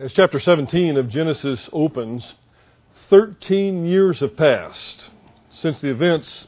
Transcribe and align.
As 0.00 0.14
chapter 0.14 0.40
17 0.40 0.96
of 0.96 1.10
Genesis 1.10 1.68
opens, 1.74 2.32
13 3.10 3.84
years 3.84 4.20
have 4.20 4.34
passed 4.34 5.10
since 5.50 5.78
the 5.82 5.90
events 5.90 6.46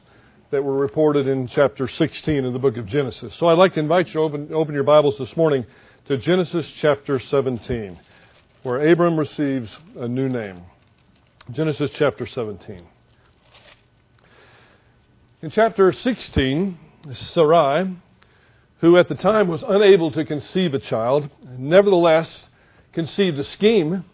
that 0.51 0.65
were 0.65 0.79
reported 0.79 1.29
in 1.29 1.47
chapter 1.49 1.86
16 1.86 2.46
of 2.46 2.54
the 2.54 2.58
book 2.58 2.78
of 2.78 2.86
Genesis. 2.86 3.34
So 3.34 3.49
I'd 3.49 3.58
like 3.58 3.75
to 3.75 3.80
invite 3.80 4.07
you 4.07 4.12
to 4.15 4.18
open, 4.20 4.54
open 4.54 4.75
your 4.75 4.84
Bibles 4.84 5.18
this 5.18 5.36
morning 5.36 5.67
to 6.07 6.17
Genesis 6.17 6.67
chapter 6.67 7.18
17, 7.18 8.00
where 8.62 8.91
Abram 8.91 9.18
receives 9.18 9.77
a 9.96 10.09
new 10.09 10.30
name. 10.30 10.62
Genesis 11.50 11.91
chapter 11.91 12.25
17. 12.25 12.82
In 15.43 15.50
chapter 15.50 15.93
16, 15.93 16.79
Sarai, 17.12 17.95
who 18.79 18.96
at 18.96 19.11
the 19.11 19.14
time 19.14 19.46
was 19.46 19.62
unable 19.62 20.11
to 20.12 20.25
conceive 20.25 20.73
a 20.73 20.79
child, 20.79 21.29
nevertheless 21.59 22.48
conceived 22.93 23.39
a 23.39 23.45
scheme 23.45 24.05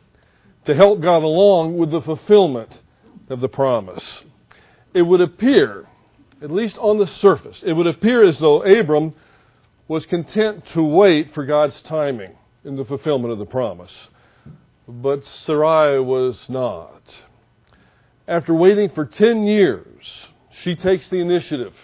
to 0.65 0.75
help 0.75 1.01
God 1.01 1.23
along 1.23 1.77
with 1.77 1.91
the 1.91 2.03
fulfillment 2.03 2.81
of 3.29 3.41
the 3.41 3.49
promise. 3.49 4.23
It 4.95 5.03
would 5.03 5.21
appear, 5.21 5.87
at 6.43 6.51
least 6.51 6.79
on 6.79 6.99
the 6.99 7.07
surface, 7.07 7.63
it 7.65 7.73
would 7.73 7.87
appear 7.87 8.23
as 8.23 8.39
though 8.39 8.63
Abram 8.63 9.15
was 9.87 10.07
content 10.07 10.67
to 10.67 10.83
wait 10.83 11.33
for 11.35 11.45
God's 11.45 11.81
timing 11.83 12.37
in 12.65 12.77
the 12.77 12.85
fulfillment 12.85 13.33
of 13.33 13.39
the 13.39 13.47
promise. 13.47 14.09
But 14.87 15.25
Sarai 15.25 15.99
was 16.01 16.49
not. 16.49 17.03
After 18.27 18.53
waiting 18.53 18.91
for 18.91 19.07
10 19.07 19.45
years, 19.45 20.29
she 20.51 20.75
takes 20.75 21.09
the 21.09 21.21
initiative 21.21 21.75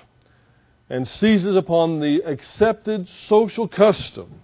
and 0.90 1.08
seizes 1.08 1.56
upon 1.56 2.00
the 2.00 2.22
accepted 2.22 3.08
social 3.08 3.66
custom 3.66 4.40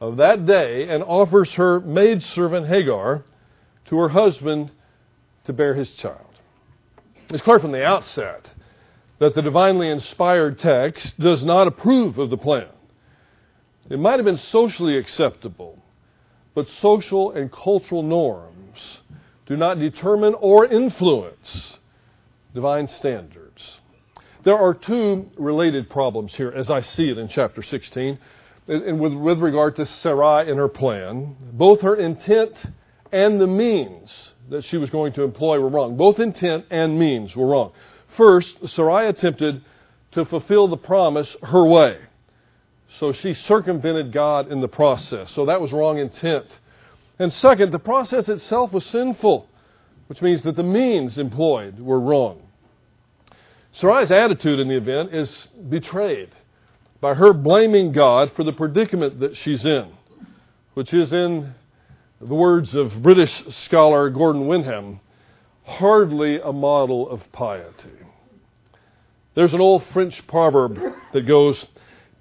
of 0.00 0.18
that 0.18 0.46
day 0.46 0.88
and 0.88 1.02
offers 1.02 1.52
her 1.54 1.80
maidservant 1.80 2.66
Hagar 2.66 3.24
to 3.86 3.98
her 3.98 4.08
husband 4.08 4.70
to 5.44 5.52
bear 5.52 5.74
his 5.74 5.90
child. 5.92 6.20
It's 7.28 7.42
clear 7.42 7.58
from 7.58 7.72
the 7.72 7.84
outset 7.84 8.50
that 9.18 9.34
the 9.34 9.42
divinely 9.42 9.88
inspired 9.88 10.58
text 10.58 11.18
does 11.18 11.42
not 11.44 11.66
approve 11.66 12.18
of 12.18 12.30
the 12.30 12.36
plan. 12.36 12.68
It 13.88 13.98
might 13.98 14.18
have 14.18 14.24
been 14.24 14.36
socially 14.36 14.96
acceptable, 14.96 15.82
but 16.54 16.68
social 16.68 17.32
and 17.32 17.50
cultural 17.50 18.02
norms 18.02 18.98
do 19.46 19.56
not 19.56 19.78
determine 19.78 20.34
or 20.34 20.66
influence 20.66 21.78
divine 22.52 22.88
standards. 22.88 23.78
There 24.44 24.58
are 24.58 24.74
two 24.74 25.30
related 25.36 25.88
problems 25.88 26.34
here 26.34 26.52
as 26.54 26.68
I 26.70 26.80
see 26.80 27.10
it 27.10 27.18
in 27.18 27.28
chapter 27.28 27.62
16 27.62 28.18
and 28.68 28.98
with, 28.98 29.14
with 29.14 29.38
regard 29.38 29.76
to 29.76 29.86
Sarai 29.86 30.50
and 30.50 30.58
her 30.58 30.68
plan, 30.68 31.36
both 31.52 31.82
her 31.82 31.94
intent 31.94 32.52
and 33.12 33.40
the 33.40 33.46
means 33.46 34.32
that 34.50 34.64
she 34.64 34.76
was 34.76 34.90
going 34.90 35.12
to 35.14 35.22
employ 35.22 35.58
were 35.60 35.68
wrong. 35.68 35.96
Both 35.96 36.18
intent 36.18 36.66
and 36.70 36.98
means 36.98 37.34
were 37.36 37.46
wrong. 37.46 37.72
First, 38.16 38.68
Sarai 38.68 39.08
attempted 39.08 39.62
to 40.12 40.24
fulfill 40.24 40.68
the 40.68 40.76
promise 40.76 41.36
her 41.42 41.64
way. 41.64 41.98
So 42.98 43.12
she 43.12 43.34
circumvented 43.34 44.12
God 44.12 44.50
in 44.50 44.60
the 44.60 44.68
process. 44.68 45.32
So 45.32 45.46
that 45.46 45.60
was 45.60 45.72
wrong 45.72 45.98
intent. 45.98 46.46
And 47.18 47.32
second, 47.32 47.72
the 47.72 47.78
process 47.78 48.28
itself 48.28 48.72
was 48.72 48.84
sinful, 48.86 49.48
which 50.08 50.22
means 50.22 50.42
that 50.42 50.56
the 50.56 50.62
means 50.62 51.18
employed 51.18 51.78
were 51.78 52.00
wrong. 52.00 52.42
Sarai's 53.72 54.10
attitude 54.10 54.58
in 54.58 54.68
the 54.68 54.76
event 54.76 55.14
is 55.14 55.48
betrayed 55.68 56.30
by 57.06 57.14
her 57.14 57.32
blaming 57.32 57.92
God 57.92 58.32
for 58.34 58.42
the 58.42 58.52
predicament 58.52 59.20
that 59.20 59.36
she's 59.36 59.64
in, 59.64 59.92
which 60.74 60.92
is, 60.92 61.12
in 61.12 61.54
the 62.20 62.34
words 62.34 62.74
of 62.74 63.00
British 63.00 63.44
scholar 63.48 64.10
Gordon 64.10 64.48
Wenham, 64.48 64.98
hardly 65.64 66.40
a 66.40 66.52
model 66.52 67.08
of 67.08 67.22
piety. 67.30 67.90
There's 69.36 69.54
an 69.54 69.60
old 69.60 69.84
French 69.92 70.26
proverb 70.26 70.80
that 71.12 71.28
goes, 71.28 71.66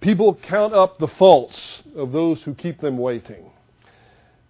People 0.01 0.35
count 0.35 0.75
up 0.75 0.99
the 0.99 1.07
faults 1.07 1.81
of 1.95 2.11
those 2.11 2.43
who 2.43 2.53
keep 2.53 2.79
them 2.79 2.99
waiting. 2.99 3.49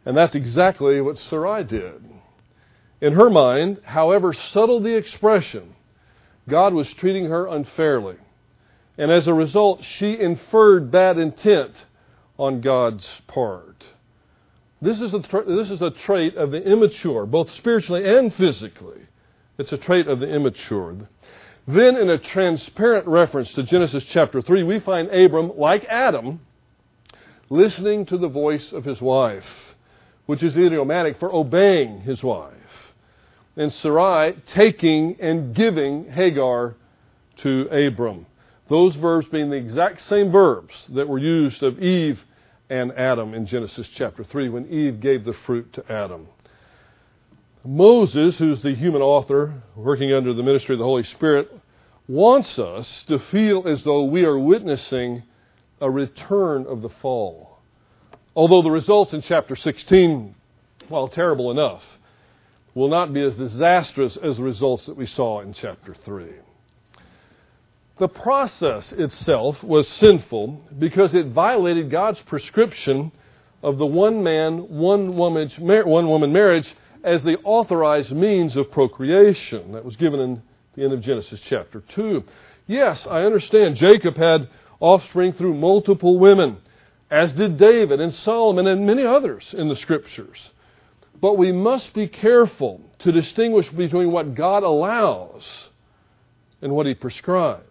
And 0.03 0.17
that's 0.17 0.35
exactly 0.35 0.99
what 0.99 1.17
Sarai 1.17 1.63
did. 1.63 2.03
In 2.99 3.13
her 3.13 3.29
mind, 3.29 3.79
however 3.85 4.33
subtle 4.33 4.81
the 4.81 4.97
expression, 4.97 5.75
God 6.49 6.73
was 6.73 6.93
treating 6.93 7.27
her 7.27 7.47
unfairly. 7.47 8.17
And 8.97 9.11
as 9.11 9.27
a 9.27 9.33
result, 9.33 9.83
she 9.83 10.17
inferred 10.17 10.91
bad 10.91 11.17
intent 11.17 11.73
on 12.37 12.61
God's 12.61 13.07
part. 13.27 13.83
This 14.81 15.01
is, 15.01 15.13
a 15.13 15.21
tra- 15.21 15.45
this 15.45 15.69
is 15.69 15.81
a 15.81 15.91
trait 15.91 16.35
of 16.35 16.51
the 16.51 16.63
immature, 16.63 17.25
both 17.25 17.51
spiritually 17.53 18.07
and 18.07 18.33
physically. 18.33 19.01
It's 19.57 19.71
a 19.71 19.77
trait 19.77 20.07
of 20.07 20.19
the 20.19 20.27
immature. 20.27 20.95
Then, 21.67 21.97
in 21.97 22.09
a 22.09 22.17
transparent 22.17 23.07
reference 23.07 23.51
to 23.53 23.63
Genesis 23.63 24.03
chapter 24.05 24.41
3, 24.41 24.63
we 24.63 24.79
find 24.79 25.09
Abram, 25.09 25.57
like 25.57 25.85
Adam, 25.85 26.41
listening 27.49 28.05
to 28.07 28.17
the 28.17 28.27
voice 28.27 28.71
of 28.71 28.85
his 28.85 29.01
wife, 29.01 29.45
which 30.25 30.43
is 30.43 30.57
idiomatic 30.57 31.19
for 31.19 31.33
obeying 31.33 32.01
his 32.01 32.21
wife. 32.21 32.53
And 33.57 33.71
Sarai 33.71 34.35
taking 34.45 35.17
and 35.19 35.55
giving 35.55 36.11
Hagar 36.11 36.75
to 37.37 37.67
Abram. 37.71 38.25
Those 38.67 38.95
verbs 38.95 39.27
being 39.27 39.49
the 39.49 39.57
exact 39.57 40.01
same 40.01 40.31
verbs 40.31 40.73
that 40.89 41.07
were 41.07 41.19
used 41.19 41.61
of 41.61 41.81
Eve 41.81 42.23
and 42.69 42.91
Adam 42.93 43.33
in 43.33 43.45
Genesis 43.45 43.87
chapter 43.93 44.23
3 44.23 44.49
when 44.49 44.67
Eve 44.67 44.99
gave 44.99 45.23
the 45.23 45.33
fruit 45.33 45.71
to 45.73 45.91
Adam. 45.91 46.27
Moses, 47.63 48.37
who's 48.37 48.61
the 48.61 48.73
human 48.73 49.01
author 49.01 49.61
working 49.75 50.13
under 50.13 50.33
the 50.33 50.43
ministry 50.43 50.73
of 50.73 50.79
the 50.79 50.85
Holy 50.85 51.03
Spirit, 51.03 51.51
wants 52.07 52.57
us 52.57 53.03
to 53.07 53.19
feel 53.19 53.67
as 53.67 53.83
though 53.83 54.03
we 54.03 54.25
are 54.25 54.37
witnessing 54.37 55.23
a 55.81 55.89
return 55.89 56.65
of 56.67 56.81
the 56.81 56.89
fall. 56.89 57.59
Although 58.35 58.61
the 58.61 58.71
results 58.71 59.13
in 59.13 59.21
chapter 59.21 59.55
16, 59.55 60.35
while 60.89 61.07
terrible 61.07 61.51
enough, 61.51 61.83
will 62.73 62.89
not 62.89 63.13
be 63.13 63.21
as 63.21 63.35
disastrous 63.35 64.17
as 64.17 64.37
the 64.37 64.43
results 64.43 64.85
that 64.85 64.97
we 64.97 65.05
saw 65.05 65.41
in 65.41 65.53
chapter 65.53 65.93
3. 65.93 66.25
The 67.97 68.09
process 68.09 68.91
itself 68.91 69.63
was 69.63 69.87
sinful 69.87 70.67
because 70.77 71.15
it 71.15 71.27
violated 71.27 71.89
God's 71.89 72.21
prescription 72.21 73.13
of 73.63 73.77
the 73.77 73.85
one 73.85 74.21
man, 74.21 74.69
one 74.69 75.15
woman, 75.15 75.49
one 75.59 76.09
woman 76.09 76.33
marriage 76.33 76.75
as 77.05 77.23
the 77.23 77.37
authorized 77.43 78.11
means 78.11 78.57
of 78.57 78.69
procreation. 78.69 79.71
That 79.71 79.85
was 79.85 79.95
given 79.95 80.19
in 80.19 80.41
the 80.73 80.83
end 80.83 80.91
of 80.91 80.99
Genesis 81.01 81.39
chapter 81.41 81.81
2. 81.89 82.23
Yes, 82.67 83.07
I 83.07 83.21
understand 83.21 83.77
Jacob 83.77 84.17
had 84.17 84.49
offspring 84.81 85.31
through 85.31 85.53
multiple 85.53 86.19
women, 86.19 86.57
as 87.09 87.31
did 87.31 87.57
David 87.57 88.01
and 88.01 88.13
Solomon 88.13 88.67
and 88.67 88.85
many 88.85 89.05
others 89.05 89.55
in 89.57 89.69
the 89.69 89.75
scriptures. 89.75 90.49
But 91.21 91.37
we 91.37 91.53
must 91.53 91.93
be 91.93 92.07
careful 92.09 92.81
to 92.99 93.13
distinguish 93.13 93.69
between 93.69 94.11
what 94.11 94.35
God 94.35 94.63
allows 94.63 95.49
and 96.61 96.73
what 96.73 96.87
he 96.87 96.93
prescribes. 96.93 97.63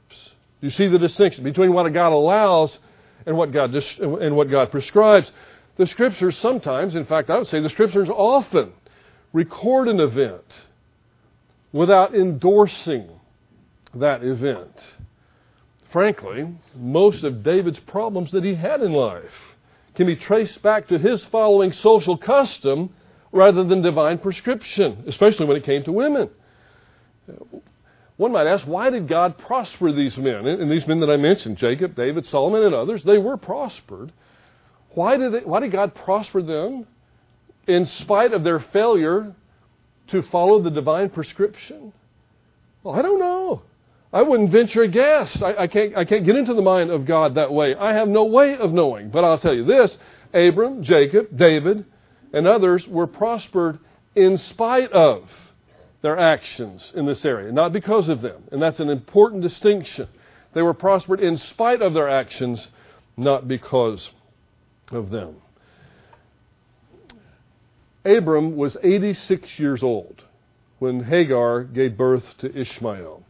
You 0.65 0.71
see 0.71 0.89
the 0.89 0.99
distinction 0.99 1.45
between 1.45 1.75
what 1.75 1.87
God 1.93 2.15
allows 2.15 2.79
and 3.27 3.37
what 3.37 3.53
God, 3.53 3.75
and 3.75 4.35
what 4.35 4.49
God 4.49 4.71
prescribes. 4.71 5.31
The 5.77 5.87
scriptures 5.87 6.39
sometimes, 6.39 6.95
in 6.95 7.05
fact, 7.05 7.29
I 7.29 7.37
would 7.37 7.49
say 7.49 7.61
the 7.61 7.69
scriptures 7.69 8.09
often 8.09 8.73
record 9.35 9.89
an 9.89 10.01
event 10.01 10.47
without 11.71 12.15
endorsing 12.15 13.11
that 13.95 14.25
event. 14.25 14.81
Frankly, 15.93 16.49
most 16.75 17.25
of 17.25 17.43
David's 17.43 17.81
problems 17.81 18.33
that 18.33 18.43
he 18.43 18.55
had 18.55 18.81
in 18.81 18.95
life 18.95 19.35
can 19.95 20.07
be 20.07 20.17
traced 20.17 20.63
back 20.63 20.89
to 20.89 20.97
his 20.97 21.27
following 21.27 21.75
social 21.75 22.17
custom 22.17 22.89
rather 23.33 23.65
than 23.65 23.83
divine 23.83 24.17
prescription, 24.17 25.05
especially 25.09 25.45
when 25.45 25.59
it 25.59 25.65
came 25.65 25.85
to 25.85 25.93
women. 25.93 26.31
One 28.17 28.33
might 28.33 28.47
ask, 28.47 28.65
why 28.67 28.91
did 28.91 29.09
God 29.09 29.39
prosper 29.39 29.91
these 29.91 30.17
men? 30.17 30.47
And 30.47 30.71
these 30.71 30.87
men 30.87 31.01
that 31.01 31.11
I 31.11 31.17
mentioned, 31.17 31.57
Jacob, 31.57 31.97
David, 31.97 32.27
Solomon, 32.27 32.63
and 32.63 32.75
others, 32.75 33.03
they 33.03 33.19
were 33.19 33.37
prospered. 33.37 34.13
Why 34.91 35.17
did, 35.17 35.33
they, 35.33 35.41
why 35.41 35.61
did 35.61 35.73
God 35.73 35.95
prosper 35.95 36.41
them 36.41 36.87
in 37.67 37.87
spite 37.87 38.33
of 38.33 38.45
their 38.45 38.61
failure 38.61 39.35
to 40.09 40.23
follow 40.23 40.63
the 40.63 40.71
divine 40.71 41.11
prescription? 41.11 41.93
Well, 42.85 42.95
I 42.95 43.03
don't 43.03 43.19
know. 43.19 43.63
I 44.13 44.23
wouldn't 44.23 44.51
venture 44.51 44.83
a 44.83 44.89
guess. 44.89 45.43
I, 45.43 45.63
I, 45.63 45.67
can't, 45.67 45.97
I 45.97 46.05
can't 46.05 46.25
get 46.25 46.37
into 46.37 46.55
the 46.55 46.63
mind 46.63 46.91
of 46.91 47.07
God 47.07 47.35
that 47.35 47.53
way. 47.53 47.75
I 47.75 47.95
have 47.95 48.07
no 48.07 48.27
way 48.27 48.57
of 48.57 48.73
knowing. 48.73 49.11
But 49.11 49.25
I'll 49.25 49.39
tell 49.39 49.55
you 49.55 49.65
this 49.65 49.99
Abram, 50.33 50.85
Jacob, 50.85 51.37
David, 51.37 51.85
and 52.33 52.47
others 52.47 52.87
were 52.87 53.09
prospered 53.09 53.81
in 54.15 54.39
spite 54.39 54.93
of 54.93 55.29
their 56.05 56.19
actions 56.19 56.93
in 56.95 57.07
this 57.07 57.25
area, 57.25 57.51
not 57.51 57.73
because 57.73 58.11
of 58.11 58.21
them. 58.21 58.45
And 58.53 58.61
that's 58.61 58.79
an 58.79 58.91
important 58.91 59.43
distinction. 59.43 60.07
They 60.53 60.61
were 60.61 60.75
prospered 60.75 61.19
in 61.19 61.39
spite 61.39 61.81
of 61.81 61.95
their 61.95 62.11
actions, 62.11 62.69
not 63.17 63.49
because 63.49 64.11
of 64.93 65.09
them. 65.09 65.37
Abram 68.05 68.55
was 68.55 68.77
86 68.83 69.59
years 69.59 69.83
old 69.83 70.23
when 70.79 71.03
Hagar 71.03 71.65
gave 71.65 71.97
birth 71.97 72.27
to 72.41 72.55
Ishmael. 72.55 73.25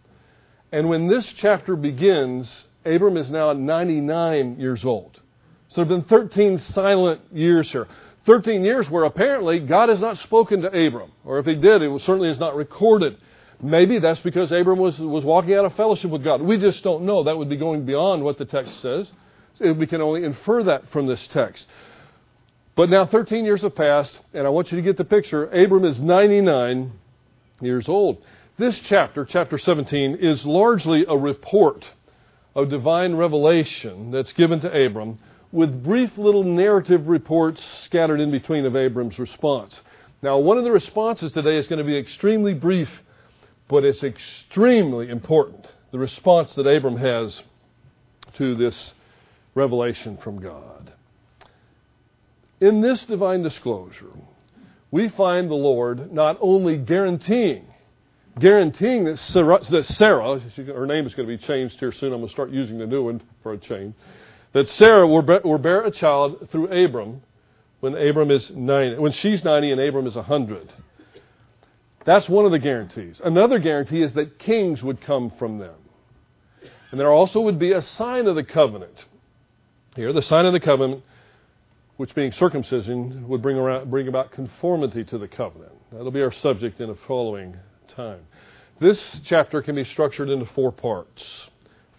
And 0.73 0.88
when 0.88 1.06
this 1.06 1.32
chapter 1.38 1.77
begins, 1.77 2.67
Abram 2.85 3.17
is 3.17 3.31
now 3.31 3.53
99 3.53 4.59
years 4.59 4.85
old. 4.85 5.20
So 5.69 5.85
there 5.85 5.97
have 5.97 6.09
been 6.09 6.19
13 6.19 6.59
silent 6.59 7.20
years 7.32 7.70
here. 7.70 7.87
13 8.26 8.65
years 8.65 8.88
where 8.88 9.05
apparently 9.05 9.61
God 9.61 9.88
has 9.88 10.00
not 10.00 10.19
spoken 10.19 10.62
to 10.62 10.69
Abram, 10.69 11.12
or 11.25 11.38
if 11.38 11.47
he 11.47 11.55
did, 11.55 11.82
it 11.82 12.00
certainly 12.03 12.31
is 12.31 12.38
not 12.38 12.56
recorded. 12.56 13.19
Maybe 13.62 13.99
that's 13.99 14.21
because 14.21 14.50
Abram 14.50 14.79
was, 14.79 14.99
was 14.99 15.25
walking 15.25 15.55
out 15.55 15.65
of 15.65 15.75
fellowship 15.75 16.11
with 16.11 16.25
God. 16.25 16.43
We 16.43 16.59
just 16.59 16.82
don't 16.82 17.05
know. 17.05 17.25
That 17.25 17.37
would 17.37 17.49
be 17.49 17.56
going 17.56 17.85
beyond 17.85 18.23
what 18.23 18.38
the 18.38 18.44
text 18.44 18.81
says. 18.81 19.11
We 19.61 19.87
can 19.87 20.00
only 20.00 20.25
infer 20.25 20.65
that 20.65 20.91
from 20.91 21.06
this 21.06 21.26
text. 21.29 21.67
But 22.76 22.91
now 22.91 23.06
13 23.06 23.44
years 23.44 23.62
have 23.62 23.76
passed, 23.76 24.19
and 24.32 24.47
I 24.47 24.50
want 24.50 24.73
you 24.73 24.77
to 24.77 24.82
get 24.82 24.97
the 24.97 25.05
picture. 25.05 25.47
Abram 25.47 25.85
is 25.85 26.00
99 26.00 26.93
years 27.61 27.88
old. 27.88 28.25
This 28.56 28.79
chapter, 28.79 29.25
chapter 29.25 29.59
17, 29.59 30.17
is 30.17 30.44
largely 30.44 31.05
a 31.09 31.17
report 31.17 31.85
of 32.55 32.69
divine 32.69 33.15
revelation 33.15 34.11
that's 34.11 34.32
given 34.32 34.61
to 34.61 34.87
Abram 34.87 35.19
with 35.55 35.85
brief 35.85 36.19
little 36.19 36.43
narrative 36.43 37.06
reports 37.06 37.65
scattered 37.85 38.19
in 38.19 38.33
between 38.33 38.67
of 38.67 38.75
Abram's 38.75 39.21
response. 39.21 39.73
Now, 40.21 40.37
one 40.39 40.59
of 40.59 40.65
the 40.65 40.73
responses 40.73 41.31
today 41.31 41.56
is 41.56 41.69
going 41.69 41.79
to 41.79 41.85
be 41.85 41.97
extremely 41.97 42.55
brief, 42.55 42.89
but 43.69 43.85
it's 43.85 44.03
extremely 44.03 45.09
important. 45.09 45.69
The 45.93 45.99
response 46.01 46.53
that 46.56 46.67
Abram 46.67 46.97
has 46.97 47.41
to 48.37 48.56
this 48.56 48.95
revelation 49.55 50.17
from 50.17 50.41
God. 50.41 50.93
In 52.61 52.81
this 52.81 53.05
divine 53.05 53.43
disclosure, 53.43 54.11
we 54.91 55.09
find 55.09 55.49
the 55.49 55.55
Lord 55.55 56.12
not 56.12 56.37
only 56.41 56.79
guaranteeing, 56.79 57.65
guaranteeing 58.41 59.05
that 59.05 59.21
Sarah, 59.21 59.61
that 59.71 59.85
Sarah 59.85 60.41
her 60.41 60.87
name 60.87 61.06
is 61.06 61.15
going 61.15 61.29
to 61.29 61.37
be 61.37 61.47
changed 61.47 61.79
here 61.79 61.93
soon. 61.93 62.12
I'm 62.12 62.19
going 62.19 62.29
to 62.29 62.33
start 62.33 62.51
using 62.51 62.79
the 62.79 62.87
new 62.87 63.05
one 63.05 63.23
for 63.45 63.53
a 63.53 63.59
change. 63.59 63.95
That 64.55 64.69
Sarah 64.69 65.06
will 65.06 65.23
bear, 65.23 65.41
will 65.45 65.59
bear 65.59 65.83
a 65.83 65.91
child 65.91 66.49
through 66.51 66.69
Abram 66.69 67.23
when 67.81 67.97
Abram 67.97 68.31
is 68.31 68.51
90, 68.51 68.99
when 68.99 69.12
she's 69.12 69.45
90 69.45 69.73
and 69.73 69.81
Abram 69.81 70.06
is 70.06 70.15
100. 70.15 70.73
That's 72.05 72.29
one 72.29 72.45
of 72.47 72.53
the 72.53 72.59
guarantees. 72.59 73.21
Another 73.23 73.59
guarantee 73.59 74.01
is 74.01 74.15
that 74.15 74.39
kings 74.39 74.83
would 74.83 75.01
come 75.01 75.33
from 75.39 75.59
them. 75.59 75.75
And 76.91 77.01
there 77.01 77.11
also 77.11 77.41
would 77.41 77.59
be 77.59 77.73
a 77.73 77.83
sign 77.83 78.27
of 78.29 78.37
the 78.37 78.45
covenant. 78.45 79.05
Here, 79.97 80.12
the 80.12 80.23
sign 80.23 80.47
of 80.47 80.53
the 80.53 80.61
covenant, 80.61 81.03
which 81.97 82.15
being 82.15 82.31
circumcision, 82.31 83.27
would 83.29 83.43
bring, 83.43 83.56
around, 83.56 83.91
bring 83.91 84.06
about 84.06 84.31
conformity 84.31 85.03
to 85.05 85.19
the 85.19 85.27
covenant. 85.27 85.73
That'll 85.91 86.12
be 86.12 86.23
our 86.23 86.33
subject 86.33 86.81
in 86.81 86.89
the 86.89 86.99
following 87.09 87.56
time. 87.89 88.21
This 88.79 89.03
chapter 89.25 89.62
can 89.62 89.75
be 89.75 89.85
structured 89.85 90.29
into 90.31 90.47
four 90.47 90.71
parts. 90.71 91.49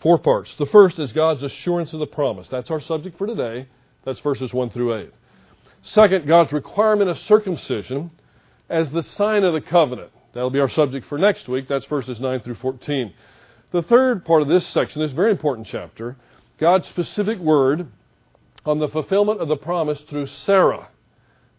Four 0.05 0.19
parts. 0.19 0.53
The 0.57 0.67
first 0.67 0.99
is 0.99 1.11
God's 1.13 1.41
assurance 1.41 1.91
of 1.91 1.99
the 1.99 2.05
promise. 2.05 2.47
That's 2.47 2.69
our 2.69 2.79
subject 2.79 3.17
for 3.17 3.25
today. 3.25 3.67
That's 4.03 4.19
verses 4.19 4.53
1 4.53 4.69
through 4.69 4.93
8. 4.97 5.11
Second, 5.81 6.27
God's 6.27 6.53
requirement 6.53 7.09
of 7.09 7.17
circumcision 7.17 8.11
as 8.69 8.91
the 8.91 9.01
sign 9.01 9.43
of 9.43 9.53
the 9.53 9.61
covenant. 9.61 10.11
That'll 10.33 10.51
be 10.51 10.59
our 10.59 10.69
subject 10.69 11.07
for 11.07 11.17
next 11.17 11.47
week. 11.47 11.67
That's 11.67 11.87
verses 11.87 12.19
9 12.19 12.41
through 12.41 12.53
14. 12.53 13.15
The 13.71 13.81
third 13.81 14.23
part 14.25 14.43
of 14.43 14.47
this 14.47 14.67
section, 14.67 15.01
this 15.01 15.11
very 15.11 15.31
important 15.31 15.65
chapter, 15.65 16.17
God's 16.59 16.87
specific 16.89 17.39
word 17.39 17.87
on 18.63 18.77
the 18.77 18.89
fulfillment 18.89 19.41
of 19.41 19.47
the 19.47 19.57
promise 19.57 20.01
through 20.01 20.27
Sarah. 20.27 20.89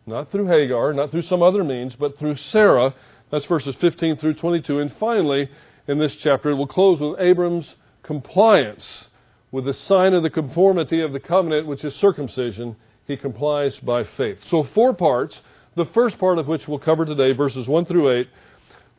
Not 0.06 0.30
through 0.30 0.46
Hagar, 0.46 0.92
not 0.92 1.10
through 1.10 1.22
some 1.22 1.42
other 1.42 1.64
means, 1.64 1.96
but 1.96 2.16
through 2.16 2.36
Sarah. 2.36 2.94
That's 3.32 3.46
verses 3.46 3.74
15 3.74 4.18
through 4.18 4.34
22. 4.34 4.78
And 4.78 4.92
finally, 5.00 5.50
in 5.88 5.98
this 5.98 6.14
chapter, 6.14 6.50
it 6.50 6.54
will 6.54 6.68
close 6.68 7.00
with 7.00 7.18
Abram's 7.18 7.74
compliance 8.06 9.08
with 9.52 9.64
the 9.64 9.74
sign 9.74 10.14
of 10.14 10.22
the 10.22 10.30
conformity 10.30 11.02
of 11.02 11.12
the 11.12 11.20
covenant, 11.20 11.66
which 11.66 11.84
is 11.84 11.94
circumcision. 11.96 12.76
He 13.06 13.16
complies 13.16 13.76
by 13.78 14.04
faith. 14.04 14.38
So, 14.48 14.64
four 14.74 14.94
parts. 14.94 15.40
The 15.76 15.86
first 15.86 16.16
part 16.16 16.38
of 16.38 16.48
which 16.48 16.66
we'll 16.66 16.78
cover 16.78 17.04
today, 17.04 17.32
verses 17.32 17.68
1 17.68 17.84
through 17.84 18.10
8, 18.10 18.28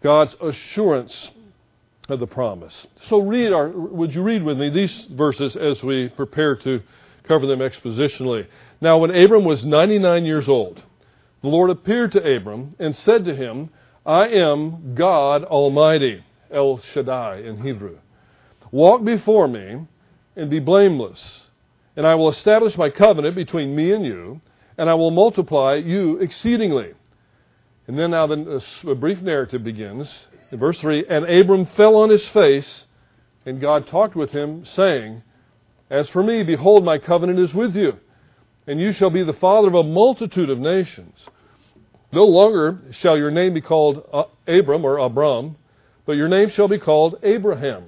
God's 0.04 0.36
assurance 0.39 1.31
of 2.07 2.19
the 2.19 2.27
promise. 2.27 2.88
So 3.09 3.19
read 3.19 3.51
our, 3.51 3.69
would 3.69 4.13
you 4.13 4.21
read 4.21 4.44
with 4.44 4.59
me 4.59 4.69
these 4.69 5.07
verses 5.12 5.56
as 5.56 5.81
we 5.83 6.09
prepare 6.09 6.56
to 6.57 6.81
cover 7.24 7.45
them 7.45 7.59
expositionally. 7.59 8.48
Now 8.80 9.00
when 9.00 9.12
Abram 9.12 9.44
was 9.44 9.65
99 9.65 10.25
years 10.25 10.48
old, 10.48 10.81
the 11.42 11.50
Lord 11.50 11.69
appeared 11.69 12.13
to 12.13 12.36
Abram 12.36 12.75
and 12.80 12.95
said 12.95 13.25
to 13.25 13.36
him, 13.36 13.69
I 14.06 14.27
am 14.27 14.95
God 14.95 15.44
Almighty, 15.44 16.24
El 16.50 16.80
Shaddai 16.80 17.39
in 17.39 17.62
Hebrew. 17.62 17.98
Walk 18.71 19.03
before 19.03 19.47
me 19.47 19.85
and 20.35 20.49
be 20.49 20.59
blameless, 20.59 21.43
and 21.95 22.05
I 22.05 22.15
will 22.15 22.29
establish 22.29 22.77
my 22.77 22.89
covenant 22.89 23.35
between 23.35 23.75
me 23.75 23.91
and 23.91 24.05
you, 24.05 24.41
and 24.77 24.89
I 24.89 24.93
will 24.93 25.11
multiply 25.11 25.75
you 25.75 26.17
exceedingly. 26.19 26.93
And 27.87 27.97
then 27.97 28.11
now 28.11 28.27
the, 28.27 28.61
a 28.87 28.95
brief 28.95 29.21
narrative 29.21 29.63
begins 29.63 30.09
in 30.51 30.59
verse 30.59 30.77
3 30.79 31.05
And 31.09 31.25
Abram 31.25 31.65
fell 31.65 31.95
on 31.95 32.09
his 32.09 32.27
face, 32.27 32.85
and 33.45 33.61
God 33.61 33.87
talked 33.87 34.15
with 34.15 34.31
him, 34.31 34.65
saying, 34.65 35.23
As 35.89 36.09
for 36.09 36.21
me, 36.21 36.43
behold, 36.43 36.83
my 36.83 36.97
covenant 36.97 37.39
is 37.39 37.53
with 37.53 37.75
you, 37.75 37.97
and 38.67 38.79
you 38.79 38.91
shall 38.91 39.09
be 39.09 39.23
the 39.23 39.33
father 39.33 39.69
of 39.69 39.75
a 39.75 39.83
multitude 39.83 40.49
of 40.49 40.59
nations. 40.59 41.17
No 42.11 42.25
longer 42.25 42.79
shall 42.91 43.17
your 43.17 43.31
name 43.31 43.53
be 43.53 43.61
called 43.61 44.07
uh, 44.11 44.23
Abram 44.47 44.85
or 44.85 44.97
Abram, 44.97 45.55
but 46.05 46.13
your 46.13 46.27
name 46.27 46.49
shall 46.49 46.67
be 46.67 46.79
called 46.79 47.15
Abraham. 47.23 47.85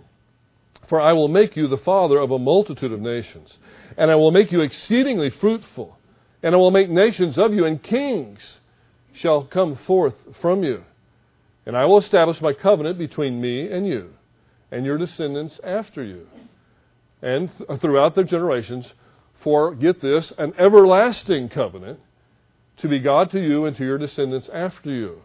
For 0.89 0.99
I 0.99 1.13
will 1.13 1.27
make 1.27 1.55
you 1.55 1.67
the 1.67 1.77
father 1.77 2.17
of 2.17 2.31
a 2.31 2.39
multitude 2.39 2.91
of 2.91 2.99
nations, 2.99 3.57
and 3.95 4.09
I 4.09 4.15
will 4.15 4.31
make 4.31 4.51
you 4.51 4.61
exceedingly 4.61 5.29
fruitful, 5.29 5.95
and 6.41 6.55
I 6.55 6.57
will 6.57 6.71
make 6.71 6.89
nations 6.89 7.37
of 7.37 7.53
you, 7.53 7.63
and 7.65 7.81
kings 7.81 8.57
shall 9.13 9.43
come 9.43 9.75
forth 9.75 10.15
from 10.41 10.63
you. 10.63 10.83
And 11.67 11.77
I 11.77 11.85
will 11.85 11.99
establish 11.99 12.41
my 12.41 12.53
covenant 12.53 12.97
between 12.97 13.39
me 13.39 13.71
and 13.71 13.87
you, 13.87 14.13
and 14.71 14.83
your 14.83 14.97
descendants 14.97 15.59
after 15.63 16.03
you, 16.03 16.27
and 17.21 17.51
th- 17.55 17.79
throughout 17.79 18.15
their 18.15 18.23
generations, 18.23 18.91
for, 19.43 19.75
get 19.75 20.01
this, 20.01 20.33
an 20.39 20.53
everlasting 20.57 21.49
covenant 21.49 21.99
to 22.77 22.87
be 22.87 22.99
God 22.99 23.29
to 23.31 23.39
you 23.39 23.65
and 23.65 23.77
to 23.77 23.85
your 23.85 23.99
descendants 23.99 24.49
after 24.51 24.89
you. 24.89 25.21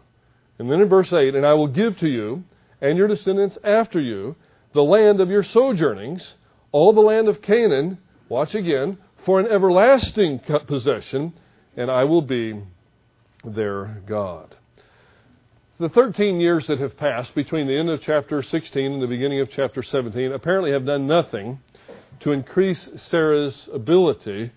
And 0.59 0.69
then 0.71 0.81
in 0.81 0.89
verse 0.89 1.11
8, 1.11 1.33
and 1.33 1.45
I 1.45 1.53
will 1.53 1.67
give 1.67 1.97
to 1.99 2.07
you 2.07 2.43
and 2.81 2.97
your 2.97 3.07
descendants 3.07 3.57
after 3.63 3.99
you 3.99 4.35
the 4.75 4.83
land 4.83 5.21
of 5.21 5.29
your 5.29 5.41
sojournings, 5.41 6.35
all 6.73 6.91
the 6.91 7.01
land 7.01 7.29
of 7.29 7.41
Canaan, 7.41 7.97
watch 8.27 8.53
again, 8.53 8.97
for 9.25 9.39
an 9.39 9.47
everlasting 9.47 10.39
possession, 10.67 11.33
and 11.77 11.89
I 11.89 12.03
will 12.03 12.21
be 12.21 12.61
their 13.45 14.01
God. 14.05 14.53
The 15.79 15.87
13 15.87 16.41
years 16.41 16.67
that 16.67 16.79
have 16.79 16.97
passed 16.97 17.33
between 17.33 17.67
the 17.67 17.77
end 17.77 17.89
of 17.89 18.01
chapter 18.01 18.43
16 18.43 18.91
and 18.91 19.01
the 19.01 19.07
beginning 19.07 19.39
of 19.39 19.49
chapter 19.49 19.81
17 19.81 20.33
apparently 20.33 20.71
have 20.71 20.85
done 20.85 21.07
nothing 21.07 21.59
to 22.19 22.33
increase 22.33 22.89
Sarah's 22.97 23.69
ability 23.73 24.51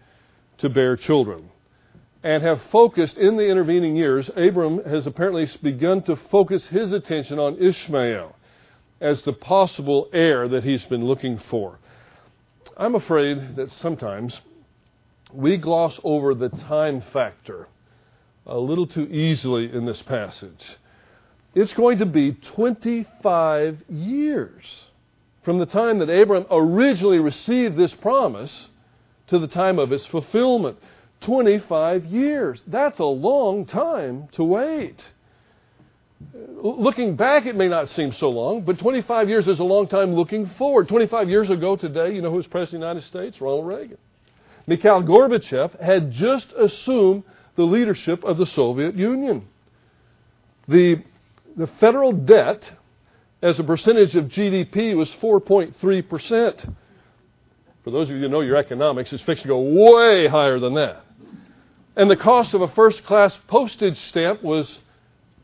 to 0.59 0.69
bear 0.69 0.97
children. 0.97 1.51
And 2.25 2.43
have 2.43 2.61
focused 2.73 3.19
in 3.19 3.37
the 3.37 3.49
intervening 3.49 3.95
years, 3.95 4.29
Abram 4.37 4.83
has 4.85 5.07
apparently 5.07 5.49
begun 5.63 6.03
to 6.03 6.17
focus 6.17 6.67
his 6.67 6.91
attention 6.91 7.39
on 7.39 7.63
Ishmael 7.63 8.35
as 9.01 9.23
the 9.23 9.33
possible 9.33 10.09
heir 10.13 10.49
that 10.49 10.65
he's 10.65 10.85
been 10.85 11.05
looking 11.05 11.39
for. 11.39 11.79
I'm 12.77 12.95
afraid 12.95 13.57
that 13.57 13.71
sometimes 13.71 14.41
we 15.33 15.57
gloss 15.57 16.01
over 16.05 16.35
the 16.35 16.49
time 16.49 17.03
factor 17.13 17.69
a 18.47 18.59
little 18.59 18.87
too 18.87 19.05
easily 19.05 19.71
in 19.73 19.85
this 19.85 20.01
passage. 20.03 20.65
It's 21.55 21.75
going 21.75 21.99
to 21.99 22.07
be 22.07 22.33
25 22.33 23.85
years 23.89 24.65
from 25.43 25.59
the 25.59 25.67
time 25.67 25.99
that 25.99 26.11
Abram 26.11 26.47
originally 26.51 27.19
received 27.19 27.77
this 27.77 27.95
promise 27.95 28.69
to 29.29 29.39
the 29.39 29.49
time 29.49 29.79
of 29.79 29.93
its 29.93 30.07
fulfillment. 30.07 30.79
25 31.23 32.05
years. 32.07 32.63
That's 32.67 32.99
a 32.99 33.05
long 33.05 33.67
time 33.67 34.29
to 34.33 34.45
wait. 34.45 35.05
Looking 36.61 37.15
back, 37.15 37.47
it 37.47 37.55
may 37.55 37.69
not 37.69 37.89
seem 37.91 38.13
so 38.13 38.31
long, 38.31 38.63
but 38.63 38.79
25 38.79 39.29
years 39.29 39.47
is 39.47 39.61
a 39.61 39.65
long 39.65 39.87
time 39.87 40.15
looking 40.15 40.47
forward. 40.59 40.89
25 40.89 41.29
years 41.29 41.51
ago 41.51 41.77
today, 41.77 42.13
you 42.13 42.21
know 42.21 42.31
who 42.31 42.37
was 42.37 42.47
President 42.49 42.83
of 42.83 42.89
the 42.89 42.89
United 42.89 43.07
States? 43.07 43.41
Ronald 43.41 43.67
Reagan. 43.67 43.99
Mikhail 44.67 45.03
Gorbachev 45.03 45.81
had 45.81 46.11
just 46.11 46.53
assumed 46.53 47.23
the 47.55 47.63
leadership 47.63 48.25
of 48.25 48.39
the 48.39 48.47
Soviet 48.47 48.97
Union. 48.97 49.47
The, 50.67 51.03
the 51.57 51.69
federal 51.81 52.13
debt 52.13 52.71
as 53.41 53.59
a 53.59 53.65
percentage 53.65 54.17
of 54.17 54.27
GDP 54.27 54.97
was 54.97 55.09
4.3%. 55.23 56.75
For 57.85 57.91
those 57.91 58.11
of 58.11 58.17
you 58.17 58.23
who 58.23 58.29
know 58.29 58.41
your 58.41 58.57
economics, 58.57 59.13
it's 59.13 59.23
fixed 59.23 59.43
to 59.43 59.49
go 59.49 59.61
way 59.61 60.27
higher 60.27 60.59
than 60.59 60.75
that. 60.75 61.05
And 61.97 62.11
the 62.11 62.17
cost 62.17 62.53
of 62.53 62.61
a 62.61 62.69
first 62.69 63.05
class 63.05 63.37
postage 63.47 63.99
stamp 64.09 64.43
was 64.43 64.79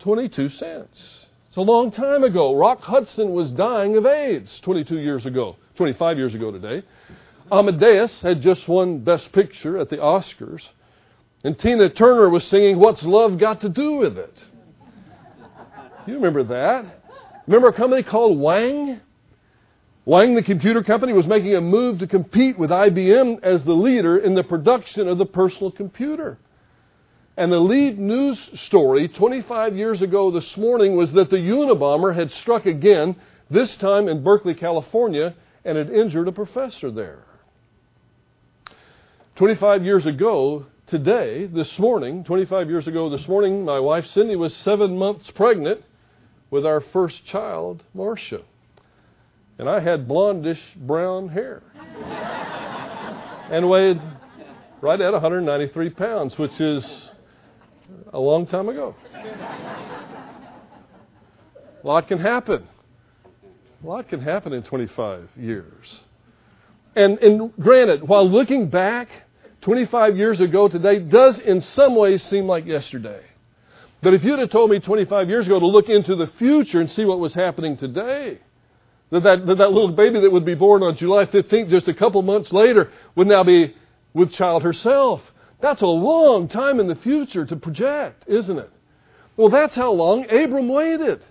22 0.04 0.50
cents. 0.50 1.26
It's 1.48 1.56
a 1.56 1.62
long 1.62 1.90
time 1.90 2.24
ago. 2.24 2.54
Rock 2.54 2.82
Hudson 2.82 3.32
was 3.32 3.50
dying 3.52 3.96
of 3.96 4.04
AIDS 4.04 4.60
22 4.60 4.98
years 4.98 5.24
ago, 5.24 5.56
25 5.76 6.18
years 6.18 6.34
ago 6.34 6.50
today. 6.50 6.86
Amadeus 7.50 8.20
had 8.20 8.42
just 8.42 8.68
won 8.68 8.98
Best 8.98 9.32
Picture 9.32 9.78
at 9.78 9.88
the 9.88 9.96
Oscars. 9.96 10.60
And 11.42 11.58
Tina 11.58 11.88
Turner 11.88 12.28
was 12.28 12.44
singing, 12.44 12.78
What's 12.78 13.02
Love 13.02 13.38
Got 13.38 13.62
to 13.62 13.70
Do 13.70 13.94
with 13.94 14.18
It? 14.18 14.44
You 16.06 16.16
remember 16.16 16.44
that? 16.44 16.84
Remember 17.46 17.68
a 17.68 17.72
company 17.72 18.02
called 18.02 18.38
Wang? 18.38 19.00
Wang, 20.04 20.34
the 20.34 20.42
computer 20.42 20.82
company, 20.82 21.14
was 21.14 21.26
making 21.26 21.54
a 21.54 21.62
move 21.62 22.00
to 22.00 22.06
compete 22.06 22.58
with 22.58 22.68
IBM 22.68 23.42
as 23.42 23.64
the 23.64 23.72
leader 23.72 24.18
in 24.18 24.34
the 24.34 24.44
production 24.44 25.08
of 25.08 25.16
the 25.16 25.24
personal 25.24 25.70
computer. 25.70 26.36
And 27.36 27.50
the 27.50 27.58
lead 27.58 27.98
news 27.98 28.38
story 28.60 29.08
25 29.08 29.76
years 29.76 30.02
ago 30.02 30.30
this 30.30 30.56
morning 30.56 30.96
was 30.96 31.12
that 31.12 31.30
the 31.30 31.36
Unabomber 31.36 32.14
had 32.14 32.30
struck 32.30 32.66
again, 32.66 33.16
this 33.50 33.74
time 33.76 34.08
in 34.08 34.22
Berkeley, 34.22 34.54
California, 34.54 35.34
and 35.64 35.76
had 35.76 35.90
injured 35.90 36.28
a 36.28 36.32
professor 36.32 36.90
there. 36.90 37.24
25 39.36 39.84
years 39.84 40.06
ago, 40.06 40.66
today, 40.86 41.46
this 41.46 41.78
morning, 41.78 42.22
25 42.22 42.68
years 42.70 42.86
ago 42.86 43.10
this 43.10 43.26
morning, 43.26 43.64
my 43.64 43.80
wife 43.80 44.06
Cindy 44.06 44.36
was 44.36 44.54
seven 44.54 44.96
months 44.96 45.28
pregnant 45.32 45.82
with 46.50 46.64
our 46.64 46.80
first 46.80 47.24
child, 47.24 47.82
Marcia 47.92 48.42
and 49.58 49.68
I 49.68 49.80
had 49.80 50.08
blondish 50.08 50.60
brown 50.76 51.28
hair 51.28 51.62
and 53.50 53.68
weighed 53.68 54.00
right 54.80 55.00
at 55.00 55.12
193 55.12 55.90
pounds, 55.90 56.38
which 56.38 56.60
is 56.60 57.10
a 58.12 58.18
long 58.18 58.46
time 58.46 58.68
ago. 58.68 58.94
A 61.82 61.86
lot 61.86 62.08
can 62.08 62.18
happen. 62.18 62.66
A 63.82 63.86
lot 63.86 64.08
can 64.08 64.20
happen 64.20 64.52
in 64.52 64.62
25 64.62 65.28
years. 65.36 66.00
And, 66.96 67.18
and 67.18 67.54
granted, 67.56 68.06
while 68.06 68.28
looking 68.28 68.68
back 68.68 69.08
25 69.62 70.16
years 70.16 70.40
ago 70.40 70.68
today 70.68 70.98
does 70.98 71.38
in 71.40 71.60
some 71.60 71.96
ways 71.96 72.22
seem 72.22 72.46
like 72.46 72.66
yesterday. 72.66 73.20
But 74.02 74.14
if 74.14 74.22
you'd 74.22 74.38
have 74.38 74.50
told 74.50 74.70
me 74.70 74.80
25 74.80 75.28
years 75.28 75.46
ago 75.46 75.58
to 75.58 75.66
look 75.66 75.88
into 75.88 76.14
the 76.14 76.26
future 76.38 76.80
and 76.80 76.90
see 76.90 77.04
what 77.04 77.18
was 77.18 77.34
happening 77.34 77.76
today, 77.76 78.38
that, 79.10 79.22
that, 79.22 79.46
that, 79.46 79.58
that 79.58 79.72
little 79.72 79.92
baby 79.92 80.20
that 80.20 80.30
would 80.30 80.44
be 80.44 80.54
born 80.54 80.82
on 80.82 80.96
July 80.96 81.24
15th, 81.24 81.70
just 81.70 81.88
a 81.88 81.94
couple 81.94 82.20
months 82.22 82.52
later, 82.52 82.90
would 83.14 83.26
now 83.26 83.44
be 83.44 83.74
with 84.12 84.32
child 84.32 84.62
herself. 84.62 85.22
That's 85.64 85.80
a 85.80 85.86
long 85.86 86.46
time 86.48 86.78
in 86.78 86.88
the 86.88 86.94
future 86.94 87.46
to 87.46 87.56
project, 87.56 88.24
isn't 88.26 88.58
it? 88.58 88.70
Well, 89.38 89.48
that's 89.48 89.74
how 89.74 89.92
long 89.92 90.24
Abram 90.24 90.68
waited. 90.68 91.22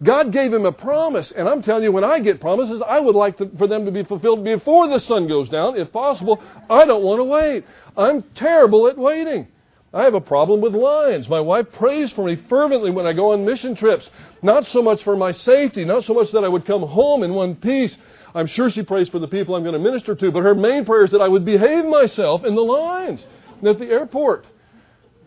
God 0.00 0.32
gave 0.32 0.54
him 0.54 0.64
a 0.64 0.70
promise, 0.70 1.32
and 1.32 1.48
I'm 1.48 1.60
telling 1.60 1.82
you, 1.82 1.90
when 1.90 2.04
I 2.04 2.20
get 2.20 2.40
promises, 2.40 2.80
I 2.86 3.00
would 3.00 3.16
like 3.16 3.38
to, 3.38 3.50
for 3.58 3.66
them 3.66 3.86
to 3.86 3.90
be 3.90 4.04
fulfilled 4.04 4.44
before 4.44 4.86
the 4.86 5.00
sun 5.00 5.26
goes 5.26 5.48
down, 5.48 5.76
if 5.76 5.92
possible. 5.92 6.40
I 6.70 6.84
don't 6.84 7.02
want 7.02 7.18
to 7.18 7.24
wait. 7.24 7.64
I'm 7.96 8.22
terrible 8.36 8.86
at 8.86 8.96
waiting. 8.96 9.48
I 9.92 10.04
have 10.04 10.14
a 10.14 10.20
problem 10.20 10.60
with 10.60 10.76
lines. 10.76 11.28
My 11.28 11.40
wife 11.40 11.72
prays 11.72 12.12
for 12.12 12.24
me 12.24 12.36
fervently 12.48 12.92
when 12.92 13.08
I 13.08 13.12
go 13.12 13.32
on 13.32 13.44
mission 13.44 13.74
trips. 13.74 14.08
Not 14.40 14.68
so 14.68 14.82
much 14.82 15.02
for 15.02 15.16
my 15.16 15.32
safety, 15.32 15.84
not 15.84 16.04
so 16.04 16.14
much 16.14 16.30
that 16.30 16.44
I 16.44 16.48
would 16.48 16.64
come 16.64 16.82
home 16.82 17.24
in 17.24 17.34
one 17.34 17.56
piece. 17.56 17.96
I'm 18.36 18.46
sure 18.46 18.70
she 18.70 18.84
prays 18.84 19.08
for 19.08 19.18
the 19.18 19.26
people 19.26 19.56
I'm 19.56 19.64
going 19.64 19.72
to 19.72 19.80
minister 19.80 20.14
to, 20.14 20.30
but 20.30 20.44
her 20.44 20.54
main 20.54 20.84
prayer 20.84 21.06
is 21.06 21.10
that 21.10 21.20
I 21.20 21.26
would 21.26 21.44
behave 21.44 21.84
myself 21.86 22.44
in 22.44 22.54
the 22.54 22.62
lines 22.62 23.26
at 23.68 23.78
the 23.78 23.86
airport. 23.86 24.46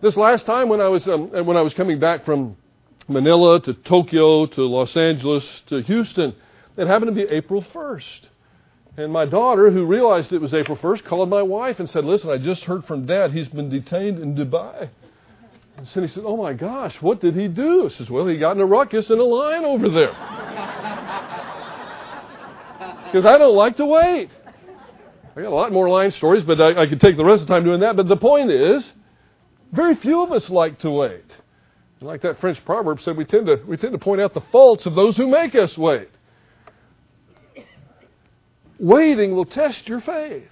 This 0.01 0.17
last 0.17 0.45
time 0.45 0.69
when 0.69 0.81
I 0.81 0.89
was 0.89 1.07
um, 1.07 1.29
when 1.45 1.55
I 1.55 1.61
was 1.61 1.73
coming 1.73 1.99
back 1.99 2.25
from 2.25 2.57
Manila 3.07 3.61
to 3.61 3.73
Tokyo 3.73 4.45
to 4.47 4.61
Los 4.63 4.95
Angeles 4.97 5.63
to 5.67 5.81
Houston, 5.81 6.35
it 6.77 6.87
happened 6.87 7.15
to 7.15 7.25
be 7.25 7.33
April 7.33 7.63
1st. 7.73 8.29
And 8.95 9.11
my 9.11 9.25
daughter, 9.25 9.71
who 9.71 9.85
realized 9.85 10.31
it 10.31 10.41
was 10.41 10.53
April 10.53 10.77
1st, 10.77 11.03
called 11.05 11.29
my 11.29 11.41
wife 11.41 11.79
and 11.79 11.89
said, 11.89 12.05
Listen, 12.05 12.29
I 12.29 12.37
just 12.37 12.63
heard 12.63 12.85
from 12.85 13.05
Dad. 13.05 13.31
He's 13.31 13.47
been 13.47 13.69
detained 13.69 14.19
in 14.19 14.35
Dubai. 14.35 14.89
And 15.77 15.87
Cindy 15.87 16.09
said, 16.09 16.23
Oh 16.25 16.37
my 16.37 16.53
gosh, 16.53 17.01
what 17.01 17.19
did 17.19 17.35
he 17.35 17.47
do? 17.47 17.85
I 17.85 17.89
says, 17.89 18.09
Well, 18.09 18.27
he 18.27 18.37
got 18.37 18.55
in 18.55 18.61
a 18.61 18.65
ruckus 18.65 19.09
in 19.09 19.19
a 19.19 19.23
line 19.23 19.65
over 19.65 19.89
there. 19.89 20.11
Because 23.13 23.27
I 23.27 23.37
don't 23.37 23.55
like 23.55 23.77
to 23.77 23.85
wait. 23.85 24.31
I 25.35 25.41
got 25.41 25.51
a 25.51 25.55
lot 25.55 25.71
more 25.71 25.89
line 25.89 26.11
stories, 26.11 26.43
but 26.43 26.61
I, 26.61 26.83
I 26.83 26.87
could 26.87 27.01
take 27.01 27.17
the 27.17 27.25
rest 27.25 27.41
of 27.41 27.47
the 27.47 27.53
time 27.53 27.63
doing 27.63 27.79
that. 27.79 27.95
But 27.95 28.07
the 28.07 28.17
point 28.17 28.51
is, 28.51 28.91
very 29.71 29.95
few 29.95 30.21
of 30.21 30.31
us 30.31 30.49
like 30.49 30.79
to 30.79 30.91
wait. 30.91 31.25
And 31.99 32.07
like 32.07 32.21
that 32.21 32.39
French 32.39 32.63
proverb 32.65 33.01
said, 33.01 33.17
we 33.17 33.25
tend 33.25 33.47
to, 33.47 33.59
we 33.65 33.77
tend 33.77 33.93
to 33.93 33.99
point 33.99 34.21
out 34.21 34.35
the 34.35 34.43
faults 34.51 34.85
of 34.85 34.93
those 34.93 35.17
who 35.17 35.27
make 35.27 35.55
us 35.55 35.75
wait. 35.75 36.09
Waiting 38.77 39.35
will 39.35 39.45
test 39.45 39.87
your 39.87 40.01
faith. 40.01 40.49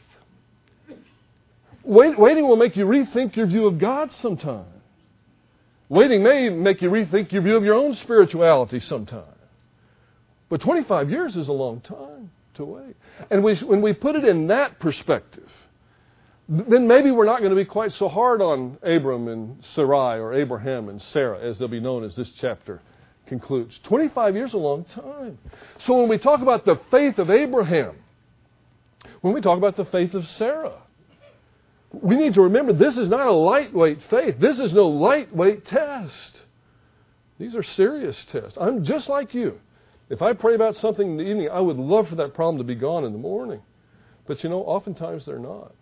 Wait, 1.83 2.17
waiting 2.17 2.47
will 2.47 2.55
make 2.55 2.75
you 2.75 2.85
rethink 2.85 3.35
your 3.35 3.47
view 3.47 3.67
of 3.67 3.77
God 3.77 4.11
sometimes. 4.13 4.67
Waiting 5.89 6.23
may 6.23 6.50
make 6.50 6.81
you 6.81 6.89
rethink 6.89 7.31
your 7.31 7.41
view 7.41 7.55
of 7.57 7.63
your 7.63 7.75
own 7.75 7.93
spirituality 7.95 8.79
sometimes. 8.79 9.27
But 10.50 10.61
25 10.61 11.09
years 11.09 11.35
is 11.35 11.47
a 11.50 11.53
long 11.53 11.81
time 11.81 12.31
to 12.55 12.65
wait. 12.65 12.96
And 13.29 13.43
we, 13.43 13.55
when 13.58 13.81
we 13.81 13.93
put 13.93 14.15
it 14.15 14.25
in 14.25 14.48
that 14.48 14.79
perspective, 14.79 15.50
then 16.48 16.88
maybe 16.88 17.12
we're 17.12 17.25
not 17.25 17.39
going 17.39 17.51
to 17.51 17.55
be 17.55 17.65
quite 17.65 17.93
so 17.93 18.10
hard 18.10 18.41
on 18.41 18.77
Abram 18.84 19.27
and 19.27 19.63
Sarai 19.74 20.20
or 20.20 20.34
Abraham 20.34 20.89
and 20.89 21.01
Sarah 21.01 21.39
as 21.39 21.60
they'll 21.60 21.67
be 21.67 21.79
known 21.79 22.03
as 22.03 22.15
this 22.15 22.29
chapter 22.39 22.81
concludes. 23.27 23.79
25 23.84 24.36
years 24.36 24.53
a 24.53 24.58
long 24.58 24.84
time. 24.86 25.38
So 25.79 25.98
when 25.98 26.10
we 26.10 26.17
talk 26.17 26.41
about 26.41 26.65
the 26.65 26.79
faith 26.89 27.20
of 27.20 27.29
Abraham, 27.29 27.96
when 29.22 29.34
we 29.34 29.41
talk 29.41 29.58
about 29.58 29.77
the 29.77 29.86
faith 29.86 30.13
of 30.13 30.27
Sarah. 30.31 30.81
We 31.93 32.15
need 32.15 32.36
to 32.36 32.41
remember 32.41 32.74
this 32.74 32.98
is 32.98 33.10
not 33.10 33.27
a 33.27 33.31
lightweight 33.31 34.00
faith. 34.10 34.36
This 34.39 34.60
is 34.60 34.74
no 34.74 34.88
lightweight 34.88 35.65
test. 35.65 36.41
These 37.38 37.55
are 37.55 37.63
serious 37.63 38.24
tests. 38.31 38.58
I'm 38.60 38.84
just 38.84 39.10
like 39.10 39.34
you. 39.34 39.60
If 40.11 40.21
I 40.21 40.33
pray 40.33 40.55
about 40.55 40.75
something 40.75 41.11
in 41.11 41.17
the 41.17 41.23
evening, 41.23 41.49
I 41.49 41.61
would 41.61 41.77
love 41.77 42.09
for 42.09 42.15
that 42.15 42.33
problem 42.33 42.57
to 42.57 42.65
be 42.65 42.75
gone 42.75 43.05
in 43.05 43.13
the 43.13 43.17
morning. 43.17 43.61
But 44.27 44.43
you 44.43 44.49
know, 44.49 44.59
oftentimes 44.59 45.25
they're 45.25 45.39
not. 45.39 45.73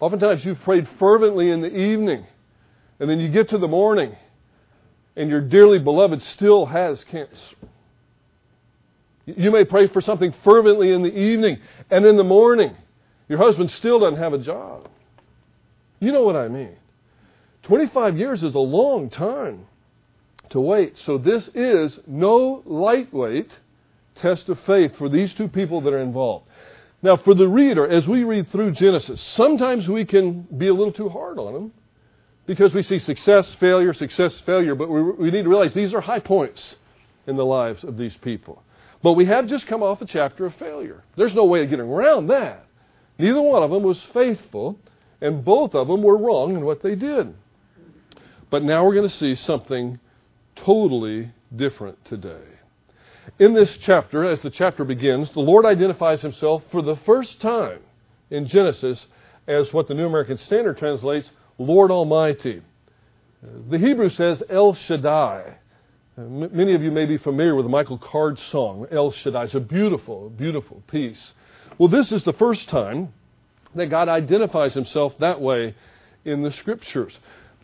Oftentimes 0.00 0.44
you've 0.44 0.60
prayed 0.62 0.88
fervently 0.98 1.50
in 1.50 1.60
the 1.60 1.72
evening, 1.72 2.26
and 2.98 3.08
then 3.08 3.20
you 3.20 3.28
get 3.28 3.50
to 3.50 3.58
the 3.58 3.68
morning, 3.68 4.16
and 5.14 5.30
your 5.30 5.40
dearly 5.40 5.78
beloved 5.78 6.20
still 6.22 6.66
has 6.66 7.04
cancer. 7.04 7.56
You 9.26 9.52
may 9.52 9.64
pray 9.64 9.86
for 9.86 10.00
something 10.00 10.34
fervently 10.42 10.92
in 10.92 11.02
the 11.02 11.16
evening 11.16 11.60
and 11.92 12.04
in 12.04 12.16
the 12.16 12.24
morning. 12.24 12.74
Your 13.28 13.38
husband 13.38 13.70
still 13.70 14.00
doesn't 14.00 14.18
have 14.18 14.32
a 14.32 14.38
job. 14.38 14.88
You 16.00 16.10
know 16.10 16.24
what 16.24 16.34
I 16.34 16.48
mean. 16.48 16.74
25 17.62 18.18
years 18.18 18.42
is 18.42 18.56
a 18.56 18.58
long 18.58 19.08
time 19.08 19.68
to 20.50 20.60
wait. 20.60 20.96
So 20.98 21.18
this 21.18 21.48
is 21.54 21.98
no 22.06 22.62
lightweight 22.64 23.50
test 24.16 24.48
of 24.48 24.58
faith 24.60 24.96
for 24.96 25.08
these 25.08 25.32
two 25.34 25.48
people 25.48 25.80
that 25.82 25.92
are 25.92 26.00
involved. 26.00 26.46
Now, 27.00 27.16
for 27.16 27.34
the 27.34 27.46
reader, 27.46 27.88
as 27.88 28.08
we 28.08 28.24
read 28.24 28.50
through 28.50 28.72
Genesis, 28.72 29.20
sometimes 29.20 29.88
we 29.88 30.04
can 30.04 30.42
be 30.56 30.66
a 30.66 30.74
little 30.74 30.92
too 30.92 31.08
hard 31.08 31.38
on 31.38 31.52
them 31.52 31.72
because 32.46 32.74
we 32.74 32.82
see 32.82 32.98
success, 32.98 33.54
failure, 33.60 33.94
success, 33.94 34.40
failure, 34.40 34.74
but 34.74 34.88
we, 34.88 35.02
we 35.02 35.30
need 35.30 35.42
to 35.42 35.48
realize 35.48 35.74
these 35.74 35.94
are 35.94 36.00
high 36.00 36.18
points 36.18 36.76
in 37.26 37.36
the 37.36 37.44
lives 37.44 37.84
of 37.84 37.96
these 37.96 38.16
people. 38.16 38.62
But 39.02 39.12
we 39.12 39.26
have 39.26 39.46
just 39.46 39.68
come 39.68 39.82
off 39.82 40.02
a 40.02 40.06
chapter 40.06 40.46
of 40.46 40.54
failure. 40.56 41.04
There's 41.16 41.34
no 41.34 41.44
way 41.44 41.62
of 41.62 41.70
getting 41.70 41.86
around 41.86 42.28
that. 42.28 42.66
Neither 43.18 43.40
one 43.40 43.62
of 43.62 43.70
them 43.70 43.84
was 43.84 44.02
faithful, 44.12 44.78
and 45.20 45.44
both 45.44 45.74
of 45.74 45.86
them 45.86 46.02
were 46.02 46.16
wrong 46.16 46.56
in 46.56 46.64
what 46.64 46.82
they 46.82 46.96
did. 46.96 47.34
But 48.50 48.64
now 48.64 48.84
we're 48.84 48.94
going 48.94 49.08
to 49.08 49.14
see 49.14 49.34
something 49.36 50.00
totally 50.64 51.32
different 51.54 52.04
today. 52.04 52.42
In 53.38 53.54
this 53.54 53.76
chapter, 53.78 54.24
as 54.24 54.40
the 54.40 54.50
chapter 54.50 54.84
begins, 54.84 55.30
the 55.30 55.40
Lord 55.40 55.64
identifies 55.64 56.22
himself 56.22 56.62
for 56.70 56.82
the 56.82 56.96
first 57.04 57.40
time 57.40 57.80
in 58.30 58.46
Genesis 58.46 59.06
as 59.46 59.72
what 59.72 59.88
the 59.88 59.94
New 59.94 60.06
American 60.06 60.38
Standard 60.38 60.78
translates 60.78 61.30
Lord 61.58 61.90
Almighty. 61.90 62.62
The 63.70 63.78
Hebrew 63.78 64.08
says 64.08 64.42
El 64.48 64.74
Shaddai. 64.74 65.56
Many 66.16 66.74
of 66.74 66.82
you 66.82 66.90
may 66.90 67.06
be 67.06 67.16
familiar 67.16 67.54
with 67.54 67.64
the 67.64 67.70
Michael 67.70 67.98
Card 67.98 68.38
song, 68.38 68.86
El 68.90 69.12
Shaddai. 69.12 69.44
It's 69.44 69.54
a 69.54 69.60
beautiful, 69.60 70.30
beautiful 70.30 70.82
piece. 70.88 71.32
Well, 71.78 71.88
this 71.88 72.10
is 72.10 72.24
the 72.24 72.32
first 72.32 72.68
time 72.68 73.12
that 73.74 73.86
God 73.86 74.08
identifies 74.08 74.74
himself 74.74 75.14
that 75.18 75.40
way 75.40 75.74
in 76.24 76.42
the 76.42 76.50
scriptures. 76.50 77.16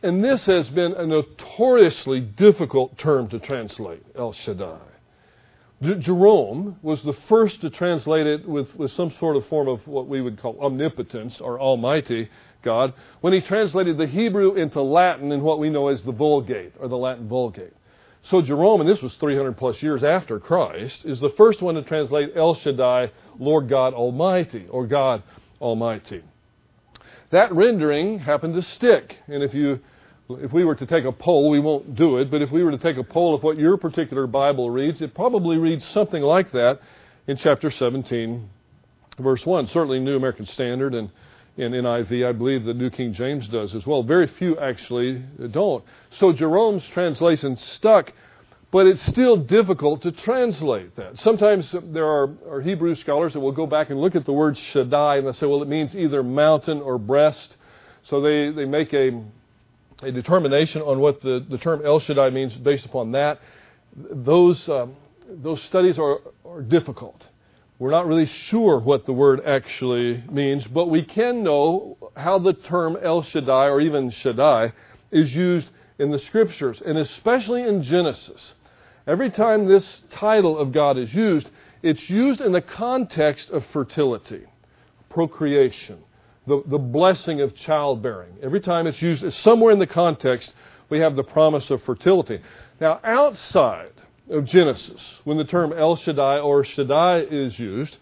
And 0.05 0.23
this 0.23 0.45
has 0.45 0.69
been 0.69 0.93
a 0.93 1.07
notoriously 1.07 2.21
difficult 2.21 2.99
term 2.99 3.27
to 3.31 3.39
translate, 3.39 4.05
El 4.15 4.35
Shaddai. 4.35 4.79
Jerome 5.81 6.77
was 6.83 7.03
the 7.03 7.15
first 7.27 7.63
to 7.63 7.71
translate 7.71 8.27
it 8.27 8.47
with, 8.47 8.75
with 8.77 8.91
some 8.93 9.11
sort 9.13 9.35
of 9.35 9.47
form 9.47 9.67
of 9.67 9.87
what 9.87 10.07
we 10.07 10.21
would 10.21 10.39
call 10.39 10.61
omnipotence 10.61 11.41
or 11.41 11.59
almighty. 11.59 12.29
God 12.63 12.93
when 13.23 13.33
he 13.33 13.41
translated 13.41 13.97
the 13.97 14.07
Hebrew 14.07 14.57
into 14.57 14.83
Latin 14.83 15.33
in 15.33 15.41
what 15.41 15.59
we 15.59 15.71
know 15.71 15.89
as 15.89 16.03
the 16.03 16.13
Vulgate 16.13 16.75
or 16.79 16.89
the 16.89 16.99
Latin 16.99 17.27
Vulgate. 17.27 17.73
So 18.25 18.43
Jerome, 18.43 18.83
and 18.83 18.89
this 18.89 19.01
was 19.01 19.15
300 19.17 19.57
plus 19.57 19.83
years 19.83 20.05
after 20.05 20.39
Christ, 20.39 21.07
is 21.07 21.19
the 21.19 21.31
first 21.31 21.63
one 21.63 21.77
to 21.77 21.83
translate 21.83 22.33
El 22.37 22.57
Shaddai, 22.57 23.11
Lord 23.39 23.71
God 23.71 23.95
Almighty, 23.95 24.67
or 24.71 24.87
God 24.87 25.23
Almighty. 25.63 26.23
That 27.31 27.55
rendering 27.55 28.19
happened 28.19 28.53
to 28.55 28.63
stick, 28.63 29.17
and 29.29 29.43
if 29.43 29.55
you 29.55 29.81
if 30.31 30.53
we 30.53 30.65
were 30.65 30.75
to 30.75 30.87
take 30.87 31.05
a 31.05 31.13
poll, 31.13 31.51
we 31.51 31.61
won't 31.61 31.95
do 31.95 32.19
it, 32.19 32.31
but 32.31 32.41
if 32.41 32.51
we 32.51 32.63
were 32.63 32.71
to 32.71 32.79
take 32.79 32.97
a 32.97 33.05
poll 33.05 33.35
of 33.35 33.43
what 33.43 33.59
your 33.59 33.77
particular 33.77 34.27
Bible 34.27 34.71
reads, 34.71 35.03
it 35.03 35.15
probably 35.15 35.59
reads 35.59 35.87
something 35.89 36.23
like 36.23 36.51
that 36.53 36.81
in 37.27 37.37
chapter 37.37 37.71
17, 37.71 38.49
verse 39.19 39.45
1. 39.45 39.69
Certainly 39.69 40.01
New 40.01 40.17
American 40.17 40.47
Standard 40.47 40.95
and 40.95 41.11
in 41.57 41.73
NIV, 41.73 42.27
I 42.27 42.33
believe 42.33 42.65
the 42.65 42.75
New 42.75 42.91
King 42.91 43.13
James 43.13 43.47
does 43.49 43.75
as 43.75 43.87
well. 43.87 44.03
Very 44.03 44.27
few 44.27 44.59
actually 44.59 45.23
don't. 45.53 45.85
So 46.11 46.33
Jerome's 46.33 46.85
translation 46.89 47.57
stuck, 47.57 48.13
but 48.73 48.87
it's 48.89 49.05
still 49.07 49.37
difficult 49.37 50.03
to 50.03 50.11
translate 50.11 50.97
that. 50.97 51.17
Sometimes 51.19 51.73
there 51.85 52.07
are, 52.07 52.31
are 52.51 52.61
Hebrew 52.61 52.97
scholars 52.97 53.35
that 53.35 53.41
will 53.41 53.53
go 53.53 53.67
back 53.67 53.91
and 53.91 54.01
look 54.01 54.17
at 54.17 54.25
the 54.25 54.33
word 54.33 54.59
Shaddai 54.59 55.19
and 55.19 55.29
they 55.29 55.33
say, 55.33 55.47
well, 55.47 55.63
it 55.63 55.69
means 55.69 55.95
either 55.95 56.25
mountain 56.25 56.81
or 56.81 56.99
breast. 56.99 57.57
So 58.03 58.21
they, 58.21 58.51
they 58.51 58.65
make 58.65 58.93
a 58.93 59.23
a 60.07 60.13
determination 60.13 60.83
on 60.83 61.01
what 61.01 61.21
the, 61.23 61.45
the 61.49 61.59
term 61.59 61.85
El 61.85 62.01
Shaddai 62.01 62.31
means 62.31 62.55
based 62.55 62.85
upon 62.85 63.13
that. 63.13 63.41
Those, 63.97 64.69
um, 64.69 64.97
those 65.29 65.63
studies 65.63 65.99
are, 65.99 66.19
are 66.45 66.63
difficult. 66.63 67.27
We're 67.79 67.91
not 67.91 68.07
really 68.07 68.27
sure 68.27 68.79
what 68.79 69.05
the 69.05 69.13
word 69.13 69.41
actually 69.45 70.23
means, 70.31 70.67
but 70.67 70.91
we 70.91 71.03
can 71.03 71.43
know 71.43 71.99
how 72.17 72.39
the 72.39 72.53
term 72.53 72.97
El 73.03 73.23
Shaddai 73.23 73.67
or 73.69 73.81
even 73.81 74.11
Shaddai 74.11 74.73
is 75.11 75.35
used 75.35 75.69
in 75.99 76.11
the 76.11 76.19
scriptures, 76.19 76.83
and 76.85 76.99
especially 76.99 77.63
in 77.63 77.83
Genesis. 77.83 78.55
Every 79.07 79.31
time 79.31 79.67
this 79.67 80.03
title 80.11 80.59
of 80.59 80.73
God 80.73 80.99
is 80.99 81.13
used, 81.13 81.51
it's 81.83 82.09
used 82.09 82.41
in 82.41 82.53
the 82.53 82.63
context 82.63 83.51
of 83.51 83.65
fertility, 83.73 84.45
procreation, 85.11 85.99
the, 86.47 86.63
the 86.67 86.79
blessing 86.79 87.41
of 87.41 87.55
childbearing. 87.55 88.37
Every 88.43 88.61
time 88.61 88.87
it's 88.87 89.01
used, 89.01 89.33
somewhere 89.35 89.73
in 89.73 89.79
the 89.79 89.87
context, 89.87 90.53
we 90.91 90.99
have 91.01 91.17
the 91.17 91.25
promise 91.25 91.71
of 91.71 91.83
fertility. 91.83 92.41
Now, 92.81 93.01
outside 93.03 93.93
of 94.29 94.45
Genesis, 94.45 95.03
when 95.25 95.39
the 95.39 95.45
term 95.45 95.73
El 95.73 95.97
Shaddai 95.97 96.39
or 96.39 96.65
Shaddai 96.65 97.21
is 97.21 97.59
used, 97.59 97.97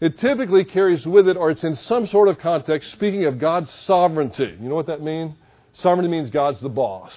it 0.00 0.18
typically 0.18 0.64
carries 0.64 1.06
with 1.06 1.26
it, 1.28 1.36
or 1.36 1.50
it's 1.50 1.64
in 1.64 1.74
some 1.74 2.06
sort 2.06 2.28
of 2.28 2.38
context, 2.38 2.90
speaking 2.92 3.24
of 3.24 3.38
God's 3.38 3.70
sovereignty. 3.70 4.56
You 4.60 4.68
know 4.68 4.74
what 4.74 4.88
that 4.88 5.02
means? 5.02 5.34
Sovereignty 5.74 6.10
means 6.10 6.30
God's 6.30 6.60
the 6.60 6.68
boss. 6.68 7.12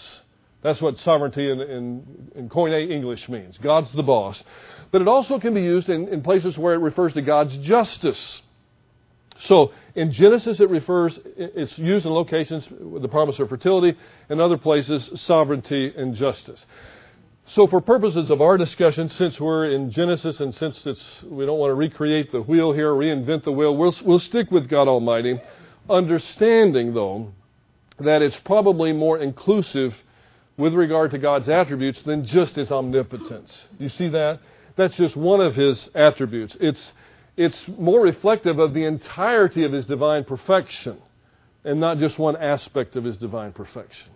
That's 0.62 0.82
what 0.82 0.98
sovereignty 1.00 1.50
in, 1.50 1.62
in, 1.62 2.32
in 2.36 2.50
Koine 2.50 2.90
English 2.90 3.30
means. 3.30 3.58
God's 3.58 3.92
the 3.94 4.04
boss. 4.04 4.42
But 4.92 5.02
it 5.02 5.08
also 5.08 5.40
can 5.40 5.54
be 5.54 5.62
used 5.62 5.90
in, 5.90 6.08
in 6.10 6.22
places 6.22 6.58
where 6.58 6.74
it 6.74 6.80
refers 6.80 7.14
to 7.14 7.22
God's 7.22 7.56
justice. 7.60 8.42
So 9.42 9.72
in 9.96 10.12
Genesis, 10.12 10.60
it 10.60 10.70
refers, 10.70 11.18
it's 11.38 11.78
used 11.78 12.06
in 12.06 12.12
locations 12.12 12.68
with 12.70 13.02
the 13.02 13.08
promise 13.08 13.40
of 13.40 13.50
fertility, 13.50 13.98
in 14.30 14.40
other 14.40 14.58
places, 14.58 15.10
sovereignty 15.22 15.94
and 15.96 16.16
justice. 16.16 16.66
So 17.46 17.66
for 17.66 17.82
purposes 17.82 18.30
of 18.30 18.42
our 18.42 18.58
discussion, 18.58 19.10
since 19.10 19.40
we're 19.40 19.72
in 19.72 19.92
Genesis 19.92 20.40
and 20.40 20.54
since 20.54 20.86
we 21.24 21.46
don't 21.46 21.58
want 21.58 21.72
to 21.72 21.76
recreate 21.76 22.32
the 22.32 22.42
wheel 22.42 22.74
here, 22.74 22.92
reinvent 22.92 23.44
the 23.44 23.52
wheel, 23.52 23.76
we'll, 23.76 23.96
we'll 24.04 24.20
stick 24.20 24.52
with 24.52 24.70
God 24.70 24.88
Almighty, 24.88 25.42
understanding 25.90 26.94
though 26.94 27.32
that 28.00 28.22
it's 28.22 28.38
probably 28.38 28.94
more 28.94 29.18
inclusive 29.18 29.96
with 30.58 30.74
regard 30.74 31.12
to 31.12 31.18
God's 31.18 31.50
attributes 31.50 32.04
than 32.04 32.26
just 32.26 32.56
his 32.56 32.72
omnipotence. 32.72 33.52
You 33.80 33.90
see 33.90 34.10
that? 34.10 34.40
That's 34.76 34.96
just 34.96 35.16
one 35.16 35.42
of 35.42 35.56
his 35.56 35.90
attributes. 35.96 36.56
It's 36.60 36.94
it's 37.40 37.68
more 37.78 38.02
reflective 38.02 38.60
of 38.60 38.74
the 38.74 38.84
entirety 38.84 39.64
of 39.64 39.72
his 39.72 39.86
divine 39.86 40.26
perfection 40.26 40.98
and 41.64 41.80
not 41.80 41.98
just 41.98 42.20
one 42.20 42.36
aspect 42.36 42.98
of 42.98 43.06
his 43.06 43.16
divine 43.16 43.54
perfection. 43.54 44.10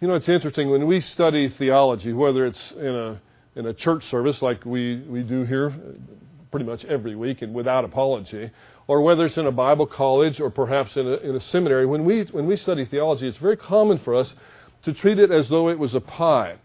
You 0.00 0.06
know, 0.06 0.14
it's 0.14 0.28
interesting 0.28 0.70
when 0.70 0.86
we 0.86 1.00
study 1.00 1.48
theology, 1.48 2.12
whether 2.12 2.46
it's 2.46 2.70
in 2.72 2.94
a 2.94 3.20
in 3.56 3.66
a 3.66 3.74
church 3.74 4.04
service 4.04 4.40
like 4.40 4.64
we, 4.64 5.00
we 5.08 5.22
do 5.22 5.42
here 5.42 5.74
pretty 6.52 6.64
much 6.64 6.84
every 6.84 7.16
week 7.16 7.42
and 7.42 7.52
without 7.52 7.84
apology, 7.84 8.50
or 8.86 9.02
whether 9.02 9.26
it's 9.26 9.36
in 9.36 9.46
a 9.46 9.52
Bible 9.52 9.86
college 9.86 10.40
or 10.40 10.48
perhaps 10.50 10.96
in 10.96 11.06
a, 11.06 11.16
in 11.16 11.34
a 11.34 11.40
seminary, 11.40 11.86
when 11.86 12.04
we, 12.04 12.22
when 12.30 12.46
we 12.46 12.56
study 12.56 12.84
theology, 12.84 13.26
it's 13.26 13.38
very 13.38 13.56
common 13.56 13.98
for 13.98 14.14
us 14.14 14.32
to 14.84 14.92
treat 14.92 15.18
it 15.18 15.32
as 15.32 15.48
though 15.48 15.68
it 15.68 15.78
was 15.78 15.94
a 15.94 16.00
pie. 16.00 16.56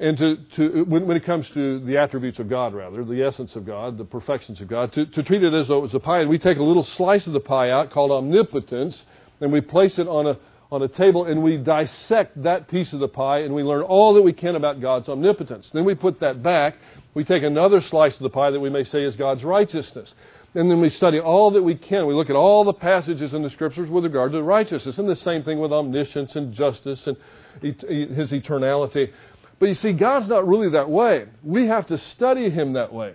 And 0.00 0.16
to, 0.16 0.36
to 0.56 0.84
when, 0.84 1.06
when, 1.06 1.18
it 1.18 1.24
comes 1.24 1.46
to 1.50 1.78
the 1.80 1.98
attributes 1.98 2.38
of 2.38 2.48
God, 2.48 2.72
rather, 2.72 3.04
the 3.04 3.22
essence 3.22 3.54
of 3.54 3.66
God, 3.66 3.98
the 3.98 4.04
perfections 4.04 4.58
of 4.62 4.66
God, 4.66 4.94
to, 4.94 5.04
to 5.04 5.22
treat 5.22 5.42
it 5.42 5.52
as 5.52 5.68
though 5.68 5.76
it 5.76 5.82
was 5.82 5.94
a 5.94 6.00
pie. 6.00 6.20
And 6.20 6.30
we 6.30 6.38
take 6.38 6.56
a 6.56 6.62
little 6.62 6.84
slice 6.84 7.26
of 7.26 7.34
the 7.34 7.40
pie 7.40 7.68
out 7.68 7.90
called 7.90 8.10
omnipotence, 8.10 9.04
and 9.42 9.52
we 9.52 9.60
place 9.60 9.98
it 9.98 10.08
on 10.08 10.26
a, 10.26 10.38
on 10.72 10.82
a 10.82 10.88
table, 10.88 11.26
and 11.26 11.42
we 11.42 11.58
dissect 11.58 12.42
that 12.44 12.68
piece 12.68 12.94
of 12.94 13.00
the 13.00 13.08
pie, 13.08 13.40
and 13.40 13.54
we 13.54 13.62
learn 13.62 13.82
all 13.82 14.14
that 14.14 14.22
we 14.22 14.32
can 14.32 14.56
about 14.56 14.80
God's 14.80 15.06
omnipotence. 15.06 15.68
Then 15.74 15.84
we 15.84 15.94
put 15.94 16.20
that 16.20 16.42
back. 16.42 16.78
We 17.12 17.22
take 17.22 17.42
another 17.42 17.82
slice 17.82 18.14
of 18.14 18.22
the 18.22 18.30
pie 18.30 18.52
that 18.52 18.60
we 18.60 18.70
may 18.70 18.84
say 18.84 19.04
is 19.04 19.16
God's 19.16 19.44
righteousness. 19.44 20.14
And 20.54 20.68
then 20.68 20.80
we 20.80 20.90
study 20.90 21.20
all 21.20 21.52
that 21.52 21.62
we 21.62 21.76
can. 21.76 22.06
We 22.06 22.14
look 22.14 22.28
at 22.28 22.36
all 22.36 22.64
the 22.64 22.72
passages 22.72 23.34
in 23.34 23.42
the 23.42 23.50
Scriptures 23.50 23.88
with 23.88 24.04
regard 24.04 24.32
to 24.32 24.42
righteousness. 24.42 24.98
And 24.98 25.08
the 25.08 25.14
same 25.14 25.44
thing 25.44 25.60
with 25.60 25.72
omniscience 25.72 26.34
and 26.34 26.52
justice 26.52 27.06
and 27.06 27.16
his 27.62 28.32
eternality. 28.32 29.12
But 29.60 29.68
you 29.68 29.74
see, 29.74 29.92
God's 29.92 30.26
not 30.26 30.48
really 30.48 30.70
that 30.70 30.90
way. 30.90 31.26
We 31.44 31.68
have 31.68 31.86
to 31.86 31.98
study 31.98 32.50
Him 32.50 32.72
that 32.72 32.92
way. 32.92 33.12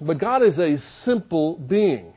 But 0.00 0.18
God 0.18 0.42
is 0.42 0.58
a 0.58 0.76
simple 1.04 1.56
being, 1.56 2.12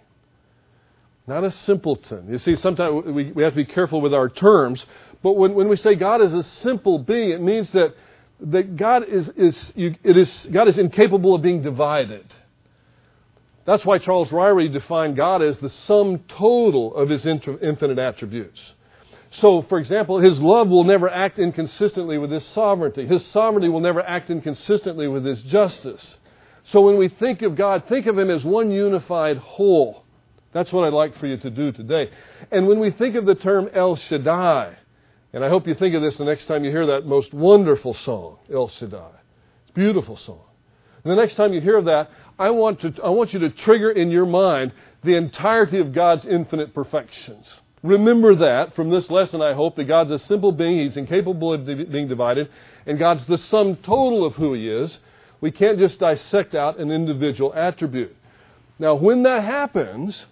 not 1.27 1.43
a 1.43 1.51
simpleton. 1.51 2.27
You 2.27 2.39
see, 2.39 2.55
sometimes 2.55 3.05
we, 3.05 3.31
we 3.31 3.43
have 3.43 3.53
to 3.53 3.57
be 3.57 3.65
careful 3.65 4.01
with 4.01 4.13
our 4.13 4.27
terms. 4.27 4.83
But 5.21 5.33
when, 5.33 5.53
when 5.53 5.69
we 5.69 5.75
say 5.75 5.93
God 5.93 6.21
is 6.21 6.33
a 6.33 6.41
simple 6.41 6.97
being, 6.97 7.29
it 7.29 7.41
means 7.41 7.71
that, 7.73 7.93
that 8.41 8.75
God, 8.75 9.07
is, 9.07 9.29
is, 9.37 9.73
you, 9.75 9.95
it 10.03 10.17
is, 10.17 10.47
God 10.51 10.67
is 10.67 10.79
incapable 10.79 11.35
of 11.35 11.43
being 11.43 11.61
divided. 11.61 12.25
That's 13.65 13.85
why 13.85 13.99
Charles 13.99 14.29
Ryrie 14.29 14.73
defined 14.73 15.15
God 15.15 15.43
as 15.43 15.59
the 15.59 15.69
sum 15.69 16.19
total 16.27 16.95
of 16.95 17.09
his 17.09 17.27
infinite 17.27 17.99
attributes. 17.99 18.73
So, 19.39 19.61
for 19.63 19.79
example, 19.79 20.19
his 20.19 20.41
love 20.41 20.69
will 20.69 20.85
never 20.85 21.09
act 21.09 21.39
inconsistently 21.39 22.17
with 22.17 22.31
his 22.31 22.45
sovereignty. 22.47 23.05
His 23.05 23.25
sovereignty 23.27 23.67
will 23.67 23.81
never 23.81 24.01
act 24.01 24.29
inconsistently 24.29 25.07
with 25.09 25.25
his 25.25 25.43
justice. 25.43 26.17
So, 26.65 26.81
when 26.81 26.97
we 26.97 27.09
think 27.09 27.41
of 27.41 27.55
God, 27.55 27.85
think 27.87 28.05
of 28.05 28.17
him 28.17 28.29
as 28.29 28.45
one 28.45 28.71
unified 28.71 29.37
whole. 29.37 30.05
That's 30.53 30.71
what 30.71 30.85
I'd 30.85 30.93
like 30.93 31.17
for 31.17 31.27
you 31.27 31.35
to 31.37 31.49
do 31.49 31.73
today. 31.73 32.11
And 32.49 32.65
when 32.65 32.79
we 32.79 32.91
think 32.91 33.15
of 33.15 33.25
the 33.25 33.35
term 33.35 33.69
El 33.73 33.97
Shaddai, 33.97 34.77
and 35.33 35.43
I 35.43 35.49
hope 35.49 35.67
you 35.67 35.75
think 35.75 35.95
of 35.95 36.01
this 36.01 36.17
the 36.17 36.23
next 36.23 36.45
time 36.45 36.63
you 36.63 36.71
hear 36.71 36.85
that 36.87 37.05
most 37.05 37.33
wonderful 37.33 37.93
song, 37.93 38.37
El 38.51 38.69
Shaddai. 38.69 39.19
It's 39.63 39.71
a 39.71 39.73
beautiful 39.73 40.15
song. 40.15 40.45
And 41.03 41.11
the 41.11 41.17
next 41.17 41.35
time 41.35 41.51
you 41.51 41.59
hear 41.59 41.81
that, 41.81 42.09
I 42.39 42.51
want, 42.51 42.79
to, 42.81 42.93
I 43.03 43.09
want 43.09 43.33
you 43.33 43.39
to 43.39 43.49
trigger 43.49 43.91
in 43.91 44.11
your 44.11 44.25
mind 44.25 44.71
the 45.03 45.17
entirety 45.17 45.79
of 45.79 45.91
God's 45.91 46.25
infinite 46.25 46.73
perfections. 46.73 47.45
Remember 47.83 48.35
that 48.35 48.75
from 48.75 48.89
this 48.89 49.09
lesson, 49.11 49.41
I 49.41 49.53
hope, 49.53 49.75
that 49.75 49.83
God's 49.85 50.11
a 50.11 50.19
simple 50.19 50.51
being. 50.51 50.79
He's 50.79 50.97
incapable 50.97 51.53
of 51.53 51.65
being 51.65 52.07
divided. 52.07 52.49
And 52.85 52.97
God's 52.97 53.25
the 53.27 53.37
sum 53.37 53.75
total 53.77 54.25
of 54.25 54.35
who 54.35 54.53
He 54.53 54.67
is. 54.67 54.99
We 55.41 55.51
can't 55.51 55.77
just 55.77 55.99
dissect 55.99 56.55
out 56.55 56.79
an 56.79 56.91
individual 56.91 57.53
attribute. 57.53 58.15
Now, 58.79 58.95
when 58.95 59.23
that 59.23 59.43
happens, 59.43 60.25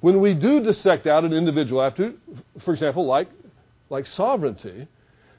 when 0.00 0.20
we 0.20 0.34
do 0.34 0.60
dissect 0.62 1.06
out 1.06 1.24
an 1.24 1.32
individual 1.32 1.82
attribute, 1.82 2.20
for 2.64 2.74
example, 2.74 3.06
like, 3.06 3.28
like 3.88 4.06
sovereignty, 4.06 4.88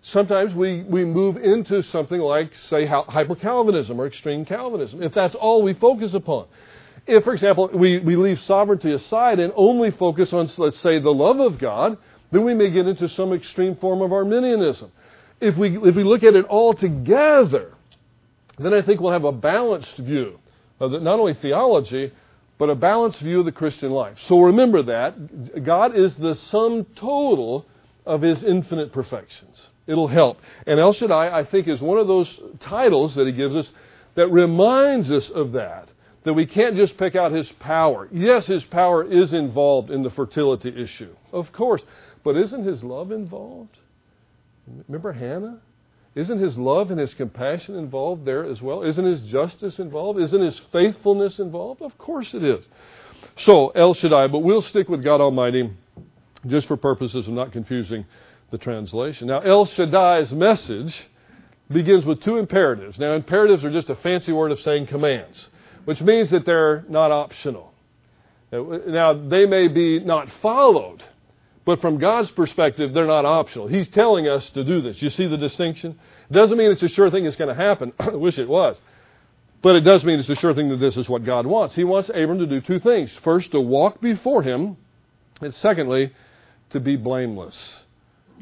sometimes 0.02 0.54
we, 0.54 0.84
we 0.84 1.04
move 1.04 1.38
into 1.38 1.82
something 1.84 2.20
like, 2.20 2.56
say, 2.56 2.86
hyper 2.86 3.36
Calvinism 3.36 4.00
or 4.00 4.08
extreme 4.08 4.46
Calvinism, 4.46 5.04
if 5.04 5.13
that's 5.13 5.36
all 5.36 5.62
we 5.62 5.74
focus 5.74 6.13
upon. 6.13 6.48
If, 7.08 7.24
for 7.24 7.34
example, 7.34 7.70
we, 7.74 8.00
we 8.00 8.17
leave 8.17 8.39
sovereignty 8.41 8.91
aside 8.91 9.39
and 9.39 9.54
only 9.56 9.91
focus 9.91 10.34
on, 10.34 10.50
let's 10.58 10.78
say, 10.80 11.00
the 11.00 11.10
love 11.10 11.39
of 11.39 11.58
God, 11.58 11.98
then 12.32 12.43
we 12.43 12.54
may 12.54 12.70
get 12.70 12.86
into 12.86 13.08
some 13.08 13.32
extreme 13.32 13.78
form 13.78 14.02
of 14.02 14.12
Arminianism. 14.12 14.91
If 15.39 15.56
we, 15.56 15.78
if 15.78 15.96
we 15.96 16.04
look 16.04 16.24
at 16.24 16.36
it 16.36 16.46
all 16.46 16.74
together, 16.74 17.74
then 18.60 18.74
I 18.74 18.82
think 18.82 19.00
we'll 19.00 19.13
have 19.13 19.24
a 19.24 19.32
balanced 19.32 19.98
view 19.98 20.39
of 20.80 20.91
the, 20.91 21.00
not 21.00 21.20
only 21.20 21.34
theology, 21.36 22.12
but 22.58 22.70
a 22.70 22.76
balanced 22.76 23.20
view 23.20 23.39
of 23.39 23.46
the 23.46 23.52
Christian 23.52 23.91
life. 23.91 24.17
So 24.28 24.41
remember 24.41 24.84
that. 24.84 25.63
God 25.63 25.96
is 25.96 26.15
the 26.15 26.36
sum 26.36 26.86
total 26.96 27.65
of 28.06 28.22
his 28.22 28.43
infinite 28.43 28.91
perfections. 28.91 29.70
It'll 29.86 30.08
help. 30.08 30.39
And 30.65 30.80
El 30.80 30.91
Shaddai, 30.91 31.38
I 31.38 31.46
think, 31.46 31.67
is 31.67 31.80
one 31.80 32.00
of 32.00 32.08
those 32.08 32.39
titles 32.60 33.15
that 33.15 33.28
he 33.28 33.34
gives 33.34 33.56
us 33.56 33.70
that 34.15 34.28
reminds 34.30 35.10
us 35.12 35.30
of 35.30 35.54
that 35.54 35.89
that 36.28 36.34
we 36.34 36.46
can't 36.46 36.76
just 36.76 36.98
pick 36.98 37.16
out 37.16 37.32
his 37.32 37.50
power. 37.54 38.08
Yes, 38.12 38.48
his 38.48 38.63
power 38.66 39.04
is 39.04 39.34
involved 39.34 39.90
in 39.90 40.04
the 40.04 40.10
fertility 40.10 40.70
issue, 40.70 41.16
of 41.32 41.52
course. 41.54 41.82
But 42.24 42.36
isn't 42.38 42.63
his 42.63 42.84
love 42.84 43.12
involved? 43.12 43.78
Remember 44.88 45.13
Hannah? 45.13 45.60
Isn't 46.16 46.40
his 46.40 46.58
love 46.58 46.90
and 46.90 47.00
his 47.00 47.13
compassion 47.13 47.76
involved 47.76 48.26
there 48.26 48.44
as 48.44 48.62
well? 48.62 48.82
Isn't 48.82 49.06
his 49.06 49.22
justice 49.22 49.78
involved? 49.78 50.20
Isn't 50.20 50.42
his 50.42 50.60
faithfulness 50.72 51.38
involved? 51.38 51.82
Of 51.82 51.98
course 51.98 52.34
it 52.34 52.44
is. 52.44 52.66
So, 53.38 53.70
El 53.70 53.94
Shaddai, 53.94 54.28
but 54.28 54.40
we'll 54.40 54.63
stick 54.63 54.90
with 54.90 55.04
God 55.04 55.22
Almighty 55.22 55.72
just 56.48 56.68
for 56.68 56.76
purposes 56.76 57.28
of 57.28 57.34
not 57.34 57.52
confusing 57.52 58.06
the 58.52 58.58
translation. 58.58 59.28
Now, 59.28 59.42
El 59.42 59.68
Shaddai's 59.68 60.32
message 60.32 61.08
begins 61.70 62.06
with 62.06 62.22
two 62.22 62.38
imperatives. 62.38 62.98
Now, 62.98 63.13
imperatives 63.13 63.63
are 63.63 63.72
just 63.72 63.90
a 63.90 63.96
fancy 63.96 64.32
word 64.32 64.52
of 64.52 64.60
saying 64.62 64.88
commands, 64.88 65.50
which 65.88 66.02
means 66.02 66.32
that 66.32 66.45
they're 66.45 66.84
not 66.89 67.13
optional. 67.13 67.73
Now, 68.52 69.13
they 69.13 69.45
may 69.45 69.69
be 69.69 70.02
not 70.02 70.30
followed, 70.41 71.02
but 71.63 71.80
from 71.80 71.97
God's 71.97 72.30
perspective, 72.32 72.93
they're 72.93 73.08
not 73.08 73.23
optional. 73.23 73.67
He's 73.67 73.88
telling 73.88 74.28
us 74.28 74.50
to 74.50 74.65
do 74.65 74.82
this. 74.82 75.02
You 75.02 75.10
see 75.10 75.28
the 75.28 75.38
distinction? 75.38 75.97
Doesn't 76.30 76.58
mean 76.58 76.71
it's 76.71 76.84
a 76.84 76.89
sure 76.89 77.10
thing 77.10 77.26
it's 77.26 77.38
going 77.38 77.56
to 77.56 77.63
happen. 77.63 77.93
I 78.00 78.10
wish 78.10 78.38
it 78.38 78.50
was. 78.50 78.76
But 79.62 79.78
it 79.78 79.82
does 79.82 80.04
mean 80.04 80.19
it's 80.19 80.28
a 80.28 80.36
sure 80.36 80.54
thing 80.54 80.67
that 80.71 80.82
this 80.82 80.97
is 80.97 81.08
what 81.08 81.23
God 81.23 81.45
wants. 81.45 81.73
He 81.73 81.86
wants 81.86 82.10
Abram 82.10 82.39
to 82.39 82.47
do 82.47 82.60
two 82.60 82.80
things. 82.80 83.17
First, 83.23 83.52
to 83.52 83.62
walk 83.62 84.02
before 84.02 84.43
him, 84.43 84.76
and 85.39 85.56
secondly, 85.56 86.12
to 86.71 86.82
be 86.82 86.97
blameless. 86.97 87.58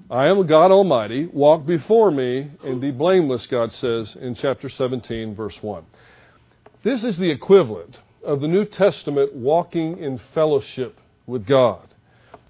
I 0.10 0.30
am 0.30 0.48
God 0.48 0.72
Almighty. 0.72 1.28
Walk 1.28 1.68
before 1.68 2.10
me 2.10 2.50
and 2.64 2.82
be 2.82 2.90
blameless, 2.90 3.46
God 3.46 3.72
says 3.72 4.18
in 4.20 4.34
chapter 4.34 4.68
17, 4.68 5.36
verse 5.36 5.62
1. 5.62 5.86
This 6.86 7.04
is 7.04 7.18
the 7.18 7.32
equivalent 7.32 8.00
of 8.24 8.42
the 8.42 8.48
New 8.48 8.64
Testament 8.64 9.34
walking 9.34 9.98
in 9.98 10.20
fellowship 10.36 11.00
with 11.26 11.48
God, 11.48 11.82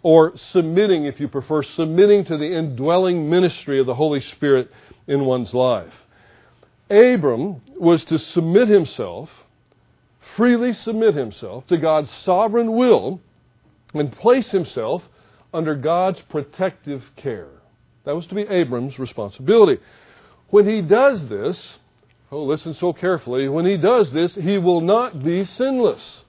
or 0.04 0.36
submitting, 0.36 1.06
if 1.06 1.22
you 1.22 1.30
prefer, 1.30 1.64
submitting 1.64 2.26
to 2.26 2.38
the 2.38 2.54
indwelling 2.54 3.30
ministry 3.30 3.80
of 3.80 3.86
the 3.86 3.96
Holy 3.96 4.20
Spirit 4.20 4.70
in 5.08 5.24
one's 5.24 5.54
life. 5.54 5.94
Abram 6.90 7.62
was 7.80 8.04
to 8.04 8.20
submit 8.20 8.68
himself, 8.68 9.30
freely 10.36 10.74
submit 10.74 11.16
himself 11.16 11.66
to 11.68 11.78
God's 11.78 12.12
sovereign 12.12 12.74
will, 12.74 13.22
and 13.94 14.12
place 14.12 14.52
himself 14.52 15.08
under 15.54 15.76
God's 15.76 16.20
protective 16.24 17.06
care. 17.16 17.52
That 18.04 18.14
was 18.14 18.28
to 18.28 18.36
be 18.36 18.42
Abram's 18.42 19.00
responsibility. 19.00 19.82
When 20.50 20.68
he 20.68 20.82
does 20.82 21.30
this, 21.30 21.78
oh, 22.36 22.44
listen 22.44 22.74
so 22.74 22.94
carefully, 22.94 23.48
when 23.48 23.66
he 23.66 23.78
does 23.78 24.12
this, 24.12 24.36
he 24.36 24.58
will 24.58 24.82
not 24.82 25.24
be 25.24 25.46
sinless. 25.46 26.22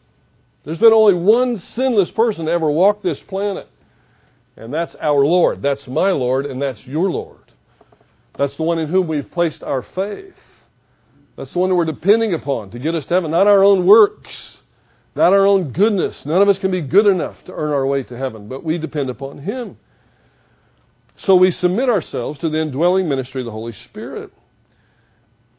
There's 0.64 0.78
been 0.78 0.92
only 0.92 1.14
one 1.14 1.58
sinless 1.58 2.10
person 2.10 2.46
to 2.46 2.52
ever 2.52 2.70
walk 2.70 3.02
this 3.02 3.20
planet, 3.20 3.68
and 4.56 4.72
that's 4.72 4.94
our 4.96 5.24
Lord. 5.24 5.62
That's 5.62 5.86
my 5.86 6.10
Lord, 6.10 6.46
and 6.46 6.62
that's 6.62 6.86
your 6.86 7.10
Lord. 7.10 7.52
That's 8.36 8.56
the 8.56 8.62
one 8.62 8.78
in 8.78 8.88
whom 8.88 9.08
we've 9.08 9.30
placed 9.30 9.62
our 9.62 9.82
faith. 9.82 10.34
That's 11.36 11.52
the 11.52 11.58
one 11.58 11.70
that 11.70 11.76
we're 11.76 11.84
depending 11.84 12.34
upon 12.34 12.70
to 12.70 12.78
get 12.78 12.94
us 12.94 13.04
to 13.06 13.14
heaven, 13.14 13.30
not 13.30 13.46
our 13.46 13.62
own 13.62 13.86
works. 13.86 14.58
Not 15.16 15.32
our 15.32 15.46
own 15.46 15.72
goodness. 15.72 16.26
None 16.26 16.42
of 16.42 16.48
us 16.50 16.58
can 16.58 16.70
be 16.70 16.82
good 16.82 17.06
enough 17.06 17.42
to 17.44 17.52
earn 17.52 17.72
our 17.72 17.86
way 17.86 18.02
to 18.02 18.18
heaven, 18.18 18.48
but 18.48 18.62
we 18.62 18.76
depend 18.76 19.08
upon 19.08 19.38
Him. 19.38 19.78
So 21.16 21.36
we 21.36 21.50
submit 21.50 21.88
ourselves 21.88 22.38
to 22.40 22.50
the 22.50 22.58
indwelling 22.58 23.08
ministry 23.08 23.40
of 23.40 23.46
the 23.46 23.50
Holy 23.50 23.72
Spirit. 23.72 24.30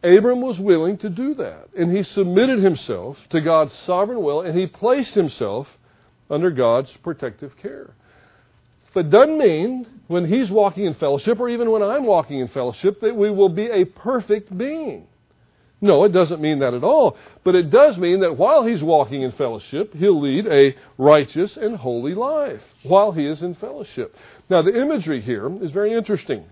Abram 0.04 0.42
was 0.42 0.60
willing 0.60 0.98
to 1.00 1.10
do 1.10 1.34
that, 1.36 1.70
and 1.78 1.96
he 1.96 2.04
submitted 2.04 2.60
himself 2.60 3.18
to 3.30 3.42
God's 3.42 3.74
sovereign 3.74 4.22
will, 4.22 4.42
and 4.42 4.58
he 4.58 4.68
placed 4.68 5.16
himself 5.16 5.68
under 6.30 6.52
God's 6.52 6.96
protective 6.98 7.58
care. 7.58 7.94
But 8.94 9.10
doesn't 9.10 9.38
mean 9.38 9.88
when 10.08 10.26
he's 10.26 10.50
walking 10.50 10.86
in 10.86 10.96
fellowship, 10.96 11.40
or 11.40 11.50
even 11.50 11.70
when 11.70 11.84
I'm 11.84 12.06
walking 12.06 12.40
in 12.40 12.48
fellowship, 12.48 13.00
that 13.02 13.16
we 13.16 13.30
will 13.30 13.50
be 13.50 13.68
a 13.68 13.86
perfect 13.86 14.56
being. 14.56 15.08
No, 15.80 16.04
it 16.06 16.10
doesn't 16.10 16.42
mean 16.42 16.60
that 16.60 16.74
at 16.74 16.84
all. 16.84 17.16
But 17.44 17.54
it 17.54 17.70
does 17.70 17.98
mean 17.98 18.22
that 18.22 18.38
while 18.38 18.66
he's 18.66 18.82
walking 18.82 19.22
in 19.22 19.32
fellowship, 19.34 19.94
he'll 19.94 20.20
lead 20.20 20.48
a 20.48 20.76
righteous 20.98 21.56
and 21.56 21.78
holy 21.78 22.16
life 22.16 22.64
while 22.82 23.12
he 23.12 23.26
is 23.26 23.44
in 23.44 23.54
fellowship. 23.54 24.16
Now, 24.50 24.64
the 24.64 24.76
imagery 24.76 25.22
here 25.22 25.52
is 25.64 25.70
very 25.70 25.94
interesting. 25.94 26.46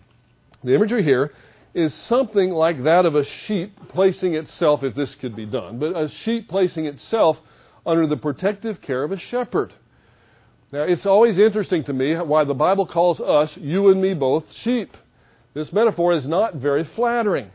The 0.63 0.75
imagery 0.75 1.03
here 1.03 1.31
is 1.75 1.93
something 1.93 2.51
like 2.51 2.83
that 2.83 3.05
of 3.05 3.15
a 3.15 3.25
sheep 3.25 3.77
placing 3.89 4.33
itself, 4.33 4.81
if 4.81 4.95
this 4.95 5.13
could 5.15 5.35
be 5.35 5.45
done, 5.45 5.77
but 5.77 5.95
a 5.95 6.09
sheep 6.09 6.47
placing 6.47 6.85
itself 6.85 7.37
under 7.85 8.07
the 8.07 8.15
protective 8.15 8.81
care 8.81 9.03
of 9.03 9.11
a 9.11 9.17
shepherd. 9.17 9.73
Now, 10.71 10.83
it's 10.83 11.05
always 11.05 11.37
interesting 11.37 11.83
to 11.83 11.93
me 11.93 12.15
why 12.15 12.45
the 12.45 12.53
Bible 12.53 12.87
calls 12.87 13.19
us, 13.19 13.55
you 13.57 13.89
and 13.89 14.01
me 14.01 14.13
both, 14.13 14.51
sheep. 14.53 14.95
This 15.53 15.71
metaphor 15.71 16.13
is 16.13 16.25
not 16.25 16.55
very 16.55 16.85
flattering. 16.85 17.51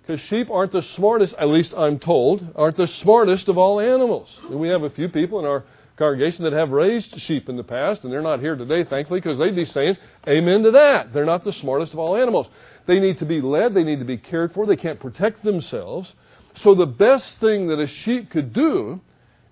Because 0.00 0.20
sheep 0.20 0.48
aren't 0.50 0.70
the 0.70 0.82
smartest, 0.82 1.34
at 1.34 1.48
least 1.48 1.74
I'm 1.76 1.98
told, 1.98 2.46
aren't 2.54 2.76
the 2.76 2.86
smartest 2.86 3.48
of 3.48 3.58
all 3.58 3.80
animals. 3.80 4.30
And 4.48 4.60
we 4.60 4.68
have 4.68 4.84
a 4.84 4.90
few 4.90 5.08
people 5.08 5.40
in 5.40 5.44
our 5.44 5.64
congregation 5.96 6.44
that 6.44 6.52
have 6.52 6.70
raised 6.70 7.18
sheep 7.20 7.48
in 7.48 7.56
the 7.56 7.64
past, 7.64 8.04
and 8.04 8.12
they're 8.12 8.22
not 8.22 8.40
here 8.40 8.54
today, 8.54 8.84
thankfully, 8.84 9.20
because 9.20 9.38
they'd 9.38 9.56
be 9.56 9.64
saying, 9.64 9.96
Amen 10.28 10.62
to 10.62 10.70
that. 10.72 11.12
They're 11.12 11.24
not 11.24 11.42
the 11.42 11.52
smartest 11.52 11.92
of 11.92 11.98
all 11.98 12.16
animals. 12.16 12.46
They 12.86 13.00
need 13.00 13.18
to 13.18 13.26
be 13.26 13.40
led, 13.40 13.74
they 13.74 13.84
need 13.84 13.98
to 13.98 14.04
be 14.04 14.16
cared 14.16 14.52
for, 14.52 14.66
they 14.66 14.76
can't 14.76 15.00
protect 15.00 15.44
themselves. 15.44 16.12
So 16.56 16.74
the 16.74 16.86
best 16.86 17.40
thing 17.40 17.66
that 17.68 17.80
a 17.80 17.86
sheep 17.86 18.30
could 18.30 18.52
do 18.52 19.00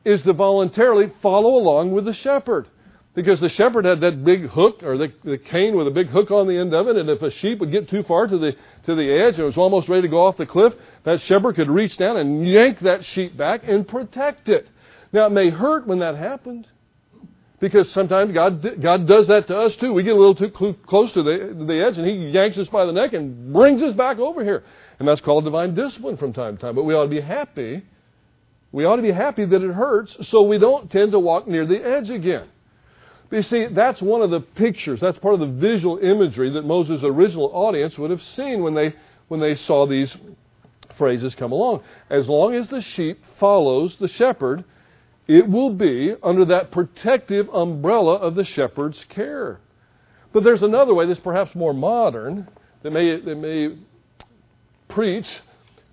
is 0.05 0.23
to 0.23 0.33
voluntarily 0.33 1.13
follow 1.21 1.57
along 1.57 1.93
with 1.93 2.05
the 2.05 2.15
shepherd. 2.15 2.67
Because 3.15 3.41
the 3.41 3.49
shepherd 3.49 3.85
had 3.85 4.01
that 4.01 4.25
big 4.25 4.49
hook, 4.49 4.83
or 4.83 4.99
the, 4.99 5.13
the 5.23 5.39
cane 5.39 5.77
with 5.77 5.87
a 5.87 5.91
big 5.91 6.09
hook 6.09 6.33
on 6.33 6.49
the 6.49 6.57
end 6.57 6.75
of 6.75 6.89
it, 6.89 6.97
and 6.97 7.09
if 7.09 7.23
a 7.23 7.31
sheep 7.31 7.61
would 7.61 7.71
get 7.71 7.89
too 7.89 8.03
far 8.03 8.27
to 8.27 8.37
the, 8.37 8.57
to 8.87 8.95
the 8.97 9.09
edge 9.09 9.37
and 9.37 9.45
was 9.45 9.57
almost 9.57 9.89
ready 9.89 10.03
to 10.03 10.09
go 10.09 10.25
off 10.25 10.37
the 10.37 10.47
cliff, 10.47 10.75
that 11.05 11.21
shepherd 11.21 11.55
could 11.55 11.71
reach 11.71 11.97
down 11.97 12.17
and 12.17 12.47
yank 12.47 12.81
that 12.81 13.05
sheep 13.05 13.37
back 13.37 13.63
and 13.65 13.87
protect 13.87 14.49
it. 14.49 14.67
Now, 15.13 15.27
it 15.27 15.31
may 15.31 15.49
hurt 15.51 15.87
when 15.87 16.01
that 16.01 16.17
happened, 16.17 16.67
because 17.61 17.91
sometimes 17.93 18.33
God, 18.33 18.81
God 18.81 19.07
does 19.07 19.29
that 19.29 19.47
to 19.47 19.57
us 19.57 19.77
too. 19.77 19.93
We 19.93 20.03
get 20.03 20.15
a 20.15 20.19
little 20.19 20.35
too 20.35 20.77
close 20.87 21.13
to 21.13 21.23
the, 21.23 21.65
the 21.67 21.85
edge, 21.85 21.99
and 21.99 22.07
He 22.07 22.31
yanks 22.31 22.59
us 22.59 22.69
by 22.69 22.85
the 22.85 22.93
neck 22.93 23.13
and 23.13 23.53
brings 23.53 23.83
us 23.83 23.95
back 23.95 24.19
over 24.19 24.43
here. 24.43 24.65
And 24.99 25.09
that's 25.09 25.21
called 25.21 25.45
divine 25.45 25.75
discipline 25.75 26.17
from 26.17 26.33
time 26.33 26.57
to 26.57 26.61
time. 26.61 26.75
But 26.75 26.85
we 26.85 26.95
ought 26.95 27.05
to 27.05 27.09
be 27.09 27.21
happy. 27.21 27.83
We 28.73 28.85
ought 28.85 28.97
to 28.97 29.03
be 29.03 29.13
happy 29.13 29.45
that 29.45 29.63
it 29.63 29.73
hurts 29.73 30.29
so 30.29 30.43
we 30.43 30.59
don't 30.59 30.91
tend 30.91 31.13
to 31.13 31.19
walk 31.21 31.47
near 31.47 31.65
the 31.65 31.85
edge 31.85 32.11
again. 32.11 32.49
But 33.31 33.37
you 33.37 33.43
see, 33.43 33.67
that's 33.69 34.03
one 34.03 34.21
of 34.21 34.31
the 34.31 34.41
pictures, 34.41 35.01
that's 35.01 35.19
part 35.19 35.35
of 35.35 35.41
the 35.41 35.47
visual 35.47 35.99
imagery 35.99 36.51
that 36.51 36.65
Moses' 36.65 37.03
original 37.03 37.51
audience 37.53 37.97
would 37.97 38.11
have 38.11 38.23
seen 38.23 38.63
when 38.63 38.75
they, 38.75 38.95
when 39.29 39.41
they 39.41 39.55
saw 39.55 39.87
these 39.87 40.17
phrases 40.97 41.35
come 41.35 41.53
along. 41.53 41.83
As 42.11 42.29
long 42.29 42.55
as 42.55 42.69
the 42.69 42.81
sheep 42.81 43.25
follows 43.39 43.97
the 43.97 44.09
shepherd, 44.09 44.65
it 45.27 45.49
will 45.49 45.71
be 45.71 46.15
under 46.23 46.45
that 46.47 46.71
protective 46.71 47.49
umbrella 47.49 48.17
of 48.17 48.35
the 48.35 48.45
shepherd's 48.45 49.05
care. 49.09 49.61
But 50.33 50.45
there's 50.45 50.63
another 50.63 50.95
way 50.95 51.07
that's 51.07 51.21
perhaps 51.21 51.55
more 51.55 51.73
modern 51.73 52.49
that 52.83 52.91
may, 52.91 53.19
that 53.19 53.37
may 53.37 53.77
preach 54.89 55.41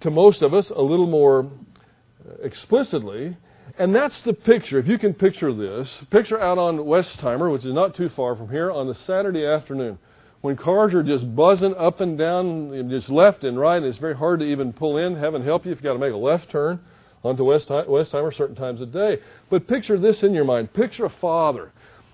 to 0.02 0.12
most 0.12 0.42
of 0.42 0.54
us 0.54 0.70
a 0.70 0.82
little 0.82 1.08
more 1.08 1.46
uh, 1.46 2.34
explicitly, 2.42 3.38
and 3.78 3.96
that's 3.96 4.22
the 4.24 4.34
picture. 4.34 4.80
If 4.80 4.88
you 4.88 4.98
can 4.98 5.14
picture 5.14 5.54
this, 5.54 6.02
picture 6.10 6.40
out 6.40 6.58
on 6.58 6.78
Westheimer, 6.80 7.52
which 7.52 7.64
is 7.64 7.74
not 7.74 7.96
too 7.96 8.10
far 8.10 8.36
from 8.36 8.50
here, 8.50 8.72
on 8.72 8.88
the 8.88 8.96
Saturday 8.96 9.46
afternoon 9.46 9.98
when 10.42 10.58
cars 10.58 10.94
are 10.96 11.04
just 11.04 11.36
buzzing 11.36 11.76
up 11.76 12.02
and 12.02 12.18
down, 12.18 12.90
just 12.90 13.10
left 13.10 13.44
and 13.44 13.60
right, 13.60 13.78
and 13.78 13.86
it's 13.86 14.00
very 14.00 14.16
hard 14.16 14.40
to 14.40 14.46
even 14.46 14.74
pull 14.74 14.98
in. 14.98 15.16
Heaven 15.16 15.44
help 15.44 15.66
you 15.66 15.72
if 15.72 15.78
you've 15.78 15.84
got 15.84 15.94
to 15.94 16.00
make 16.00 16.14
a 16.14 16.18
left 16.18 16.50
turn 16.50 16.80
onto 17.24 17.44
Westheimer 17.44 18.34
certain 18.34 18.56
times 18.56 18.82
a 18.82 18.86
day. 18.86 19.20
But 19.50 19.68
picture 19.68 19.98
this 19.98 20.24
in 20.24 20.34
your 20.34 20.46
mind. 20.46 20.74
Picture 20.74 21.06
a 21.06 21.10
father, 21.10 21.72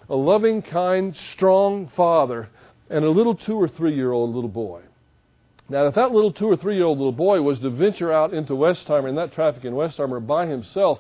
a 0.10 0.16
loving, 0.16 0.62
kind, 0.62 1.16
strong 1.16 1.88
father, 1.96 2.50
and 2.90 3.04
a 3.04 3.10
little 3.10 3.36
two 3.36 3.56
or 3.56 3.68
three 3.68 3.96
year 3.96 4.12
old 4.12 4.34
little 4.34 4.50
boy. 4.50 4.82
Now, 5.70 5.88
if 5.88 5.96
that 5.96 6.12
little 6.12 6.32
two 6.32 6.48
or 6.48 6.56
three 6.56 6.76
year 6.76 6.86
old 6.86 6.98
little 6.98 7.12
boy 7.12 7.42
was 7.42 7.60
to 7.60 7.70
venture 7.70 8.12
out 8.12 8.34
into 8.34 8.54
Westheimer 8.54 9.10
in 9.10 9.16
that 9.16 9.34
traffic 9.34 9.66
in 9.66 9.74
Westheimer 9.74 10.26
by 10.26 10.46
himself, 10.46 11.00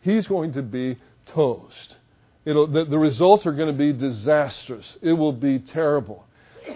he's 0.00 0.26
going 0.26 0.52
to 0.54 0.62
be 0.62 0.96
toast. 1.26 1.96
The, 2.44 2.86
the 2.88 2.98
results 2.98 3.46
are 3.46 3.52
going 3.52 3.68
to 3.68 3.78
be 3.78 3.92
disastrous. 3.92 4.96
It 5.02 5.12
will 5.12 5.32
be 5.32 5.58
terrible. 5.58 6.24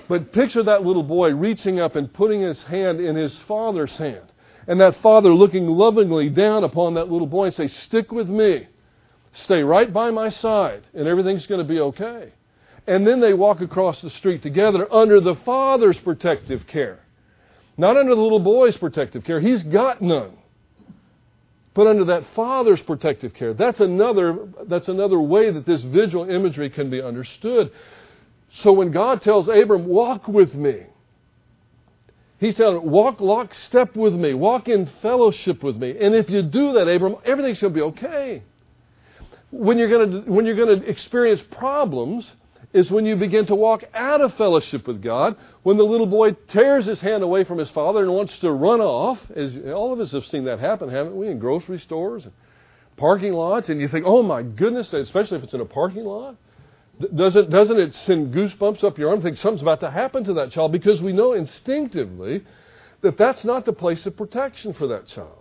But 0.09 0.33
picture 0.33 0.63
that 0.63 0.85
little 0.85 1.03
boy 1.03 1.31
reaching 1.31 1.81
up 1.81 1.97
and 1.97 2.13
putting 2.13 2.43
his 2.43 2.63
hand 2.65 3.01
in 3.01 3.17
his 3.17 3.37
father's 3.49 3.93
hand. 3.97 4.32
And 4.67 4.81
that 4.81 4.97
father 4.97 5.33
looking 5.35 5.67
lovingly 5.67 6.29
down 6.29 6.65
upon 6.65 6.95
that 6.95 7.11
little 7.11 7.27
boy 7.27 7.47
and 7.47 7.55
say, 7.55 7.69
Stick 7.69 8.13
with 8.13 8.29
me. 8.29 8.69
Stay 9.35 9.63
right 9.63 9.93
by 9.93 10.11
my 10.11 10.29
side, 10.29 10.83
and 10.93 11.09
everything's 11.09 11.47
going 11.47 11.67
to 11.67 11.69
be 11.69 11.81
okay. 11.81 12.33
And 12.87 13.07
then 13.07 13.21
they 13.21 13.33
walk 13.33 13.61
across 13.61 14.01
the 14.01 14.11
street 14.11 14.43
together 14.43 14.93
under 14.93 15.21
the 15.21 15.37
father's 15.37 15.99
protective 15.99 16.67
care. 16.67 17.01
Not 17.77 17.97
under 17.97 18.15
the 18.15 18.21
little 18.21 18.41
boy's 18.41 18.77
protective 18.77 19.25
care. 19.25 19.41
He's 19.41 19.63
got 19.63 20.03
none 20.03 20.37
but 21.75 21.87
under 21.87 22.05
that 22.05 22.25
father's 22.35 22.81
protective 22.83 23.33
care. 23.35 23.55
That's 23.55 23.81
another, 23.81 24.49
that's 24.67 24.89
another 24.89 25.19
way 25.19 25.51
that 25.51 25.65
this 25.65 25.83
visual 25.83 26.29
imagery 26.29 26.69
can 26.69 26.91
be 26.91 27.01
understood. 27.01 27.73
So 28.51 28.73
when 28.73 28.93
God 28.93 29.23
tells 29.23 29.49
Abram, 29.49 29.87
walk 29.87 30.29
with 30.29 30.55
me, 30.55 30.83
Telling 32.51 32.83
him, 32.83 32.91
walk 32.91 33.21
lockstep 33.21 33.95
with 33.95 34.15
me, 34.15 34.35
walk 34.35 34.67
in 34.67 34.91
fellowship 35.01 35.63
with 35.63 35.77
me. 35.77 35.97
And 36.01 36.15
if 36.15 36.29
you 36.29 36.43
do 36.43 36.73
that, 36.73 36.89
Abram, 36.89 37.17
everything's 37.25 37.61
going 37.61 37.73
to 37.73 37.79
be 37.79 37.83
okay. 37.83 38.43
When 39.53 39.79
you're 39.79 39.89
going 39.89 40.11
to, 40.11 40.31
when 40.31 40.45
you're 40.45 40.57
going 40.57 40.81
to 40.81 40.89
experience 40.89 41.41
problems, 41.53 42.29
is 42.73 42.91
when 42.91 43.05
you 43.05 43.17
begin 43.17 43.47
to 43.47 43.55
walk 43.55 43.85
out 43.95 44.21
of 44.21 44.35
fellowship 44.35 44.87
with 44.87 45.03
God. 45.03 45.37
When 45.63 45.77
the 45.77 45.85
little 45.85 46.07
boy 46.07 46.33
tears 46.49 46.87
his 46.87 47.01
hand 47.01 47.23
away 47.23 47.45
from 47.45 47.59
his 47.59 47.71
father 47.71 48.03
and 48.03 48.13
wants 48.13 48.39
to 48.39 48.51
run 48.51 48.81
off, 48.81 49.19
as 49.35 49.55
all 49.73 49.93
of 49.93 50.01
us 50.01 50.13
have 50.13 50.25
seen 50.27 50.45
that 50.47 50.59
happen, 50.59 50.89
haven't 50.89 51.15
we? 51.15 51.29
In 51.29 51.39
grocery 51.39 51.79
stores 51.79 52.25
and 52.25 52.33
parking 52.97 53.35
lots, 53.35 53.69
and 53.69 53.81
you 53.81 53.89
think, 53.89 54.05
oh 54.07 54.23
my 54.23 54.43
goodness, 54.43 54.93
especially 54.93 55.39
if 55.39 55.45
it's 55.45 55.55
in 55.55 55.61
a 55.61 55.67
parking 55.67 56.05
lot. 56.05 56.37
Doesn't, 57.15 57.51
doesn't 57.51 57.79
it 57.79 57.95
send 57.95 58.35
goosebumps 58.35 58.85
up 58.85 58.99
your 58.99 59.11
arm? 59.11 59.23
Think 59.23 59.37
something's 59.37 59.63
about 59.63 59.81
to 59.81 59.91
happen 59.91 60.25
to 60.25 60.35
that 60.35 60.51
child 60.51 60.73
because 60.73 61.01
we 61.01 61.13
know 61.13 61.33
instinctively 61.33 62.45
that 63.01 63.17
that's 63.17 63.45
not 63.45 63.65
the 63.65 63.73
place 63.73 64.07
of 64.07 64.17
protection 64.17 64.73
for 64.75 64.87
that 64.89 65.07
child. 65.07 65.39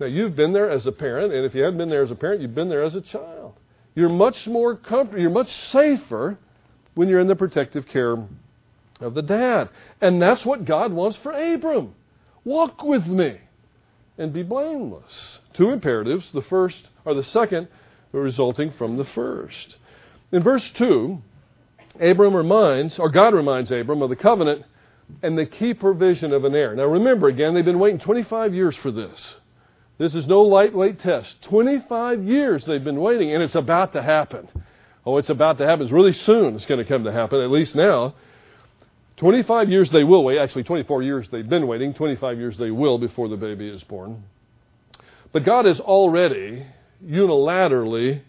Now, 0.00 0.06
you've 0.06 0.34
been 0.34 0.52
there 0.52 0.68
as 0.68 0.86
a 0.86 0.92
parent, 0.92 1.32
and 1.32 1.44
if 1.44 1.54
you 1.54 1.62
haven't 1.62 1.78
been 1.78 1.90
there 1.90 2.02
as 2.02 2.10
a 2.10 2.16
parent, 2.16 2.40
you've 2.40 2.54
been 2.54 2.68
there 2.68 2.82
as 2.82 2.94
a 2.94 3.00
child. 3.00 3.54
You're 3.94 4.08
much 4.08 4.46
more 4.46 4.74
comfortable, 4.74 5.20
you're 5.20 5.30
much 5.30 5.52
safer 5.70 6.38
when 6.94 7.08
you're 7.08 7.20
in 7.20 7.28
the 7.28 7.36
protective 7.36 7.86
care 7.86 8.16
of 9.00 9.14
the 9.14 9.22
dad. 9.22 9.68
And 10.00 10.20
that's 10.20 10.44
what 10.44 10.64
God 10.64 10.92
wants 10.92 11.18
for 11.18 11.32
Abram. 11.32 11.94
Walk 12.44 12.82
with 12.82 13.06
me 13.06 13.38
and 14.18 14.32
be 14.32 14.42
blameless. 14.42 15.38
Two 15.54 15.70
imperatives, 15.70 16.30
the 16.32 16.42
first 16.42 16.88
or 17.04 17.14
the 17.14 17.24
second 17.24 17.68
resulting 18.12 18.72
from 18.72 18.96
the 18.96 19.04
first. 19.04 19.76
In 20.32 20.42
verse 20.42 20.68
2, 20.72 21.20
Abram 22.00 22.34
reminds, 22.34 22.98
or 22.98 23.10
God 23.10 23.34
reminds 23.34 23.70
Abram 23.70 24.02
of 24.02 24.08
the 24.08 24.16
covenant 24.16 24.64
and 25.22 25.36
the 25.36 25.46
key 25.46 25.74
provision 25.74 26.32
of 26.32 26.44
an 26.44 26.54
heir. 26.54 26.74
Now 26.74 26.86
remember 26.86 27.28
again, 27.28 27.54
they've 27.54 27.64
been 27.64 27.78
waiting 27.78 28.00
25 28.00 28.54
years 28.54 28.74
for 28.76 28.90
this. 28.90 29.36
This 29.98 30.14
is 30.14 30.26
no 30.26 30.42
lightweight 30.42 31.00
test. 31.00 31.42
25 31.42 32.24
years 32.24 32.64
they've 32.64 32.82
been 32.82 33.00
waiting, 33.00 33.32
and 33.32 33.42
it's 33.42 33.54
about 33.54 33.92
to 33.92 34.02
happen. 34.02 34.48
Oh, 35.04 35.18
it's 35.18 35.30
about 35.30 35.58
to 35.58 35.66
happen. 35.66 35.84
It's 35.84 35.92
really 35.92 36.14
soon 36.14 36.54
it's 36.54 36.64
going 36.64 36.78
to 36.78 36.88
come 36.88 37.04
to 37.04 37.12
happen, 37.12 37.40
at 37.40 37.50
least 37.50 37.74
now. 37.74 38.14
25 39.18 39.68
years 39.68 39.90
they 39.90 40.02
will 40.02 40.24
wait. 40.24 40.38
Actually, 40.38 40.64
24 40.64 41.02
years 41.02 41.28
they've 41.28 41.48
been 41.48 41.66
waiting. 41.66 41.92
25 41.92 42.38
years 42.38 42.56
they 42.56 42.70
will 42.70 42.98
before 42.98 43.28
the 43.28 43.36
baby 43.36 43.68
is 43.68 43.84
born. 43.84 44.24
But 45.32 45.44
God 45.44 45.66
has 45.66 45.78
already 45.78 46.66
unilaterally 47.04 48.22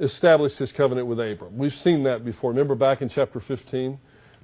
established 0.00 0.58
his 0.58 0.72
covenant 0.72 1.06
with 1.06 1.20
Abram. 1.20 1.56
We've 1.56 1.74
seen 1.76 2.04
that 2.04 2.24
before. 2.24 2.50
Remember 2.50 2.74
back 2.74 3.02
in 3.02 3.08
chapter 3.08 3.40
15? 3.40 3.98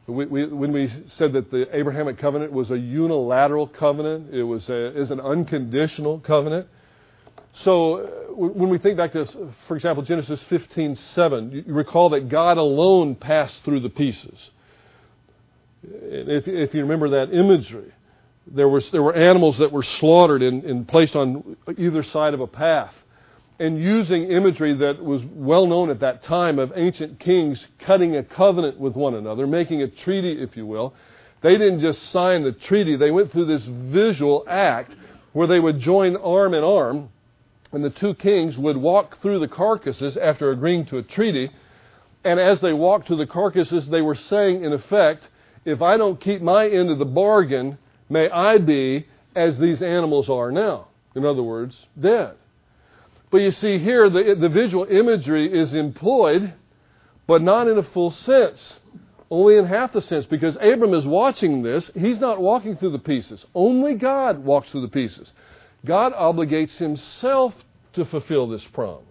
We, 0.06 0.26
we, 0.26 0.46
when 0.46 0.72
we 0.72 0.92
said 1.08 1.32
that 1.34 1.50
the 1.50 1.74
Abrahamic 1.76 2.18
covenant 2.18 2.52
was 2.52 2.70
a 2.70 2.78
unilateral 2.78 3.68
covenant, 3.68 4.34
it 4.34 4.42
was 4.42 4.68
a, 4.68 4.98
is 4.98 5.10
an 5.10 5.20
unconditional 5.20 6.20
covenant. 6.20 6.66
So 7.52 7.94
uh, 7.94 8.34
when 8.34 8.70
we 8.70 8.78
think 8.78 8.96
back 8.96 9.12
to, 9.12 9.26
for 9.66 9.76
example, 9.76 10.02
Genesis 10.04 10.42
15:7, 10.50 11.66
you 11.66 11.74
recall 11.74 12.10
that 12.10 12.28
God 12.28 12.58
alone 12.58 13.16
passed 13.16 13.62
through 13.64 13.80
the 13.80 13.88
pieces. 13.88 14.50
If, 15.82 16.46
if 16.46 16.74
you 16.74 16.82
remember 16.82 17.10
that 17.10 17.34
imagery, 17.34 17.92
there 18.46 18.68
was 18.68 18.88
there 18.90 19.02
were 19.02 19.14
animals 19.14 19.58
that 19.58 19.72
were 19.72 19.82
slaughtered 19.82 20.42
and, 20.42 20.64
and 20.64 20.86
placed 20.86 21.16
on 21.16 21.56
either 21.76 22.02
side 22.02 22.34
of 22.34 22.40
a 22.40 22.46
path 22.46 22.94
and 23.60 23.78
using 23.78 24.30
imagery 24.30 24.72
that 24.72 25.04
was 25.04 25.22
well 25.34 25.66
known 25.66 25.90
at 25.90 26.00
that 26.00 26.22
time 26.22 26.58
of 26.58 26.72
ancient 26.74 27.20
kings 27.20 27.66
cutting 27.78 28.16
a 28.16 28.24
covenant 28.24 28.80
with 28.80 28.94
one 28.94 29.14
another, 29.14 29.46
making 29.46 29.82
a 29.82 29.88
treaty, 29.88 30.32
if 30.42 30.56
you 30.56 30.64
will. 30.64 30.94
They 31.42 31.58
didn't 31.58 31.80
just 31.80 32.10
sign 32.10 32.42
the 32.42 32.52
treaty, 32.52 32.96
they 32.96 33.10
went 33.10 33.30
through 33.30 33.44
this 33.44 33.62
visual 33.62 34.44
act 34.48 34.96
where 35.32 35.46
they 35.46 35.60
would 35.60 35.78
join 35.78 36.16
arm 36.16 36.54
in 36.54 36.64
arm, 36.64 37.10
and 37.70 37.84
the 37.84 37.90
two 37.90 38.14
kings 38.14 38.56
would 38.56 38.78
walk 38.78 39.20
through 39.20 39.38
the 39.38 39.48
carcasses 39.48 40.16
after 40.16 40.50
agreeing 40.50 40.86
to 40.86 40.96
a 40.96 41.02
treaty. 41.02 41.50
And 42.24 42.40
as 42.40 42.62
they 42.62 42.72
walked 42.72 43.06
through 43.06 43.18
the 43.18 43.26
carcasses, 43.26 43.88
they 43.88 44.00
were 44.00 44.14
saying, 44.14 44.64
in 44.64 44.72
effect, 44.72 45.28
if 45.66 45.82
I 45.82 45.98
don't 45.98 46.18
keep 46.18 46.40
my 46.40 46.66
end 46.66 46.90
of 46.90 46.98
the 46.98 47.04
bargain, 47.04 47.78
may 48.08 48.28
I 48.30 48.58
be 48.58 49.06
as 49.36 49.58
these 49.58 49.82
animals 49.82 50.30
are 50.30 50.50
now. 50.50 50.88
In 51.14 51.24
other 51.24 51.42
words, 51.42 51.86
dead. 51.98 52.36
But 53.30 53.42
you 53.42 53.50
see 53.52 53.78
here, 53.78 54.10
the, 54.10 54.36
the 54.38 54.48
visual 54.48 54.84
imagery 54.84 55.52
is 55.52 55.74
employed, 55.74 56.52
but 57.26 57.42
not 57.42 57.68
in 57.68 57.78
a 57.78 57.82
full 57.82 58.10
sense. 58.10 58.80
Only 59.30 59.56
in 59.56 59.64
half 59.64 59.92
the 59.92 60.02
sense, 60.02 60.26
because 60.26 60.56
Abram 60.56 60.92
is 60.92 61.06
watching 61.06 61.62
this. 61.62 61.88
He's 61.94 62.18
not 62.18 62.40
walking 62.40 62.76
through 62.76 62.90
the 62.90 62.98
pieces. 62.98 63.46
Only 63.54 63.94
God 63.94 64.38
walks 64.40 64.70
through 64.70 64.80
the 64.80 64.88
pieces. 64.88 65.32
God 65.84 66.12
obligates 66.12 66.76
himself 66.76 67.54
to 67.92 68.04
fulfill 68.04 68.48
this 68.48 68.64
promise. 68.72 69.04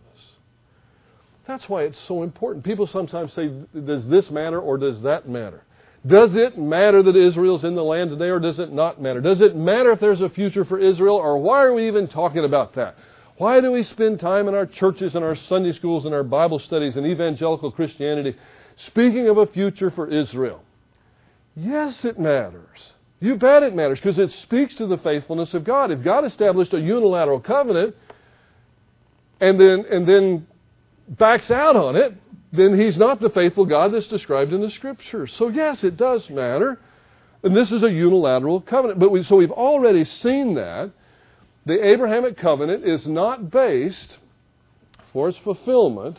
That's 1.47 1.67
why 1.69 1.83
it's 1.83 1.99
so 2.01 2.21
important. 2.23 2.65
People 2.65 2.85
sometimes 2.85 3.33
say, 3.33 3.49
does 3.73 4.05
this 4.07 4.29
matter 4.29 4.59
or 4.59 4.77
does 4.77 5.01
that 5.01 5.27
matter? 5.27 5.63
Does 6.05 6.35
it 6.35 6.57
matter 6.57 7.01
that 7.01 7.15
Israel's 7.15 7.63
in 7.63 7.75
the 7.75 7.83
land 7.83 8.11
today 8.11 8.29
or 8.29 8.39
does 8.39 8.59
it 8.59 8.71
not 8.71 9.01
matter? 9.01 9.19
Does 9.19 9.41
it 9.41 9.55
matter 9.55 9.91
if 9.91 9.99
there's 9.99 10.21
a 10.21 10.29
future 10.29 10.63
for 10.63 10.79
Israel 10.79 11.15
or 11.15 11.37
why 11.37 11.63
are 11.63 11.73
we 11.73 11.87
even 11.87 12.07
talking 12.07 12.45
about 12.45 12.75
that? 12.75 12.95
Why 13.39 13.61
do 13.61 13.71
we 13.71 13.83
spend 13.83 14.19
time 14.19 14.49
in 14.49 14.53
our 14.53 14.65
churches 14.65 15.15
and 15.15 15.23
our 15.23 15.37
Sunday 15.37 15.71
schools 15.71 16.05
and 16.05 16.13
our 16.13 16.23
Bible 16.23 16.59
studies 16.59 16.97
and 16.97 17.07
evangelical 17.07 17.71
Christianity 17.71 18.35
speaking 18.75 19.29
of 19.29 19.37
a 19.37 19.45
future 19.45 19.89
for 19.91 20.09
Israel? 20.09 20.61
Yes, 21.55 22.03
it 22.03 22.19
matters. 22.19 22.95
You 23.21 23.37
bet 23.37 23.63
it 23.63 23.73
matters 23.73 23.97
because 23.99 24.19
it 24.19 24.33
speaks 24.33 24.75
to 24.75 24.87
the 24.87 24.97
faithfulness 24.97 25.53
of 25.53 25.63
God. 25.63 25.89
If 25.89 26.03
God 26.03 26.25
established 26.25 26.73
a 26.73 26.81
unilateral 26.81 27.39
covenant 27.39 27.95
and 29.39 29.57
then, 29.57 29.85
and 29.89 30.05
then 30.05 30.45
backs 31.07 31.49
out 31.49 31.77
on 31.77 31.95
it, 31.95 32.13
then 32.51 32.77
he's 32.77 32.97
not 32.97 33.21
the 33.21 33.29
faithful 33.29 33.65
God 33.65 33.93
that's 33.93 34.07
described 34.07 34.51
in 34.51 34.59
the 34.59 34.69
scriptures. 34.69 35.33
So 35.35 35.47
yes, 35.47 35.85
it 35.85 35.95
does 35.95 36.29
matter. 36.29 36.77
And 37.41 37.55
this 37.55 37.71
is 37.71 37.83
a 37.83 37.89
unilateral 37.89 38.59
covenant. 38.59 38.99
But 38.99 39.11
we, 39.11 39.23
so 39.23 39.37
we've 39.37 39.49
already 39.49 40.03
seen 40.03 40.55
that 40.55 40.91
the 41.65 41.85
Abrahamic 41.85 42.37
covenant 42.37 42.85
is 42.85 43.05
not 43.05 43.51
based 43.51 44.17
for 45.13 45.29
its 45.29 45.37
fulfillment, 45.39 46.17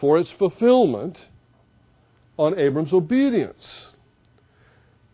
for 0.00 0.18
its 0.18 0.30
fulfillment 0.32 1.18
on 2.38 2.58
Abram's 2.58 2.92
obedience. 2.92 3.86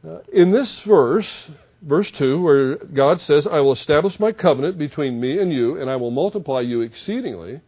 Uh, 0.06 0.18
in 0.32 0.50
this 0.50 0.80
verse, 0.80 1.48
verse 1.80 2.10
2, 2.12 2.42
where 2.42 2.76
God 2.76 3.20
says, 3.20 3.46
I 3.46 3.60
will 3.60 3.72
establish 3.72 4.20
my 4.20 4.32
covenant 4.32 4.76
between 4.76 5.20
me 5.20 5.38
and 5.38 5.52
you, 5.52 5.80
and 5.80 5.88
I 5.88 5.96
will 5.96 6.10
multiply 6.10 6.60
you 6.60 6.82
exceedingly. 6.82 7.60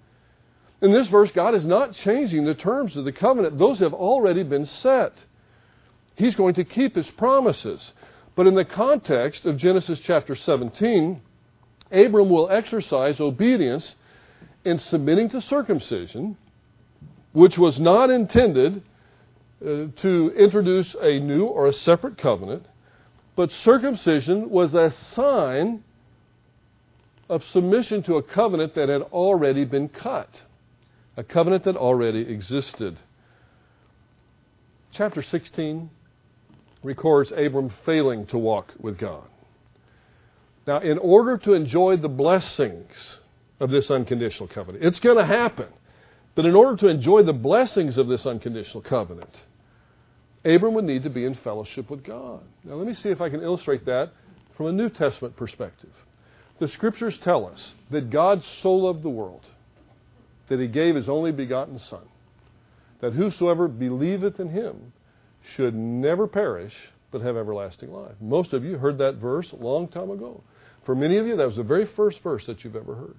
In 0.82 0.92
this 0.92 1.08
verse, 1.08 1.30
God 1.32 1.54
is 1.54 1.64
not 1.64 1.94
changing 1.94 2.44
the 2.44 2.54
terms 2.54 2.96
of 2.96 3.06
the 3.06 3.12
covenant. 3.12 3.58
Those 3.58 3.78
have 3.78 3.94
already 3.94 4.42
been 4.42 4.66
set. 4.66 5.12
He's 6.14 6.36
going 6.36 6.54
to 6.54 6.64
keep 6.64 6.94
his 6.94 7.10
promises. 7.12 7.92
But 8.34 8.46
in 8.46 8.54
the 8.54 8.64
context 8.64 9.46
of 9.46 9.56
Genesis 9.56 9.98
chapter 10.00 10.36
17, 10.36 11.22
Abram 11.90 12.28
will 12.28 12.50
exercise 12.50 13.20
obedience 13.20 13.94
in 14.64 14.78
submitting 14.78 15.30
to 15.30 15.40
circumcision, 15.40 16.36
which 17.32 17.56
was 17.56 17.78
not 17.78 18.10
intended 18.10 18.82
uh, 19.64 19.86
to 19.96 20.32
introduce 20.36 20.94
a 21.00 21.18
new 21.20 21.44
or 21.44 21.66
a 21.66 21.72
separate 21.72 22.18
covenant, 22.18 22.66
but 23.36 23.50
circumcision 23.50 24.50
was 24.50 24.74
a 24.74 24.92
sign 25.14 25.84
of 27.28 27.44
submission 27.44 28.02
to 28.04 28.16
a 28.16 28.22
covenant 28.22 28.74
that 28.74 28.88
had 28.88 29.02
already 29.02 29.64
been 29.64 29.88
cut, 29.88 30.42
a 31.16 31.24
covenant 31.24 31.64
that 31.64 31.76
already 31.76 32.20
existed. 32.20 32.96
Chapter 34.92 35.22
16 35.22 35.90
records 36.82 37.32
Abram 37.32 37.70
failing 37.84 38.26
to 38.26 38.38
walk 38.38 38.72
with 38.78 38.98
God. 38.98 39.24
Now, 40.66 40.80
in 40.80 40.98
order 40.98 41.38
to 41.38 41.52
enjoy 41.52 41.96
the 41.96 42.08
blessings 42.08 43.18
of 43.60 43.70
this 43.70 43.90
unconditional 43.90 44.48
covenant, 44.48 44.84
it's 44.84 44.98
going 44.98 45.16
to 45.16 45.24
happen. 45.24 45.68
But 46.34 46.44
in 46.44 46.54
order 46.54 46.76
to 46.78 46.88
enjoy 46.88 47.22
the 47.22 47.32
blessings 47.32 47.96
of 47.96 48.08
this 48.08 48.26
unconditional 48.26 48.82
covenant, 48.82 49.34
Abram 50.44 50.74
would 50.74 50.84
need 50.84 51.04
to 51.04 51.10
be 51.10 51.24
in 51.24 51.34
fellowship 51.34 51.88
with 51.88 52.04
God. 52.04 52.40
Now, 52.64 52.74
let 52.74 52.86
me 52.86 52.94
see 52.94 53.08
if 53.08 53.20
I 53.20 53.30
can 53.30 53.42
illustrate 53.42 53.86
that 53.86 54.12
from 54.56 54.66
a 54.66 54.72
New 54.72 54.90
Testament 54.90 55.36
perspective. 55.36 55.90
The 56.58 56.68
scriptures 56.68 57.18
tell 57.18 57.46
us 57.46 57.74
that 57.90 58.10
God 58.10 58.42
so 58.62 58.72
loved 58.72 59.02
the 59.02 59.10
world 59.10 59.44
that 60.48 60.60
he 60.60 60.66
gave 60.66 60.94
his 60.94 61.08
only 61.08 61.32
begotten 61.32 61.78
Son, 61.78 62.04
that 63.00 63.12
whosoever 63.12 63.68
believeth 63.68 64.40
in 64.40 64.48
him 64.48 64.92
should 65.54 65.74
never 65.74 66.26
perish 66.26 66.74
but 67.10 67.20
have 67.20 67.36
everlasting 67.36 67.92
life. 67.92 68.14
Most 68.20 68.52
of 68.52 68.64
you 68.64 68.78
heard 68.78 68.98
that 68.98 69.16
verse 69.16 69.52
a 69.52 69.56
long 69.56 69.88
time 69.88 70.10
ago. 70.10 70.42
For 70.86 70.94
many 70.94 71.18
of 71.18 71.26
you, 71.26 71.36
that 71.36 71.46
was 71.46 71.56
the 71.56 71.62
very 71.64 71.84
first 71.84 72.22
verse 72.22 72.46
that 72.46 72.64
you've 72.64 72.76
ever 72.76 72.94
heard. 72.94 73.16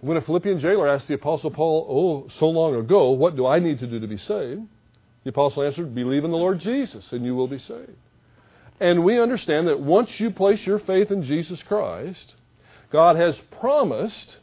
When 0.00 0.16
a 0.16 0.20
Philippian 0.20 0.60
jailer 0.60 0.88
asked 0.88 1.08
the 1.08 1.14
Apostle 1.14 1.50
Paul, 1.50 1.86
oh, 1.88 2.28
so 2.38 2.48
long 2.48 2.74
ago, 2.74 3.10
what 3.10 3.34
do 3.34 3.46
I 3.46 3.58
need 3.58 3.78
to 3.80 3.86
do 3.86 3.98
to 3.98 4.06
be 4.06 4.18
saved? 4.18 4.62
The 5.24 5.30
apostle 5.30 5.62
answered, 5.62 5.94
Believe 5.94 6.24
in 6.24 6.30
the 6.30 6.36
Lord 6.36 6.58
Jesus, 6.58 7.12
and 7.12 7.24
you 7.24 7.34
will 7.34 7.46
be 7.46 7.58
saved. 7.58 7.96
And 8.80 9.04
we 9.04 9.20
understand 9.20 9.68
that 9.68 9.78
once 9.78 10.18
you 10.18 10.32
place 10.32 10.66
your 10.66 10.80
faith 10.80 11.10
in 11.12 11.22
Jesus 11.22 11.62
Christ, 11.62 12.34
God 12.90 13.16
has 13.16 13.40
promised, 13.60 14.38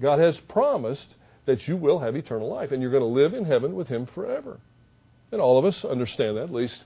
God 0.00 0.18
has 0.18 0.38
promised 0.48 1.16
that 1.44 1.68
you 1.68 1.76
will 1.76 1.98
have 1.98 2.16
eternal 2.16 2.48
life 2.48 2.72
and 2.72 2.80
you're 2.80 2.90
going 2.90 3.02
to 3.02 3.06
live 3.06 3.34
in 3.34 3.44
heaven 3.44 3.74
with 3.74 3.88
Him 3.88 4.06
forever. 4.06 4.58
And 5.30 5.40
all 5.40 5.58
of 5.58 5.66
us 5.66 5.84
understand 5.84 6.38
that, 6.38 6.44
at 6.44 6.52
least 6.52 6.84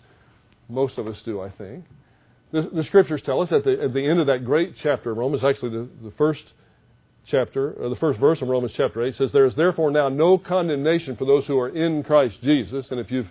most 0.68 0.98
of 0.98 1.06
us 1.06 1.22
do, 1.22 1.40
I 1.40 1.50
think. 1.50 1.84
The, 2.52 2.62
the 2.62 2.84
scriptures 2.84 3.22
tell 3.22 3.42
us 3.42 3.50
at 3.52 3.64
the, 3.64 3.82
at 3.82 3.92
the 3.92 4.06
end 4.06 4.20
of 4.20 4.26
that 4.28 4.44
great 4.44 4.74
chapter 4.76 5.10
of 5.10 5.16
Romans, 5.16 5.42
actually 5.42 5.70
the, 5.70 5.88
the 6.04 6.10
first 6.12 6.52
chapter, 7.26 7.72
or 7.72 7.88
the 7.88 7.96
first 7.96 8.20
verse 8.20 8.40
of 8.40 8.48
Romans 8.48 8.72
chapter 8.76 9.02
8 9.02 9.14
says, 9.14 9.32
There 9.32 9.46
is 9.46 9.54
therefore 9.56 9.90
now 9.90 10.08
no 10.08 10.38
condemnation 10.38 11.16
for 11.16 11.24
those 11.24 11.46
who 11.46 11.58
are 11.58 11.68
in 11.68 12.02
Christ 12.02 12.38
Jesus. 12.42 12.90
And 12.90 13.00
if 13.00 13.10
you've, 13.10 13.28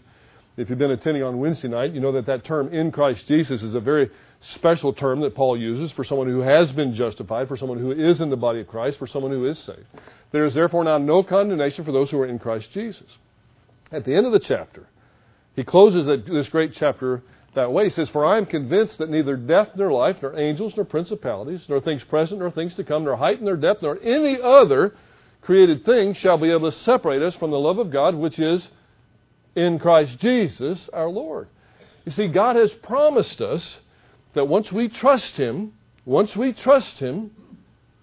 if 0.58 0.70
you've 0.70 0.80
been 0.80 0.92
attending 0.92 1.24
on 1.24 1.40
Wednesday 1.40 1.70
night, 1.70 1.94
you 1.94 2.02
know 2.02 2.12
that 2.12 2.26
that 2.26 2.44
term 2.44 2.74
in 2.74 2.92
Christ 2.92 3.26
Jesus 3.28 3.64
is 3.64 3.74
a 3.74 3.80
very 3.80 4.10
special 4.42 4.94
term 4.94 5.22
that 5.22 5.34
Paul 5.34 5.58
uses 5.58 5.92
for 5.94 6.04
someone 6.04 6.28
who 6.28 6.42
has 6.42 6.72
been 6.74 6.94
justified, 6.94 7.48
for 7.48 7.58
someone 7.58 7.80
who 7.80 7.92
is 7.92 8.22
in 8.22 8.30
the 8.30 8.36
body 8.36 8.60
of 8.60 8.68
Christ, 8.68 9.00
for 9.00 9.08
someone 9.08 9.32
who 9.32 9.48
is 9.48 9.58
saved. 9.60 9.86
There 10.32 10.46
is 10.46 10.54
therefore 10.54 10.84
now 10.84 10.98
no 10.98 11.24
condemnation 11.24 11.86
for 11.86 11.92
those 11.92 12.12
who 12.12 12.20
are 12.20 12.28
in 12.28 12.40
Christ 12.40 12.70
Jesus. 12.74 13.08
At 13.92 14.04
the 14.04 14.14
end 14.14 14.26
of 14.26 14.34
the 14.34 14.40
chapter, 14.40 14.88
he 15.56 15.64
closes 15.64 16.06
this 16.28 16.50
great 16.50 16.74
chapter 16.74 17.24
that 17.56 17.72
way. 17.72 17.86
He 17.86 17.90
says, 17.90 18.10
For 18.10 18.26
I 18.26 18.38
am 18.38 18.46
convinced 18.46 19.00
that 19.00 19.10
neither 19.10 19.36
death 19.36 19.70
nor 19.76 19.92
life, 19.92 20.18
nor 20.22 20.38
angels, 20.38 20.74
nor 20.76 20.86
principalities, 20.86 21.66
nor 21.68 21.82
things 21.82 22.04
present, 22.04 22.40
nor 22.40 22.52
things 22.52 22.76
to 22.76 22.84
come, 22.84 23.04
nor 23.04 23.16
height 23.16 23.42
nor 23.42 23.56
depth, 23.56 23.82
nor 23.82 24.00
any 24.02 24.40
other 24.42 24.96
created 25.42 25.86
thing 25.86 26.14
shall 26.14 26.38
be 26.38 26.52
able 26.52 26.72
to 26.72 26.78
separate 26.78 27.22
us 27.22 27.36
from 27.36 27.52
the 27.52 27.60
love 27.60 27.78
of 27.78 27.92
God 27.92 28.16
which 28.16 28.40
is 28.40 28.68
in 29.56 29.80
Christ 29.80 30.20
Jesus 30.20 30.90
our 30.92 31.10
Lord. 31.10 31.48
You 32.06 32.12
see, 32.12 32.28
God 32.28 32.56
has 32.56 32.72
promised 32.72 33.42
us 33.42 33.78
that 34.34 34.46
once 34.46 34.72
we 34.72 34.90
trust 34.90 35.38
Him, 35.38 35.74
once 36.06 36.36
we 36.36 36.54
trust 36.54 37.00
Him, 37.00 37.32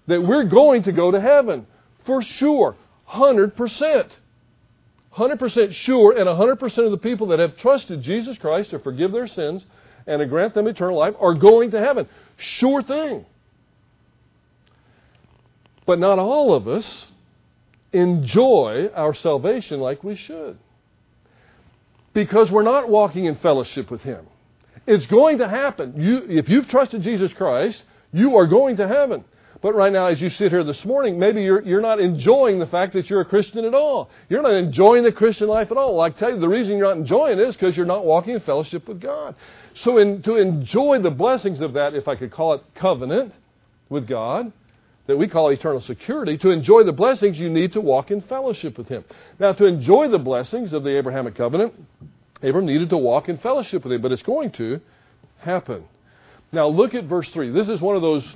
that 0.07 0.23
we're 0.23 0.45
going 0.45 0.83
to 0.85 0.93
go 0.93 1.11
to 1.11 1.21
heaven. 1.21 1.67
For 2.05 2.23
sure. 2.23 2.77
100%. 3.09 4.09
100% 5.17 5.73
sure, 5.73 6.17
and 6.17 6.27
100% 6.27 6.85
of 6.85 6.91
the 6.91 6.99
people 6.99 7.29
that 7.29 7.39
have 7.39 7.57
trusted 7.57 8.03
Jesus 8.03 8.39
Christ 8.39 8.71
to 8.71 8.79
forgive 8.79 9.13
their 9.13 9.27
sins 9.27 9.65
and 10.07 10.21
to 10.21 10.27
grant 10.27 10.55
them 10.55 10.67
eternal 10.67 10.99
life 10.99 11.15
are 11.21 11.35
going 11.35 11.71
to 11.73 11.79
heaven. 11.79 12.09
Sure 12.37 12.83
thing. 12.83 13.27
But 15.85 15.99
not 15.99 16.19
all 16.19 16.55
of 16.55 16.67
us 16.67 17.07
enjoy 17.93 18.91
our 18.95 19.15
salvation 19.15 19.81
like 19.81 20.03
we 20.03 20.17
should. 20.17 20.59
Because 22.15 22.51
we're 22.51 22.63
not 22.63 22.89
walking 22.89 23.27
in 23.27 23.37
fellowship 23.37 23.91
with 23.91 24.03
Him. 24.03 24.27
It's 24.87 25.07
going 25.07 25.39
to 25.39 25.49
happen. 25.49 25.95
You, 26.01 26.27
if 26.29 26.49
you've 26.49 26.69
trusted 26.69 27.03
Jesus 27.03 27.33
Christ, 27.33 27.83
you 28.13 28.37
are 28.37 28.47
going 28.47 28.77
to 28.77 28.89
heaven. 28.89 29.25
But 29.63 29.77
right 29.77 29.93
now, 29.93 30.07
as 30.07 30.21
you 30.21 30.29
sit 30.29 30.51
here 30.51 30.65
this 30.65 30.85
morning, 30.85 31.21
maybe 31.21 31.43
you're, 31.43 31.63
you're 31.63 31.81
not 31.81 32.01
enjoying 32.01 32.59
the 32.59 32.67
fact 32.67 32.95
that 32.95 33.09
you're 33.09 33.21
a 33.21 33.25
Christian 33.25 33.65
at 33.65 33.75
all. 33.75 34.11
You're 34.29 34.43
not 34.43 34.55
enjoying 34.55 35.05
the 35.05 35.13
Christian 35.13 35.47
life 35.47 35.71
at 35.71 35.77
all. 35.77 35.97
Well, 35.97 36.05
I 36.05 36.11
tell 36.11 36.33
you, 36.33 36.41
the 36.41 36.49
reason 36.49 36.77
you're 36.77 36.89
not 36.89 36.97
enjoying 36.97 37.39
it 37.39 37.49
is 37.49 37.55
because 37.55 37.77
you're 37.77 37.87
not 37.87 38.05
walking 38.05 38.35
in 38.35 38.41
fellowship 38.41 38.89
with 38.89 39.01
God. 39.01 39.37
So, 39.75 39.99
in, 39.99 40.21
to 40.23 40.35
enjoy 40.35 41.01
the 41.01 41.13
blessings 41.13 41.61
of 41.61 41.75
that, 41.75 41.95
if 41.95 42.09
I 42.09 42.17
could 42.17 42.33
call 42.33 42.55
it 42.55 42.63
covenant 42.75 43.35
with 43.89 44.09
God, 44.09 44.53
that 45.07 45.17
we 45.17 45.29
call 45.29 45.51
eternal 45.51 45.81
security, 45.81 46.37
to 46.39 46.51
enjoy 46.51 46.83
the 46.83 46.93
blessings, 46.93 47.39
you 47.39 47.49
need 47.49 47.73
to 47.75 47.81
walk 47.81 48.11
in 48.11 48.21
fellowship 48.21 48.77
with 48.77 48.89
Him. 48.89 49.05
Now, 49.39 49.53
to 49.53 49.67
enjoy 49.67 50.09
the 50.09 50.19
blessings 50.19 50.73
of 50.73 50.83
the 50.83 50.99
Abrahamic 50.99 51.37
covenant, 51.37 51.73
Abram 52.43 52.67
needed 52.67 52.91
to 52.91 52.99
walk 52.99 53.29
in 53.29 53.39
fellowship 53.39 53.85
with 53.85 53.93
Him, 53.93 54.03
but 54.03 54.11
it's 54.11 54.25
going 54.25 54.51
to 54.53 54.81
happen. 55.39 55.85
Now, 56.51 56.67
look 56.67 56.95
at 56.95 57.05
verse 57.05 57.31
3. 57.31 57.51
This 57.53 57.69
is 57.69 57.81
one 57.81 57.95
of 57.95 58.03
those 58.03 58.27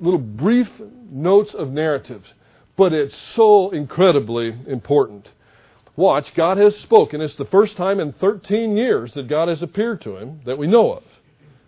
little 0.00 0.20
brief 0.20 0.68
notes 1.10 1.54
of 1.54 1.70
narratives, 1.70 2.32
but 2.76 2.92
it's 2.92 3.16
so 3.34 3.70
incredibly 3.70 4.54
important. 4.66 5.28
Watch, 5.96 6.32
God 6.34 6.58
has 6.58 6.76
spoken. 6.76 7.20
It's 7.20 7.34
the 7.34 7.44
first 7.46 7.76
time 7.76 7.98
in 7.98 8.12
13 8.12 8.76
years 8.76 9.12
that 9.14 9.26
God 9.26 9.48
has 9.48 9.62
appeared 9.62 10.00
to 10.02 10.16
him 10.16 10.40
that 10.46 10.56
we 10.56 10.68
know 10.68 10.92
of. 10.92 11.02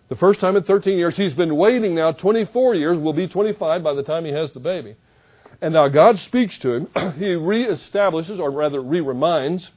The 0.07 0.15
first 0.15 0.39
time 0.39 0.55
in 0.55 0.63
13 0.63 0.97
years. 0.97 1.17
He's 1.17 1.33
been 1.33 1.55
waiting 1.55 1.95
now 1.95 2.11
24 2.13 2.75
years, 2.75 2.97
will 2.97 3.13
be 3.13 3.27
25 3.27 3.83
by 3.83 3.93
the 3.93 4.03
time 4.03 4.25
he 4.25 4.31
has 4.31 4.51
the 4.53 4.59
baby. 4.59 4.95
And 5.61 5.73
now 5.73 5.87
God 5.89 6.17
speaks 6.19 6.57
to 6.59 6.73
him. 6.73 6.87
he 7.17 7.27
reestablishes, 7.27 8.39
or 8.39 8.51
rather 8.51 8.81
re 8.81 8.99
reminds, 8.99 9.69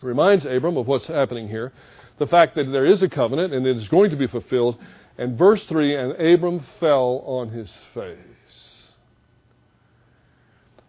reminds 0.00 0.44
Abram 0.44 0.76
of 0.76 0.86
what's 0.86 1.06
happening 1.06 1.48
here. 1.48 1.72
The 2.18 2.26
fact 2.26 2.54
that 2.56 2.64
there 2.70 2.86
is 2.86 3.02
a 3.02 3.08
covenant 3.08 3.52
and 3.52 3.66
it 3.66 3.76
is 3.76 3.88
going 3.88 4.10
to 4.10 4.16
be 4.16 4.26
fulfilled. 4.26 4.78
And 5.18 5.38
verse 5.38 5.64
3 5.66 5.96
And 5.96 6.12
Abram 6.20 6.60
fell 6.80 7.22
on 7.26 7.50
his 7.50 7.70
face. 7.94 8.16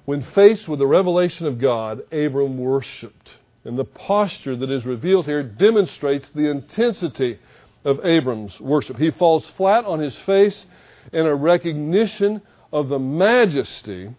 When 0.06 0.22
faced 0.22 0.68
with 0.68 0.80
the 0.80 0.88
revelation 0.88 1.46
of 1.48 1.60
God, 1.60 2.02
Abram 2.12 2.58
worshiped. 2.58 3.30
And 3.66 3.80
the 3.80 3.86
posture 3.86 4.56
that 4.58 4.70
is 4.70 4.86
revealed 4.86 5.26
here 5.26 5.44
demonstrates 5.44 6.30
the 6.30 6.50
intensity 6.50 7.40
of 7.86 8.06
Abram's 8.06 8.60
worship. 8.60 8.98
He 8.98 9.12
falls 9.12 9.46
flat 9.58 9.86
on 9.86 10.00
his 10.00 10.16
face 10.26 10.66
in 11.12 11.26
a 11.26 11.36
recognition 11.36 12.42
of 12.72 12.90
the 12.90 13.00
majesty 13.00 14.14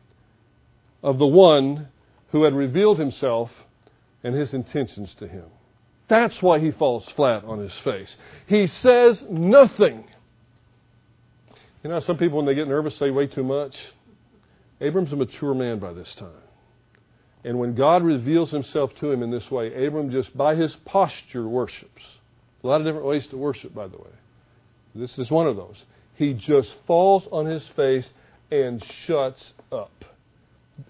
of 1.03 1.19
the 1.19 1.27
one 1.27 1.89
who 2.29 2.45
had 2.45 2.55
revealed 2.55 2.99
himself 2.99 3.51
and 4.23 4.35
his 4.35 4.55
intentions 4.55 5.15
to 5.15 5.29
him. 5.29 5.45
That's 6.09 6.43
why 6.43 6.59
he 6.59 6.71
falls 6.71 7.09
flat 7.17 7.45
on 7.45 7.59
his 7.59 7.73
face. 7.79 8.17
He 8.47 8.67
says 8.67 9.25
nothing. 9.31 10.05
You 11.83 11.91
know, 11.91 12.01
some 12.01 12.17
people, 12.17 12.39
when 12.39 12.47
they 12.47 12.55
get 12.55 12.69
nervous, 12.69 12.97
say 12.97 13.11
way 13.11 13.27
too 13.27 13.45
much. 13.45 13.77
Abram's 14.81 15.13
a 15.13 15.17
mature 15.17 15.55
man 15.55 15.79
by 15.79 15.93
this 15.93 16.15
time. 16.15 16.31
And 17.45 17.59
when 17.59 17.75
God 17.75 18.03
reveals 18.03 18.51
himself 18.51 18.95
to 18.97 19.13
him 19.13 19.23
in 19.23 19.31
this 19.31 19.51
way, 19.51 19.87
Abram 19.87 20.11
just, 20.11 20.35
by 20.37 20.55
his 20.55 20.75
posture, 20.87 21.47
worships. 21.47 22.03
A 22.63 22.67
lot 22.67 22.81
of 22.81 22.87
different 22.87 23.07
ways 23.07 23.27
to 23.29 23.37
worship, 23.37 23.75
by 23.75 23.87
the 23.87 23.99
way. 23.99 24.11
This 24.95 25.19
is 25.19 25.31
one 25.31 25.47
of 25.47 25.57
those. 25.57 25.85
He 26.15 26.33
just 26.33 26.75
falls 26.87 27.29
on 27.31 27.47
his 27.47 27.67
face 27.69 28.11
and 28.51 28.83
shuts 28.85 29.53
up. 29.71 30.05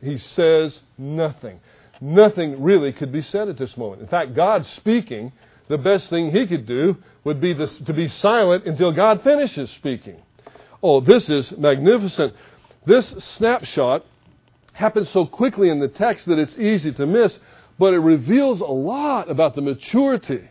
He 0.01 0.19
says 0.19 0.81
nothing 0.97 1.61
nothing 2.05 2.63
really 2.63 2.93
could 2.93 3.11
be 3.11 3.23
said 3.23 3.49
at 3.49 3.57
this 3.57 3.77
moment. 3.77 4.03
In 4.03 4.09
fact, 4.09 4.35
God 4.35 4.67
speaking, 4.67 5.33
the 5.69 5.79
best 5.79 6.11
thing 6.11 6.31
he 6.31 6.47
could 6.47 6.67
do 6.67 6.99
would 7.25 7.41
be 7.41 7.55
to, 7.55 7.67
to 7.67 7.93
be 7.95 8.09
silent 8.09 8.67
until 8.67 8.93
God 8.93 9.23
finishes 9.23 9.71
speaking. 9.71 10.21
Oh, 10.83 11.01
this 11.01 11.31
is 11.31 11.51
magnificent. 11.57 12.35
This 12.85 13.09
snapshot 13.09 14.05
happens 14.75 15.09
so 15.09 15.25
quickly 15.25 15.71
in 15.71 15.81
the 15.81 15.89
text 15.89 16.27
that 16.27 16.39
it's 16.39 16.59
easy 16.59 16.93
to 16.93 17.07
miss, 17.07 17.39
but 17.79 17.95
it 17.95 18.01
reveals 18.01 18.61
a 18.61 18.65
lot 18.65 19.31
about 19.31 19.55
the 19.55 19.63
maturity 19.63 20.51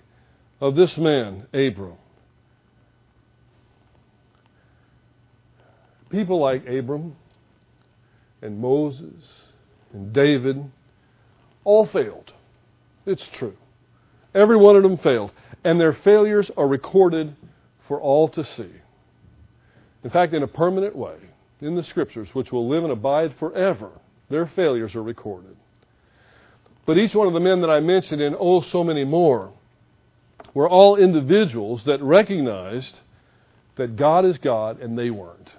of 0.60 0.76
this 0.76 0.98
man, 0.98 1.46
Abram. 1.54 1.98
People 6.10 6.39
like 6.39 6.68
Abram 6.68 7.16
and 8.42 8.60
Moses 8.60 9.13
and 9.94 10.13
David 10.13 10.72
all 11.63 11.86
failed. 11.88 12.34
It's 13.06 13.28
true. 13.34 13.56
Every 14.34 14.58
one 14.58 14.76
of 14.76 14.84
them 14.84 14.97
failed. 14.97 15.32
And 15.63 15.80
their 15.80 15.93
failures 15.93 16.52
are 16.58 16.67
recorded 16.67 17.36
for 17.88 18.02
all 18.02 18.30
to 18.30 18.43
see. 18.43 18.71
In 20.04 20.10
fact, 20.10 20.34
in 20.34 20.43
a 20.43 20.47
permanent 20.47 20.95
way, 20.95 21.15
in 21.62 21.76
the 21.76 21.84
Scriptures, 21.84 22.30
which 22.34 22.52
will 22.52 22.67
live 22.67 22.84
and 22.84 22.91
abide 22.91 23.36
forever, 23.39 23.91
their 24.30 24.47
failures 24.47 24.95
are 24.95 25.04
recorded. 25.04 25.56
But 26.86 26.97
each 26.97 27.15
one 27.15 27.28
of 27.28 27.34
the 27.34 27.39
men 27.39 27.62
that 27.62 27.70
I 27.70 27.80
mentioned, 27.80 28.22
and 28.22 28.36
oh, 28.38 28.61
so 28.61 28.84
many 28.84 29.05
more, 29.05 29.53
were 30.53 30.70
all 30.70 30.97
individuals 30.97 31.84
that 31.86 32.01
recognized 32.01 32.99
that 33.78 33.95
God 33.95 34.26
is 34.26 34.38
God 34.38 34.82
and 34.82 34.97
they 34.97 35.09
weren't. 35.09 35.51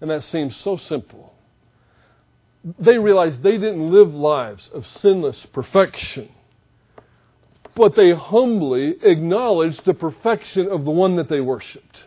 And 0.00 0.10
that 0.10 0.24
seems 0.24 0.56
so 0.56 0.76
simple 0.76 1.34
they 2.78 2.98
realized 2.98 3.42
they 3.42 3.58
didn't 3.58 3.90
live 3.90 4.14
lives 4.14 4.68
of 4.72 4.86
sinless 4.86 5.46
perfection. 5.52 6.28
But 7.74 7.94
they 7.94 8.12
humbly 8.12 8.96
acknowledged 9.02 9.84
the 9.84 9.94
perfection 9.94 10.68
of 10.68 10.84
the 10.84 10.90
one 10.90 11.16
that 11.16 11.28
they 11.28 11.40
worshiped. 11.40 12.04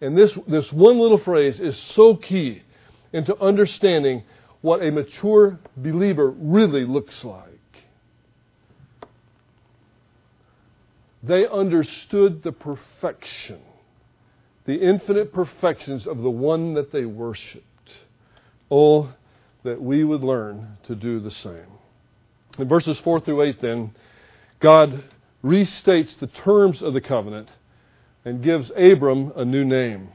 And 0.00 0.16
this, 0.16 0.36
this 0.48 0.72
one 0.72 0.98
little 0.98 1.18
phrase 1.18 1.60
is 1.60 1.78
so 1.78 2.16
key 2.16 2.62
into 3.12 3.38
understanding 3.40 4.24
what 4.60 4.82
a 4.82 4.90
mature 4.90 5.58
believer 5.76 6.30
really 6.30 6.84
looks 6.84 7.22
like. 7.22 7.50
They 11.22 11.46
understood 11.46 12.42
the 12.42 12.52
perfection, 12.52 13.60
the 14.66 14.74
infinite 14.74 15.32
perfections 15.32 16.06
of 16.06 16.18
the 16.18 16.30
one 16.30 16.74
that 16.74 16.92
they 16.92 17.04
worshiped. 17.04 17.64
Oh, 18.76 19.14
that 19.62 19.80
we 19.80 20.02
would 20.02 20.24
learn 20.24 20.78
to 20.88 20.96
do 20.96 21.20
the 21.20 21.30
same. 21.30 21.78
In 22.58 22.66
verses 22.66 22.98
4 22.98 23.20
through 23.20 23.42
8, 23.42 23.60
then, 23.60 23.94
God 24.58 25.04
restates 25.44 26.18
the 26.18 26.26
terms 26.26 26.82
of 26.82 26.92
the 26.92 27.00
covenant 27.00 27.50
and 28.24 28.42
gives 28.42 28.72
Abram 28.76 29.32
a 29.36 29.44
new 29.44 29.64
name. 29.64 30.08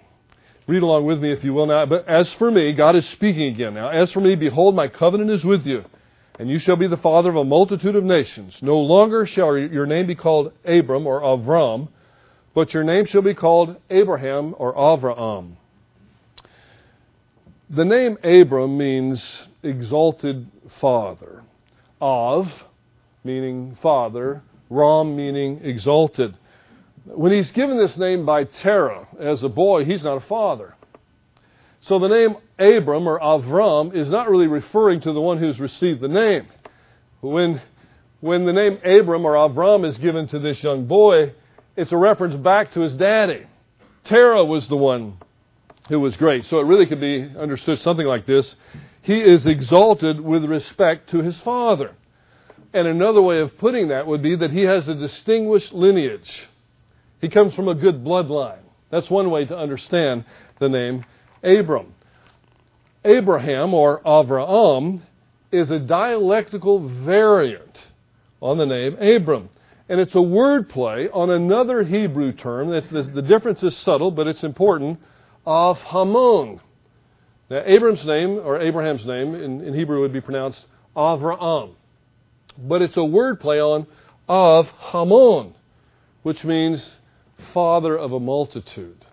Read 0.67 0.83
along 0.83 1.05
with 1.05 1.21
me 1.21 1.31
if 1.31 1.41
you 1.41 1.53
will 1.53 1.67
now. 1.67 1.85
But 1.85 2.05
as 2.09 2.33
for 2.33 2.51
me, 2.51 2.73
God 2.73 2.97
is 2.97 3.07
speaking 3.07 3.53
again 3.53 3.75
now. 3.75 3.87
As 3.87 4.11
for 4.11 4.19
me, 4.19 4.35
behold, 4.35 4.75
my 4.75 4.89
covenant 4.89 5.31
is 5.31 5.45
with 5.45 5.65
you, 5.65 5.85
and 6.37 6.49
you 6.49 6.59
shall 6.59 6.75
be 6.75 6.87
the 6.87 6.97
father 6.97 7.29
of 7.29 7.37
a 7.37 7.45
multitude 7.45 7.95
of 7.95 8.03
nations. 8.03 8.59
No 8.61 8.77
longer 8.77 9.25
shall 9.25 9.57
your 9.57 9.85
name 9.85 10.07
be 10.07 10.15
called 10.15 10.51
Abram 10.65 11.07
or 11.07 11.21
Avram, 11.21 11.87
but 12.53 12.73
your 12.73 12.83
name 12.83 13.05
shall 13.05 13.21
be 13.21 13.33
called 13.33 13.77
Abraham 13.89 14.53
or 14.57 14.75
Avraham. 14.75 15.55
The 17.71 17.85
name 17.85 18.17
Abram 18.23 18.79
means 18.79 19.43
exalted 19.61 20.49
father. 20.81 21.43
Av, 22.01 22.51
meaning 23.23 23.77
father. 23.83 24.41
Ram, 24.71 25.15
meaning 25.15 25.61
exalted. 25.63 26.35
When 27.05 27.31
he's 27.31 27.51
given 27.51 27.77
this 27.77 27.95
name 27.95 28.25
by 28.25 28.45
Terah 28.45 29.07
as 29.19 29.43
a 29.43 29.49
boy, 29.49 29.85
he's 29.85 30.03
not 30.03 30.17
a 30.17 30.25
father. 30.27 30.75
So 31.81 31.99
the 31.99 32.07
name 32.07 32.37
Abram 32.57 33.07
or 33.07 33.19
Avram 33.19 33.95
is 33.95 34.09
not 34.09 34.31
really 34.31 34.47
referring 34.47 35.01
to 35.01 35.13
the 35.13 35.21
one 35.21 35.37
who's 35.37 35.59
received 35.59 36.01
the 36.01 36.07
name. 36.07 36.47
When, 37.21 37.61
when 38.19 38.45
the 38.45 38.53
name 38.53 38.79
Abram 38.83 39.25
or 39.25 39.35
Avram 39.35 39.87
is 39.87 39.97
given 39.97 40.27
to 40.29 40.39
this 40.39 40.63
young 40.63 40.87
boy, 40.87 41.33
it's 41.75 41.91
a 41.91 41.97
reference 41.97 42.35
back 42.35 42.73
to 42.73 42.79
his 42.79 42.97
daddy. 42.97 43.45
Terah 44.05 44.43
was 44.43 44.67
the 44.67 44.77
one 44.77 45.17
who 45.89 45.99
was 45.99 46.15
great. 46.15 46.45
So 46.45 46.59
it 46.59 46.65
really 46.65 46.85
could 46.85 47.01
be 47.01 47.29
understood 47.37 47.79
something 47.79 48.05
like 48.05 48.25
this. 48.25 48.55
He 49.01 49.19
is 49.19 49.45
exalted 49.45 50.21
with 50.21 50.45
respect 50.45 51.09
to 51.09 51.21
his 51.21 51.37
father. 51.39 51.95
And 52.73 52.87
another 52.87 53.21
way 53.21 53.39
of 53.39 53.57
putting 53.57 53.87
that 53.89 54.05
would 54.05 54.21
be 54.21 54.35
that 54.35 54.51
he 54.51 54.61
has 54.61 54.87
a 54.87 54.93
distinguished 54.93 55.73
lineage. 55.73 56.47
He 57.19 57.27
comes 57.27 57.55
from 57.55 57.67
a 57.67 57.75
good 57.75 58.03
bloodline. 58.03 58.61
That's 58.91 59.09
one 59.09 59.31
way 59.31 59.45
to 59.45 59.57
understand 59.57 60.25
the 60.59 60.69
name 60.69 61.05
Abram. 61.43 61.93
Abraham 63.03 63.73
or 63.73 64.01
Avraham 64.01 65.01
is 65.51 65.71
a 65.71 65.79
dialectical 65.79 66.87
variant 66.87 67.77
on 68.41 68.57
the 68.57 68.65
name 68.65 68.95
Abram. 68.99 69.49
And 69.87 69.99
it's 69.99 70.13
a 70.13 70.21
word 70.21 70.69
play 70.69 71.09
on 71.09 71.31
another 71.31 71.81
Hebrew 71.81 72.33
term. 72.33 72.69
The, 72.69 73.09
the 73.11 73.23
difference 73.23 73.63
is 73.63 73.75
subtle, 73.75 74.11
but 74.11 74.27
it's 74.27 74.43
important. 74.43 74.99
Av 75.45 75.77
Hamon. 75.77 76.59
Now, 77.49 77.63
Abram's 77.65 78.05
name, 78.05 78.39
or 78.43 78.59
Abraham's 78.59 79.05
name 79.05 79.33
in, 79.33 79.61
in 79.61 79.73
Hebrew 79.73 80.01
would 80.01 80.13
be 80.13 80.21
pronounced 80.21 80.65
Avraham. 80.95 81.71
But 82.57 82.81
it's 82.81 82.97
a 82.97 83.03
word 83.03 83.39
play 83.39 83.59
on 83.59 83.87
av 84.27 84.67
Hamon, 84.67 85.55
which 86.21 86.43
means 86.43 86.91
father 87.53 87.97
of 87.97 88.11
a 88.11 88.19
multitude. 88.19 89.05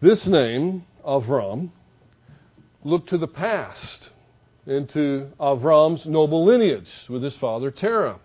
This 0.00 0.26
name, 0.26 0.84
Avram, 1.06 1.70
looked 2.82 3.10
to 3.10 3.18
the 3.18 3.28
past, 3.28 4.10
into 4.66 5.28
Avram's 5.38 6.06
noble 6.06 6.44
lineage 6.44 6.90
with 7.08 7.22
his 7.22 7.36
father 7.36 7.70
Terah. 7.70 8.18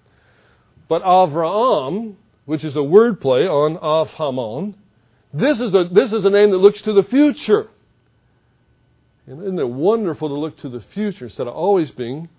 But 0.88 1.04
Avraham, 1.04 2.16
which 2.46 2.64
is 2.64 2.76
a 2.76 2.80
wordplay 2.80 3.48
on 3.48 3.78
Avhamon, 3.78 4.76
this 5.40 5.60
is, 5.60 5.74
a, 5.74 5.86
this 5.86 6.14
is 6.14 6.26
a 6.26 6.30
name 6.30 6.52
that 6.52 6.58
looks 6.58 6.82
to 6.84 6.94
the 6.94 7.04
future. 7.04 7.68
And 9.26 9.42
isn't 9.42 9.60
it 9.60 9.70
wonderful 9.70 10.30
to 10.30 10.36
look 10.36 10.58
to 10.60 10.70
the 10.70 10.82
future 10.82 11.26
instead 11.26 11.48
of 11.48 11.54
always 11.54 11.92
being 11.92 12.30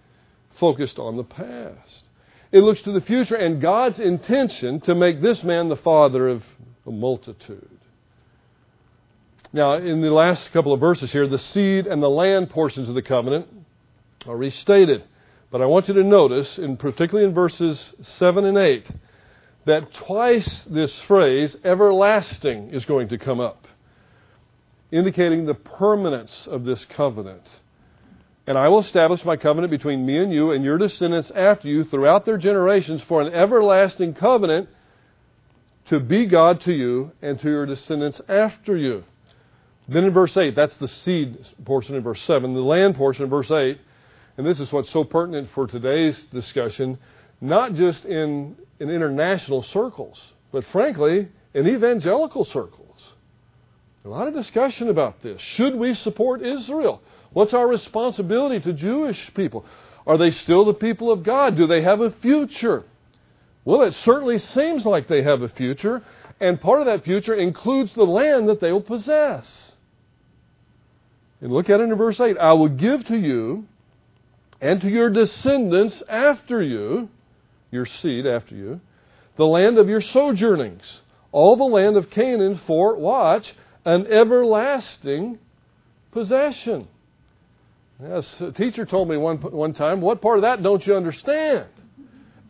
focused 0.58 0.98
on 0.98 1.16
the 1.16 1.24
past? 1.24 2.04
It 2.50 2.60
looks 2.60 2.80
to 2.82 2.92
the 2.92 3.02
future 3.02 3.36
and 3.36 3.60
God's 3.60 3.98
intention 3.98 4.80
to 4.80 4.94
make 4.94 5.20
this 5.20 5.42
man 5.42 5.68
the 5.68 5.76
father 5.76 6.28
of 6.28 6.42
a 6.86 6.90
multitude. 6.90 7.68
Now, 9.52 9.74
in 9.74 10.00
the 10.00 10.10
last 10.10 10.50
couple 10.52 10.72
of 10.72 10.80
verses 10.80 11.12
here, 11.12 11.26
the 11.26 11.38
seed 11.38 11.86
and 11.86 12.02
the 12.02 12.10
land 12.10 12.50
portions 12.50 12.88
of 12.88 12.94
the 12.94 13.02
covenant 13.02 13.46
are 14.26 14.36
restated. 14.36 15.04
But 15.50 15.62
I 15.62 15.66
want 15.66 15.88
you 15.88 15.94
to 15.94 16.04
notice, 16.04 16.58
in 16.58 16.76
particularly 16.76 17.26
in 17.26 17.34
verses 17.34 17.92
7 18.02 18.44
and 18.44 18.58
8, 18.58 18.86
that 19.64 19.92
twice 19.92 20.64
this 20.64 20.98
phrase, 21.00 21.56
everlasting, 21.64 22.70
is 22.70 22.84
going 22.84 23.08
to 23.08 23.18
come 23.18 23.40
up, 23.40 23.66
indicating 24.90 25.46
the 25.46 25.54
permanence 25.54 26.46
of 26.50 26.64
this 26.64 26.84
covenant. 26.86 27.46
And 28.46 28.56
I 28.56 28.68
will 28.68 28.80
establish 28.80 29.24
my 29.26 29.36
covenant 29.36 29.70
between 29.70 30.06
me 30.06 30.16
and 30.16 30.32
you 30.32 30.52
and 30.52 30.64
your 30.64 30.78
descendants 30.78 31.30
after 31.30 31.68
you 31.68 31.84
throughout 31.84 32.24
their 32.24 32.38
generations 32.38 33.02
for 33.02 33.20
an 33.20 33.32
everlasting 33.34 34.14
covenant 34.14 34.70
to 35.88 36.00
be 36.00 36.26
God 36.26 36.60
to 36.62 36.72
you 36.72 37.12
and 37.20 37.38
to 37.40 37.48
your 37.48 37.66
descendants 37.66 38.20
after 38.28 38.76
you. 38.76 39.04
Then 39.88 40.04
in 40.04 40.12
verse 40.12 40.36
8, 40.36 40.54
that's 40.54 40.76
the 40.76 40.88
seed 40.88 41.44
portion 41.64 41.94
in 41.94 42.02
verse 42.02 42.22
7. 42.22 42.54
The 42.54 42.60
land 42.60 42.96
portion 42.96 43.24
in 43.24 43.30
verse 43.30 43.50
8, 43.50 43.78
and 44.36 44.46
this 44.46 44.60
is 44.60 44.70
what's 44.70 44.90
so 44.90 45.04
pertinent 45.04 45.50
for 45.54 45.66
today's 45.66 46.24
discussion, 46.24 46.98
not 47.40 47.74
just 47.74 48.04
in, 48.04 48.56
in 48.80 48.90
international 48.90 49.62
circles, 49.62 50.20
but 50.52 50.64
frankly, 50.66 51.28
in 51.54 51.66
evangelical 51.66 52.44
circles. 52.44 52.84
A 54.04 54.08
lot 54.08 54.28
of 54.28 54.34
discussion 54.34 54.88
about 54.88 55.22
this. 55.22 55.40
Should 55.40 55.74
we 55.74 55.94
support 55.94 56.42
Israel? 56.42 57.02
What's 57.32 57.52
our 57.52 57.68
responsibility 57.68 58.60
to 58.60 58.72
Jewish 58.72 59.30
people? 59.34 59.66
Are 60.06 60.16
they 60.16 60.30
still 60.30 60.64
the 60.64 60.72
people 60.72 61.12
of 61.12 61.24
God? 61.24 61.56
Do 61.56 61.66
they 61.66 61.82
have 61.82 62.00
a 62.00 62.12
future? 62.12 62.84
Well, 63.64 63.82
it 63.82 63.94
certainly 63.96 64.38
seems 64.38 64.86
like 64.86 65.08
they 65.08 65.22
have 65.22 65.42
a 65.42 65.48
future, 65.50 66.02
and 66.40 66.58
part 66.58 66.80
of 66.80 66.86
that 66.86 67.04
future 67.04 67.34
includes 67.34 67.92
the 67.92 68.04
land 68.04 68.48
that 68.48 68.60
they 68.60 68.72
will 68.72 68.80
possess. 68.80 69.72
And 71.40 71.52
look 71.52 71.68
at 71.68 71.80
it 71.80 71.84
in 71.84 71.94
verse 71.94 72.18
8 72.18 72.38
I 72.38 72.54
will 72.54 72.70
give 72.70 73.04
to 73.06 73.18
you 73.18 73.66
and 74.60 74.80
to 74.80 74.88
your 74.88 75.10
descendants 75.10 76.02
after 76.08 76.62
you, 76.62 77.10
your 77.70 77.86
seed 77.86 78.26
after 78.26 78.54
you, 78.54 78.80
the 79.36 79.46
land 79.46 79.78
of 79.78 79.88
your 79.88 80.00
sojournings, 80.00 81.02
all 81.32 81.56
the 81.56 81.64
land 81.64 81.96
of 81.96 82.10
Canaan 82.10 82.60
for, 82.66 82.96
watch, 82.96 83.54
an 83.84 84.06
everlasting 84.06 85.38
possession. 86.12 86.88
Yes, 88.02 88.40
a 88.40 88.52
teacher 88.52 88.86
told 88.86 89.08
me 89.08 89.16
one, 89.16 89.38
one 89.38 89.72
time, 89.72 90.00
what 90.00 90.20
part 90.20 90.38
of 90.38 90.42
that 90.42 90.62
don't 90.62 90.86
you 90.86 90.94
understand? 90.94 91.66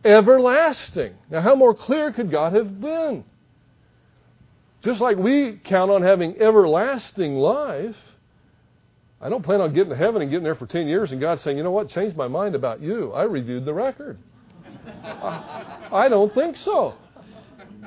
Everlasting. 0.05 1.13
Now, 1.29 1.41
how 1.41 1.55
more 1.55 1.73
clear 1.73 2.11
could 2.11 2.31
God 2.31 2.53
have 2.53 2.79
been? 2.79 3.23
Just 4.83 5.01
like 5.01 5.17
we 5.17 5.59
count 5.63 5.91
on 5.91 6.03
having 6.03 6.39
everlasting 6.39 7.35
life, 7.35 7.97
I 9.21 9.27
don't 9.27 9.43
plan 9.43 9.59
on 9.59 9.73
getting 9.73 9.89
to 9.89 9.95
heaven 9.97 10.21
and 10.21 10.31
getting 10.31 10.45
there 10.45 10.55
for 10.55 10.67
10 10.67 10.87
years 10.87 11.11
and 11.11 11.19
God 11.19 11.41
saying, 11.41 11.57
you 11.57 11.63
know 11.63 11.71
what, 11.71 11.89
changed 11.89 12.15
my 12.15 12.27
mind 12.27 12.55
about 12.55 12.81
you. 12.81 13.11
I 13.11 13.23
reviewed 13.23 13.65
the 13.65 13.73
record. 13.73 14.17
I, 15.91 16.07
don't 16.09 16.33
think 16.33 16.57
so. 16.57 16.95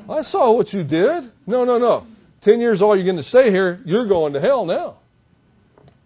I 0.08 0.22
saw 0.22 0.52
what 0.52 0.72
you 0.72 0.82
did. 0.84 1.30
No, 1.46 1.64
no, 1.64 1.78
no. 1.78 2.06
10 2.42 2.60
years 2.60 2.82
all 2.82 2.96
you're 2.96 3.04
going 3.04 3.16
to 3.16 3.22
stay 3.22 3.50
here, 3.50 3.80
you're 3.84 4.08
going 4.08 4.32
to 4.32 4.40
hell 4.40 4.66
now. 4.66 4.98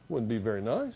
Wouldn't 0.09 0.29
be 0.29 0.39
very 0.39 0.63
nice. 0.63 0.93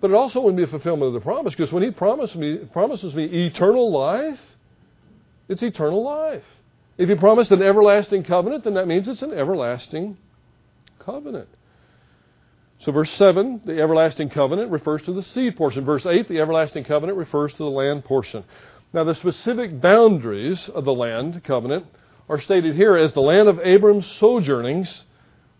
But 0.00 0.10
it 0.10 0.14
also 0.14 0.40
wouldn't 0.40 0.56
be 0.56 0.64
a 0.64 0.66
fulfillment 0.66 1.08
of 1.08 1.14
the 1.14 1.20
promise 1.20 1.54
because 1.54 1.72
when 1.72 1.82
He 1.82 1.90
promised 1.90 2.34
me, 2.34 2.58
promises 2.72 3.14
me 3.14 3.24
eternal 3.46 3.92
life, 3.92 4.40
it's 5.48 5.62
eternal 5.62 6.02
life. 6.02 6.42
If 6.98 7.08
He 7.08 7.14
promised 7.14 7.50
an 7.52 7.62
everlasting 7.62 8.24
covenant, 8.24 8.64
then 8.64 8.74
that 8.74 8.88
means 8.88 9.06
it's 9.06 9.22
an 9.22 9.32
everlasting 9.32 10.16
covenant. 10.98 11.48
So, 12.82 12.90
verse 12.90 13.12
7, 13.12 13.62
the 13.64 13.80
everlasting 13.80 14.30
covenant 14.30 14.72
refers 14.72 15.02
to 15.02 15.12
the 15.12 15.22
seed 15.22 15.56
portion. 15.56 15.84
Verse 15.84 16.04
8, 16.04 16.26
the 16.28 16.40
everlasting 16.40 16.82
covenant 16.82 17.16
refers 17.16 17.52
to 17.52 17.58
the 17.58 17.70
land 17.70 18.04
portion. 18.04 18.44
Now, 18.92 19.04
the 19.04 19.14
specific 19.14 19.80
boundaries 19.80 20.68
of 20.68 20.84
the 20.84 20.92
land 20.92 21.44
covenant 21.44 21.86
are 22.28 22.40
stated 22.40 22.74
here 22.74 22.96
as 22.96 23.12
the 23.12 23.20
land 23.20 23.48
of 23.48 23.60
Abram's 23.60 24.06
sojournings, 24.06 25.04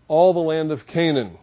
all 0.09 0.33
the 0.33 0.39
land 0.39 0.71
of 0.71 0.85
Canaan. 0.85 1.37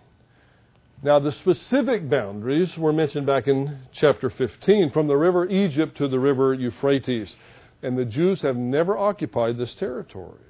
Now, 1.03 1.19
the 1.19 1.33
specific 1.33 2.11
boundaries 2.11 2.77
were 2.77 2.93
mentioned 2.93 3.27
back 3.27 3.49
in 3.49 3.79
chapter 3.91 4.29
15 4.29 4.91
from 4.91 5.07
the 5.07 5.17
river 5.17 5.49
Egypt 5.49 5.97
to 5.97 6.09
the 6.09 6.19
river 6.19 6.53
Euphrates. 6.53 7.35
And 7.83 7.97
the 7.97 8.05
Jews 8.05 8.43
have 8.43 8.57
never 8.57 8.99
occupied 8.99 9.57
this 9.57 9.75
territory. 9.75 10.50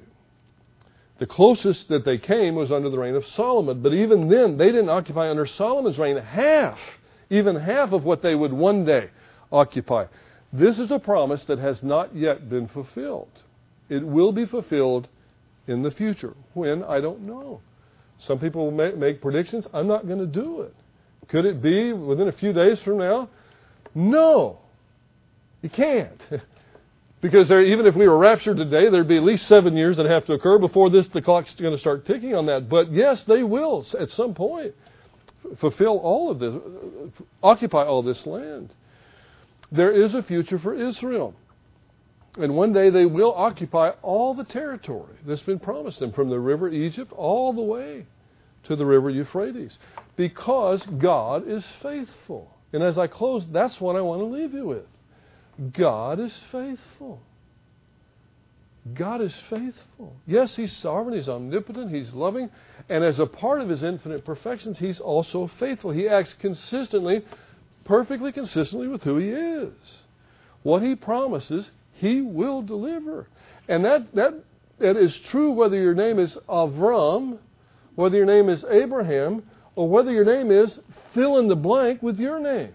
The 1.20 1.26
closest 1.26 1.88
that 1.88 2.06
they 2.06 2.16
came 2.16 2.54
was 2.54 2.72
under 2.72 2.88
the 2.88 2.98
reign 2.98 3.14
of 3.14 3.26
Solomon. 3.26 3.82
But 3.82 3.92
even 3.92 4.30
then, 4.30 4.56
they 4.56 4.72
didn't 4.72 4.88
occupy 4.88 5.28
under 5.28 5.44
Solomon's 5.44 5.98
reign 5.98 6.16
half, 6.16 6.78
even 7.28 7.56
half 7.56 7.92
of 7.92 8.04
what 8.04 8.22
they 8.22 8.34
would 8.34 8.54
one 8.54 8.86
day 8.86 9.10
occupy. 9.52 10.06
This 10.50 10.78
is 10.78 10.90
a 10.90 10.98
promise 10.98 11.44
that 11.44 11.58
has 11.58 11.82
not 11.82 12.16
yet 12.16 12.48
been 12.48 12.68
fulfilled. 12.68 13.30
It 13.90 14.04
will 14.04 14.32
be 14.32 14.46
fulfilled 14.46 15.08
in 15.66 15.82
the 15.82 15.90
future. 15.90 16.34
When? 16.54 16.82
I 16.82 17.02
don't 17.02 17.20
know. 17.20 17.60
Some 18.20 18.38
people 18.38 18.70
make, 18.70 19.20
predictions. 19.20 19.66
I'm 19.74 19.86
not 19.86 20.06
going 20.06 20.20
to 20.20 20.26
do 20.26 20.62
it. 20.62 20.74
Could 21.28 21.44
it 21.44 21.60
be 21.60 21.92
within 21.92 22.28
a 22.28 22.32
few 22.32 22.54
days 22.54 22.80
from 22.80 22.96
now 22.96 23.28
No, 23.94 24.58
you 25.60 25.68
can't. 25.68 26.20
Because 27.20 27.48
there, 27.48 27.62
even 27.62 27.86
if 27.86 27.94
we 27.94 28.08
were 28.08 28.16
raptured 28.16 28.56
today, 28.56 28.88
there'd 28.88 29.06
be 29.06 29.18
at 29.18 29.22
least 29.22 29.46
seven 29.46 29.76
years 29.76 29.98
that 29.98 30.06
have 30.06 30.24
to 30.26 30.32
occur 30.32 30.58
before 30.58 30.88
this 30.88 31.06
the 31.08 31.20
clock's 31.20 31.54
going 31.54 31.74
to 31.74 31.80
start 31.80 32.06
ticking 32.06 32.34
on 32.34 32.46
that. 32.46 32.68
But 32.68 32.92
yes, 32.92 33.24
they 33.24 33.42
will 33.42 33.86
at 33.98 34.10
some 34.10 34.34
point 34.34 34.74
fulfill 35.58 35.98
all 35.98 36.30
of 36.30 36.38
this, 36.38 36.54
occupy 37.42 37.84
all 37.84 38.02
this 38.02 38.24
land. 38.26 38.72
There 39.70 39.92
is 39.92 40.14
a 40.14 40.22
future 40.22 40.58
for 40.58 40.74
Israel. 40.74 41.34
And 42.38 42.54
one 42.54 42.72
day 42.72 42.90
they 42.90 43.06
will 43.06 43.34
occupy 43.34 43.90
all 44.02 44.34
the 44.34 44.44
territory 44.44 45.16
that's 45.26 45.42
been 45.42 45.58
promised 45.58 45.98
them 45.98 46.12
from 46.12 46.28
the 46.28 46.38
river 46.38 46.68
Egypt 46.68 47.12
all 47.12 47.52
the 47.52 47.62
way 47.62 48.06
to 48.64 48.76
the 48.76 48.86
river 48.86 49.10
Euphrates 49.10 49.76
because 50.16 50.84
God 50.98 51.48
is 51.48 51.66
faithful. 51.82 52.56
And 52.72 52.82
as 52.82 52.96
I 52.98 53.08
close, 53.08 53.46
that's 53.50 53.80
what 53.80 53.96
I 53.96 54.00
want 54.00 54.20
to 54.20 54.26
leave 54.26 54.54
you 54.54 54.66
with. 54.66 54.86
God 55.72 56.18
is 56.20 56.34
faithful. 56.50 57.20
God 58.94 59.20
is 59.20 59.34
faithful. 59.50 60.16
Yes, 60.26 60.56
He's 60.56 60.72
sovereign, 60.72 61.16
He's 61.16 61.28
omnipotent, 61.28 61.94
He's 61.94 62.14
loving, 62.14 62.50
and 62.88 63.04
as 63.04 63.18
a 63.18 63.26
part 63.26 63.60
of 63.60 63.68
His 63.68 63.82
infinite 63.82 64.24
perfections, 64.24 64.78
He's 64.78 65.00
also 65.00 65.50
faithful. 65.58 65.90
He 65.90 66.08
acts 66.08 66.34
consistently, 66.34 67.24
perfectly 67.84 68.32
consistently 68.32 68.88
with 68.88 69.02
who 69.02 69.18
He 69.18 69.28
is. 69.28 69.72
What 70.62 70.82
He 70.82 70.94
promises, 70.94 71.70
He 71.92 72.22
will 72.22 72.62
deliver. 72.62 73.26
And 73.68 73.84
that, 73.84 74.14
that, 74.14 74.34
that 74.78 74.96
is 74.96 75.16
true 75.18 75.52
whether 75.52 75.76
your 75.76 75.94
name 75.94 76.18
is 76.18 76.36
Avram, 76.48 77.38
whether 77.96 78.16
your 78.16 78.26
name 78.26 78.48
is 78.48 78.64
Abraham, 78.64 79.42
or 79.76 79.88
whether 79.88 80.10
your 80.10 80.24
name 80.24 80.50
is 80.50 80.80
fill 81.12 81.38
in 81.38 81.48
the 81.48 81.56
blank 81.56 82.02
with 82.02 82.18
your 82.18 82.40
name. 82.40 82.72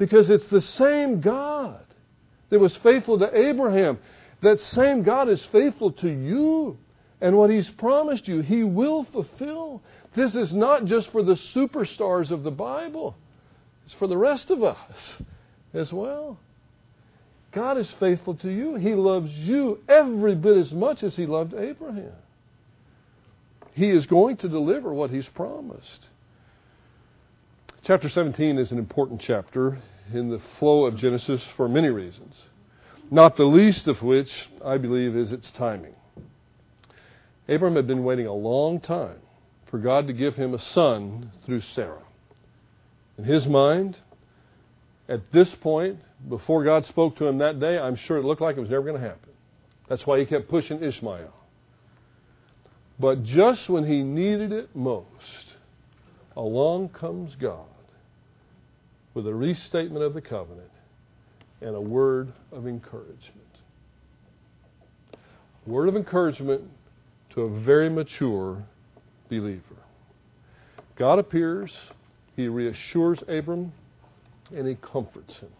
Because 0.00 0.30
it's 0.30 0.46
the 0.46 0.62
same 0.62 1.20
God 1.20 1.84
that 2.48 2.58
was 2.58 2.74
faithful 2.78 3.18
to 3.18 3.38
Abraham. 3.38 3.98
That 4.40 4.58
same 4.58 5.02
God 5.02 5.28
is 5.28 5.44
faithful 5.52 5.92
to 5.92 6.08
you. 6.08 6.78
And 7.20 7.36
what 7.36 7.50
He's 7.50 7.68
promised 7.68 8.26
you, 8.26 8.40
He 8.40 8.64
will 8.64 9.04
fulfill. 9.04 9.82
This 10.14 10.34
is 10.34 10.54
not 10.54 10.86
just 10.86 11.12
for 11.12 11.22
the 11.22 11.34
superstars 11.34 12.30
of 12.30 12.44
the 12.44 12.50
Bible, 12.50 13.14
it's 13.84 13.92
for 13.92 14.06
the 14.06 14.16
rest 14.16 14.50
of 14.50 14.62
us 14.62 15.12
as 15.74 15.92
well. 15.92 16.38
God 17.52 17.76
is 17.76 17.90
faithful 18.00 18.36
to 18.36 18.50
you. 18.50 18.76
He 18.76 18.94
loves 18.94 19.30
you 19.30 19.80
every 19.86 20.34
bit 20.34 20.56
as 20.56 20.72
much 20.72 21.02
as 21.02 21.14
He 21.14 21.26
loved 21.26 21.52
Abraham. 21.52 22.14
He 23.74 23.90
is 23.90 24.06
going 24.06 24.38
to 24.38 24.48
deliver 24.48 24.94
what 24.94 25.10
He's 25.10 25.28
promised. 25.28 26.06
Chapter 27.90 28.08
17 28.08 28.56
is 28.56 28.70
an 28.70 28.78
important 28.78 29.20
chapter 29.20 29.76
in 30.14 30.30
the 30.30 30.40
flow 30.60 30.84
of 30.84 30.94
Genesis 30.94 31.42
for 31.56 31.68
many 31.68 31.88
reasons, 31.88 32.36
not 33.10 33.36
the 33.36 33.42
least 33.42 33.88
of 33.88 34.00
which, 34.00 34.30
I 34.64 34.78
believe, 34.78 35.16
is 35.16 35.32
its 35.32 35.50
timing. 35.50 35.96
Abram 37.48 37.74
had 37.74 37.88
been 37.88 38.04
waiting 38.04 38.26
a 38.26 38.32
long 38.32 38.78
time 38.78 39.18
for 39.68 39.78
God 39.80 40.06
to 40.06 40.12
give 40.12 40.36
him 40.36 40.54
a 40.54 40.60
son 40.60 41.32
through 41.44 41.62
Sarah. 41.62 42.04
In 43.18 43.24
his 43.24 43.46
mind, 43.46 43.98
at 45.08 45.32
this 45.32 45.52
point, 45.56 45.98
before 46.28 46.62
God 46.62 46.86
spoke 46.86 47.16
to 47.16 47.26
him 47.26 47.38
that 47.38 47.58
day, 47.58 47.76
I'm 47.76 47.96
sure 47.96 48.18
it 48.18 48.24
looked 48.24 48.40
like 48.40 48.56
it 48.56 48.60
was 48.60 48.70
never 48.70 48.84
going 48.84 49.02
to 49.02 49.08
happen. 49.08 49.32
That's 49.88 50.06
why 50.06 50.20
he 50.20 50.26
kept 50.26 50.48
pushing 50.48 50.80
Ishmael. 50.80 51.34
But 53.00 53.24
just 53.24 53.68
when 53.68 53.84
he 53.84 54.04
needed 54.04 54.52
it 54.52 54.76
most, 54.76 55.54
along 56.36 56.90
comes 56.90 57.34
God 57.34 57.66
with 59.14 59.26
a 59.26 59.34
restatement 59.34 60.04
of 60.04 60.14
the 60.14 60.20
covenant 60.20 60.70
and 61.60 61.74
a 61.74 61.80
word 61.80 62.32
of 62.52 62.66
encouragement. 62.66 63.46
Word 65.66 65.88
of 65.88 65.96
encouragement 65.96 66.62
to 67.30 67.42
a 67.42 67.60
very 67.60 67.88
mature 67.88 68.64
believer. 69.28 69.62
God 70.96 71.18
appears, 71.18 71.74
he 72.36 72.48
reassures 72.48 73.22
Abram, 73.28 73.72
and 74.54 74.66
he 74.66 74.74
comforts 74.74 75.38
him. 75.38 75.50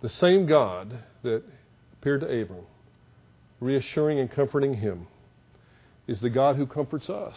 The 0.00 0.10
same 0.10 0.46
God 0.46 0.98
that 1.22 1.42
appeared 1.94 2.20
to 2.22 2.26
Abram, 2.26 2.66
reassuring 3.60 4.18
and 4.18 4.30
comforting 4.30 4.74
him, 4.74 5.06
is 6.06 6.20
the 6.20 6.30
God 6.30 6.56
who 6.56 6.66
comforts 6.66 7.08
us 7.08 7.36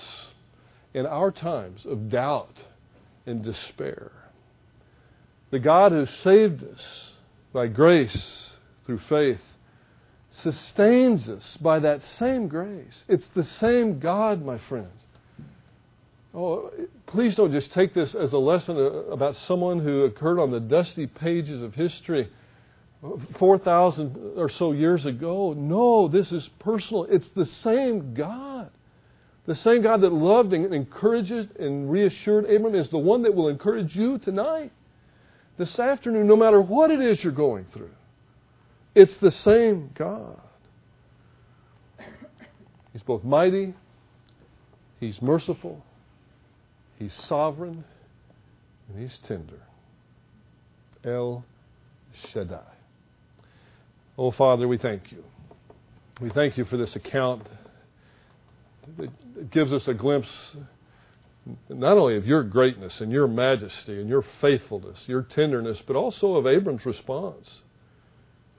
in 0.93 1.05
our 1.05 1.31
times 1.31 1.85
of 1.85 2.09
doubt 2.09 2.57
and 3.25 3.43
despair. 3.43 4.11
The 5.51 5.59
God 5.59 5.91
who 5.91 6.05
saved 6.05 6.63
us 6.63 7.11
by 7.53 7.67
grace 7.67 8.51
through 8.85 8.99
faith 8.99 9.41
sustains 10.31 11.29
us 11.29 11.57
by 11.61 11.79
that 11.79 12.03
same 12.03 12.47
grace. 12.47 13.03
It's 13.07 13.27
the 13.27 13.43
same 13.43 13.99
God, 13.99 14.43
my 14.43 14.57
friends. 14.57 14.99
Oh, 16.33 16.69
please 17.05 17.35
don't 17.35 17.53
just 17.53 17.71
take 17.71 17.93
this 17.93 18.13
as 18.13 18.33
a 18.33 18.37
lesson 18.37 18.75
uh, 18.75 18.81
about 18.81 19.37
someone 19.37 19.79
who 19.79 20.03
occurred 20.03 20.39
on 20.39 20.51
the 20.51 20.59
dusty 20.59 21.07
pages 21.07 21.61
of 21.61 21.73
history 21.73 22.29
4,000 23.37 24.33
or 24.35 24.49
so 24.49 24.73
years 24.73 25.05
ago. 25.05 25.53
No, 25.53 26.09
this 26.09 26.31
is 26.31 26.49
personal. 26.59 27.05
It's 27.05 27.29
the 27.35 27.45
same 27.45 28.13
God. 28.13 28.54
The 29.47 29.55
same 29.55 29.83
God 29.83 30.01
that 30.01 30.11
loved 30.11 30.53
and 30.53 30.73
encouraged 30.73 31.31
and 31.31 31.89
reassured 31.89 32.45
Abram 32.45 32.73
is 32.73 32.89
the 32.89 32.97
one 32.97 33.21
that 33.23 33.35
will 33.35 33.47
encourage 33.47 33.95
you 33.95 34.17
tonight, 34.17 34.71
this 35.57 35.79
afternoon, 35.79 36.27
no 36.27 36.35
matter 36.35 36.59
what 36.59 36.89
it 36.89 36.99
is 36.99 37.23
you're 37.23 37.31
going 37.31 37.65
through. 37.71 37.91
It's 38.95 39.17
the 39.17 39.31
same 39.31 39.91
God. 39.93 40.39
He's 42.91 43.03
both 43.03 43.23
mighty, 43.23 43.73
He's 44.99 45.21
merciful, 45.21 45.83
He's 46.97 47.13
sovereign, 47.13 47.83
and 48.89 48.99
He's 48.99 49.17
tender. 49.19 49.61
El 51.03 51.45
Shaddai. 52.31 52.61
Oh, 54.17 54.31
Father, 54.31 54.67
we 54.67 54.77
thank 54.77 55.11
you. 55.11 55.23
We 56.19 56.29
thank 56.29 56.57
you 56.57 56.65
for 56.65 56.77
this 56.77 56.95
account 56.95 57.47
it 58.97 59.51
gives 59.51 59.73
us 59.73 59.87
a 59.87 59.93
glimpse 59.93 60.29
not 61.69 61.97
only 61.97 62.17
of 62.17 62.25
your 62.25 62.43
greatness 62.43 63.01
and 63.01 63.11
your 63.11 63.27
majesty 63.27 63.99
and 63.99 64.09
your 64.09 64.23
faithfulness, 64.41 65.03
your 65.07 65.21
tenderness, 65.21 65.81
but 65.85 65.95
also 65.95 66.35
of 66.35 66.47
Abram's 66.47 66.85
response. 66.85 67.61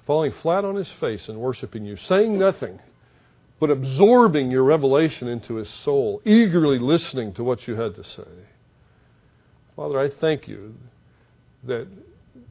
Falling 0.06 0.32
flat 0.42 0.64
on 0.64 0.76
his 0.76 0.90
face 1.00 1.28
and 1.28 1.38
worshiping 1.38 1.84
you, 1.84 1.96
saying 1.96 2.38
nothing, 2.38 2.78
but 3.58 3.70
absorbing 3.70 4.50
your 4.50 4.62
revelation 4.62 5.26
into 5.26 5.56
his 5.56 5.68
soul, 5.68 6.22
eagerly 6.24 6.78
listening 6.78 7.32
to 7.34 7.42
what 7.42 7.66
you 7.66 7.74
had 7.74 7.94
to 7.96 8.04
say. 8.04 8.22
Father, 9.74 9.98
I 9.98 10.08
thank 10.08 10.46
you 10.46 10.74
that, 11.64 11.88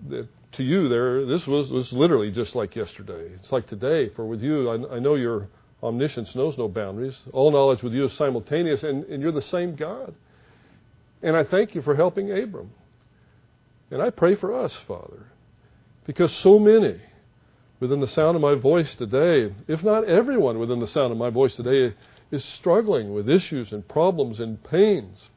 that 0.10 0.28
to 0.54 0.64
you 0.64 0.90
there, 0.90 1.26
this 1.26 1.48
was, 1.48 1.70
was 1.70 1.94
literally 1.94 2.32
just 2.32 2.56
like 2.56 2.76
yesterday. 2.76 3.32
It's 3.36 3.52
like 3.52 3.68
today, 3.68 4.10
for 4.10 4.26
with 4.26 4.42
you, 4.42 4.70
I, 4.70 4.96
I 4.96 5.00
know 5.00 5.16
you're 5.16 5.48
Omniscience 5.86 6.36
knows 6.36 6.58
no 6.58 6.68
boundaries. 6.68 7.16
All 7.32 7.52
knowledge 7.52 7.84
with 7.84 7.94
you 7.94 8.06
is 8.06 8.14
simultaneous, 8.14 8.84
and, 8.84 9.04
and 9.06 9.22
you're 9.22 9.32
the 9.32 9.42
same 9.42 9.76
God. 9.76 10.16
And 11.22 11.36
I 11.36 11.44
thank 11.44 11.76
you 11.76 11.82
for 11.82 11.96
helping 11.96 12.32
Abram. 12.32 12.72
And 13.92 14.02
I 14.02 14.10
pray 14.10 14.36
for 14.36 14.54
us, 14.54 14.74
Father, 14.88 15.28
because 16.06 16.32
so 16.34 16.58
many 16.58 17.00
within 17.80 18.00
the 18.00 18.08
sound 18.08 18.36
of 18.36 18.42
my 18.42 18.56
voice 18.56 18.96
today, 18.96 19.54
if 19.68 19.84
not 19.84 20.06
everyone 20.06 20.60
within 20.60 20.80
the 20.80 20.88
sound 20.88 21.12
of 21.12 21.18
my 21.18 21.30
voice 21.30 21.56
today, 21.56 21.96
is 22.32 22.44
struggling 22.44 23.14
with 23.14 23.30
issues 23.30 23.72
and 23.72 23.88
problems 23.88 24.40
and 24.40 24.64
pains 24.64 25.30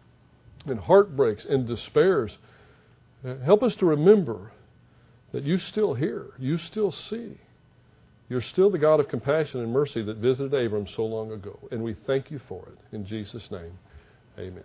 and 0.67 0.81
heartbreaks 0.81 1.45
and 1.45 1.67
despairs. 1.67 2.39
Uh, 3.27 3.37
help 3.45 3.63
us 3.63 3.77
to 3.77 3.87
remember 3.87 4.53
that 5.33 5.45
you 5.45 5.59
still 5.59 5.95
hear, 5.95 6.29
you 6.39 6.57
still 6.57 6.91
see. 6.91 7.39
You're 8.29 8.43
still 8.43 8.71
the 8.71 8.79
God 8.79 9.01
of 9.01 9.09
compassion 9.09 9.61
and 9.61 9.73
mercy 9.73 10.03
that 10.03 10.19
visited 10.19 10.53
Abram 10.53 10.87
so 10.95 11.05
long 11.05 11.33
ago, 11.33 11.59
and 11.71 11.83
we 11.83 11.97
thank 12.07 12.31
you 12.31 12.41
for 12.49 12.67
it. 12.69 12.95
In 12.95 13.07
Jesus' 13.07 13.49
name, 13.51 13.73
amen. 14.39 14.65